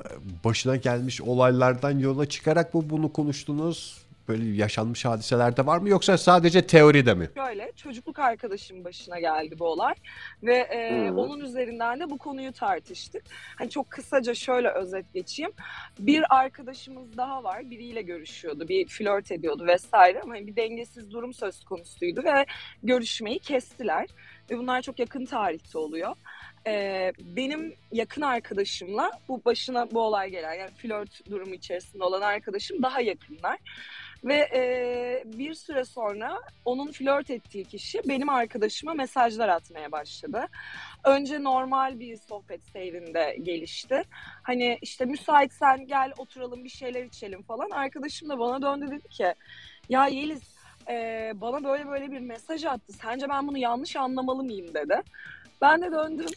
başına 0.44 0.76
gelmiş 0.76 1.22
olaylardan 1.22 2.00
yola 2.00 2.26
çıkarak 2.30 2.74
mı 2.74 2.90
bunu 2.90 3.14
konuştunuz? 3.14 4.07
Böyle 4.28 4.46
yaşanmış 4.46 5.06
hadiselerde 5.06 5.66
var 5.66 5.78
mı 5.78 5.90
yoksa 5.90 6.18
sadece 6.18 6.68
teoride 6.68 7.14
mi? 7.14 7.30
Şöyle 7.36 7.72
çocukluk 7.76 8.20
arkadaşım 8.20 8.84
başına 8.84 9.20
geldi 9.20 9.56
bu 9.60 9.66
olay 9.66 9.94
ve 10.44 10.56
e, 10.56 11.08
Hmm. 11.10 11.18
onun 11.18 11.40
üzerinden 11.40 12.00
de 12.00 12.10
bu 12.10 12.18
konuyu 12.18 12.52
tartıştık. 12.54 13.24
Hani 13.58 13.70
çok 13.70 13.90
kısaca 13.92 14.34
şöyle 14.34 14.70
özet 14.70 15.14
geçeyim. 15.14 15.52
Bir 16.00 16.36
arkadaşımız 16.36 17.18
daha 17.18 17.44
var. 17.44 17.70
Biriyle 17.70 18.02
görüşüyordu, 18.02 18.68
bir 18.68 18.88
flört 18.88 19.32
ediyordu 19.32 19.66
vesaire 19.68 20.22
ama 20.22 20.34
hani 20.34 20.48
bir 20.48 20.56
dengesiz 20.56 21.12
durum 21.12 21.34
söz 21.34 21.64
konusuydu 21.66 22.24
ve 22.24 22.46
görüşmeyi 22.84 23.40
kestiler. 23.40 24.08
Ve 24.52 24.58
bunlar 24.58 24.82
çok 24.82 25.00
yakın 25.00 25.26
tarihte 25.26 25.78
oluyor. 25.78 26.16
Ee, 26.68 27.14
benim 27.20 27.74
yakın 27.92 28.22
arkadaşımla 28.22 29.12
bu 29.28 29.46
başına 29.46 29.92
bu 29.92 30.02
olay 30.02 30.30
gelen 30.30 30.54
yani 30.54 30.72
flört 30.72 31.30
durumu 31.30 31.54
içerisinde 31.54 32.04
olan 32.04 32.22
arkadaşım 32.22 32.84
daha 32.84 33.02
yakınlar. 33.02 33.58
Ve 34.24 34.36
e, 34.36 35.24
bir 35.26 35.54
süre 35.54 35.86
sonra 35.86 36.42
onun 36.66 36.92
flört 36.92 37.30
ettiği 37.30 37.66
kişi 37.66 38.02
benim 38.06 38.30
arkadaşıma 38.30 38.94
mesajlar 38.94 39.50
atmaya 39.50 39.92
başladı. 39.92 40.46
Önce 41.04 41.44
normal 41.44 42.00
bir 42.00 42.18
sohbet 42.18 42.62
seyrinde 42.74 43.38
gelişti. 43.44 44.04
Hani 44.44 44.78
işte 44.82 45.06
müsaitsen 45.06 45.88
gel 45.88 46.14
oturalım 46.18 46.64
bir 46.64 46.70
şeyler 46.70 47.04
içelim 47.04 47.44
falan. 47.44 47.70
Arkadaşım 47.70 48.30
da 48.30 48.40
bana 48.40 48.62
döndü 48.62 48.92
dedi 48.92 49.08
ki 49.08 49.34
ya 49.90 50.08
Yeliz 50.08 50.58
e, 50.90 51.32
bana 51.36 51.64
böyle 51.64 51.88
böyle 51.88 52.12
bir 52.12 52.20
mesaj 52.20 52.66
attı. 52.66 52.94
Sence 52.94 53.30
ben 53.30 53.48
bunu 53.48 53.58
yanlış 53.58 53.96
anlamalı 53.96 54.44
mıyım 54.44 54.74
dedi. 54.74 55.02
Ben 55.62 55.82
de 55.82 55.92
döndüm. 55.92 56.28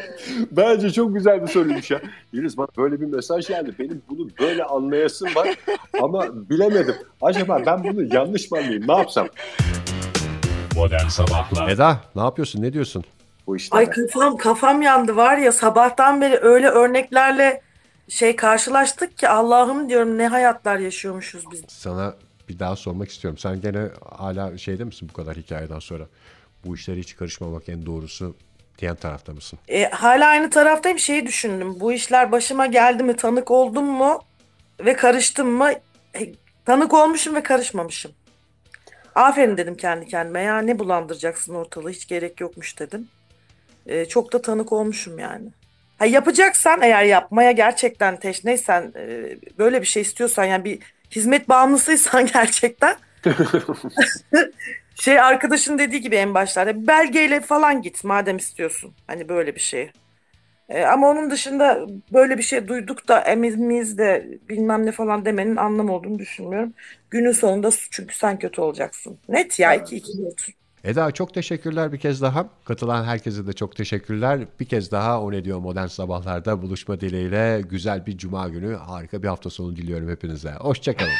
Bence 0.50 0.92
çok 0.92 1.14
güzel 1.14 1.42
bir 1.42 1.46
soruymuş 1.46 1.90
ya. 1.90 2.00
Yeliz 2.32 2.56
bana 2.56 2.68
böyle 2.76 3.00
bir 3.00 3.06
mesaj 3.06 3.48
geldi. 3.48 3.74
Benim 3.78 4.02
bunu 4.08 4.28
böyle 4.40 4.64
anlayasım 4.64 5.34
var 5.34 5.48
ama 6.02 6.50
bilemedim. 6.50 6.94
Acaba 7.22 7.62
ben 7.66 7.84
bunu 7.84 8.14
yanlış 8.14 8.50
mı 8.50 8.58
anlayayım? 8.58 8.88
Ne 8.88 8.96
yapsam? 8.96 9.28
Modern 10.76 11.08
Sabahlar 11.08 11.68
Eda 11.68 12.00
ne 12.16 12.22
yapıyorsun? 12.22 12.62
Ne 12.62 12.72
diyorsun? 12.72 13.04
Bu 13.46 13.56
işte. 13.56 13.76
Ay 13.76 13.90
kafam 13.90 14.36
kafam 14.36 14.82
yandı 14.82 15.16
var 15.16 15.36
ya 15.38 15.52
sabahtan 15.52 16.20
beri 16.20 16.38
öyle 16.42 16.68
örneklerle 16.68 17.62
şey 18.08 18.36
karşılaştık 18.36 19.18
ki 19.18 19.28
Allah'ım 19.28 19.88
diyorum 19.88 20.18
ne 20.18 20.28
hayatlar 20.28 20.78
yaşıyormuşuz 20.78 21.44
biz. 21.52 21.62
Sana 21.68 22.14
bir 22.48 22.58
daha 22.58 22.76
sormak 22.76 23.10
istiyorum. 23.10 23.38
Sen 23.38 23.60
gene 23.60 23.88
hala 24.16 24.58
şeyde 24.58 24.84
misin 24.84 25.08
bu 25.12 25.16
kadar 25.16 25.36
hikayeden 25.36 25.78
sonra? 25.78 26.04
Bu 26.64 26.74
işlere 26.74 27.00
hiç 27.00 27.16
karışmamak 27.16 27.68
en 27.68 27.86
doğrusu 27.86 28.34
diyen 28.78 28.94
tarafta 28.94 29.32
mısın? 29.32 29.58
E, 29.68 29.84
hala 29.84 30.26
aynı 30.26 30.50
taraftayım 30.50 30.98
şeyi 30.98 31.26
düşündüm. 31.26 31.80
Bu 31.80 31.92
işler 31.92 32.32
başıma 32.32 32.66
geldi 32.66 33.02
mi 33.02 33.16
tanık 33.16 33.50
oldum 33.50 33.84
mu 33.84 34.22
ve 34.80 34.96
karıştım 34.96 35.48
mı? 35.48 35.72
E, 36.14 36.32
tanık 36.64 36.94
olmuşum 36.94 37.34
ve 37.34 37.42
karışmamışım. 37.42 38.12
Aferin 39.14 39.56
dedim 39.56 39.76
kendi 39.76 40.06
kendime 40.06 40.42
ya 40.42 40.58
ne 40.58 40.78
bulandıracaksın 40.78 41.54
ortalığı 41.54 41.90
hiç 41.90 42.08
gerek 42.08 42.40
yokmuş 42.40 42.78
dedim. 42.78 43.08
E, 43.86 44.04
çok 44.04 44.32
da 44.32 44.42
tanık 44.42 44.72
olmuşum 44.72 45.18
yani. 45.18 45.48
Ha, 45.98 46.06
yapacaksan 46.06 46.82
eğer 46.82 47.04
yapmaya 47.04 47.52
gerçekten 47.52 48.16
teşneysen 48.16 48.92
e, 48.96 49.36
böyle 49.58 49.80
bir 49.80 49.86
şey 49.86 50.02
istiyorsan 50.02 50.44
yani 50.44 50.64
bir 50.64 50.78
hizmet 51.10 51.48
bağımlısıysan 51.48 52.26
gerçekten 52.32 52.96
şey 55.00 55.20
arkadaşın 55.20 55.78
dediği 55.78 56.00
gibi 56.00 56.16
en 56.16 56.34
başlarda 56.34 56.86
belgeyle 56.86 57.40
falan 57.40 57.82
git 57.82 58.04
madem 58.04 58.36
istiyorsun. 58.36 58.94
Hani 59.06 59.28
böyle 59.28 59.54
bir 59.54 59.60
şey. 59.60 59.90
E, 60.68 60.84
ama 60.84 61.10
onun 61.10 61.30
dışında 61.30 61.86
böyle 62.12 62.38
bir 62.38 62.42
şey 62.42 62.68
duyduk 62.68 63.08
da 63.08 63.20
emimiz 63.20 63.98
de 63.98 64.38
bilmem 64.48 64.86
ne 64.86 64.92
falan 64.92 65.24
demenin 65.24 65.56
anlam 65.56 65.90
olduğunu 65.90 66.18
düşünmüyorum. 66.18 66.72
Günün 67.10 67.32
sonunda 67.32 67.70
çünkü 67.90 68.16
sen 68.16 68.38
kötü 68.38 68.60
olacaksın. 68.60 69.18
Net 69.28 69.58
ya 69.58 69.74
iki 69.74 69.96
iki 69.96 70.24
net. 70.24 70.46
Eda 70.84 71.10
çok 71.10 71.34
teşekkürler 71.34 71.92
bir 71.92 71.98
kez 71.98 72.22
daha. 72.22 72.48
Katılan 72.64 73.04
herkese 73.04 73.46
de 73.46 73.52
çok 73.52 73.76
teşekkürler. 73.76 74.40
Bir 74.60 74.64
kez 74.64 74.92
daha 74.92 75.22
O 75.22 75.32
Ne 75.32 75.44
Diyor 75.44 75.58
Modern 75.58 75.86
Sabahlar'da 75.86 76.62
buluşma 76.62 77.00
dileğiyle 77.00 77.62
güzel 77.70 78.06
bir 78.06 78.18
cuma 78.18 78.48
günü, 78.48 78.74
harika 78.74 79.22
bir 79.22 79.28
hafta 79.28 79.50
sonu 79.50 79.76
diliyorum 79.76 80.10
hepinize. 80.10 80.50
Hoşçakalın. 80.50 81.10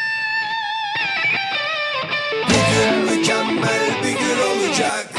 mükemmel 3.56 4.02
bir 4.02 4.12
gün 4.12 4.40
olacak. 4.42 5.15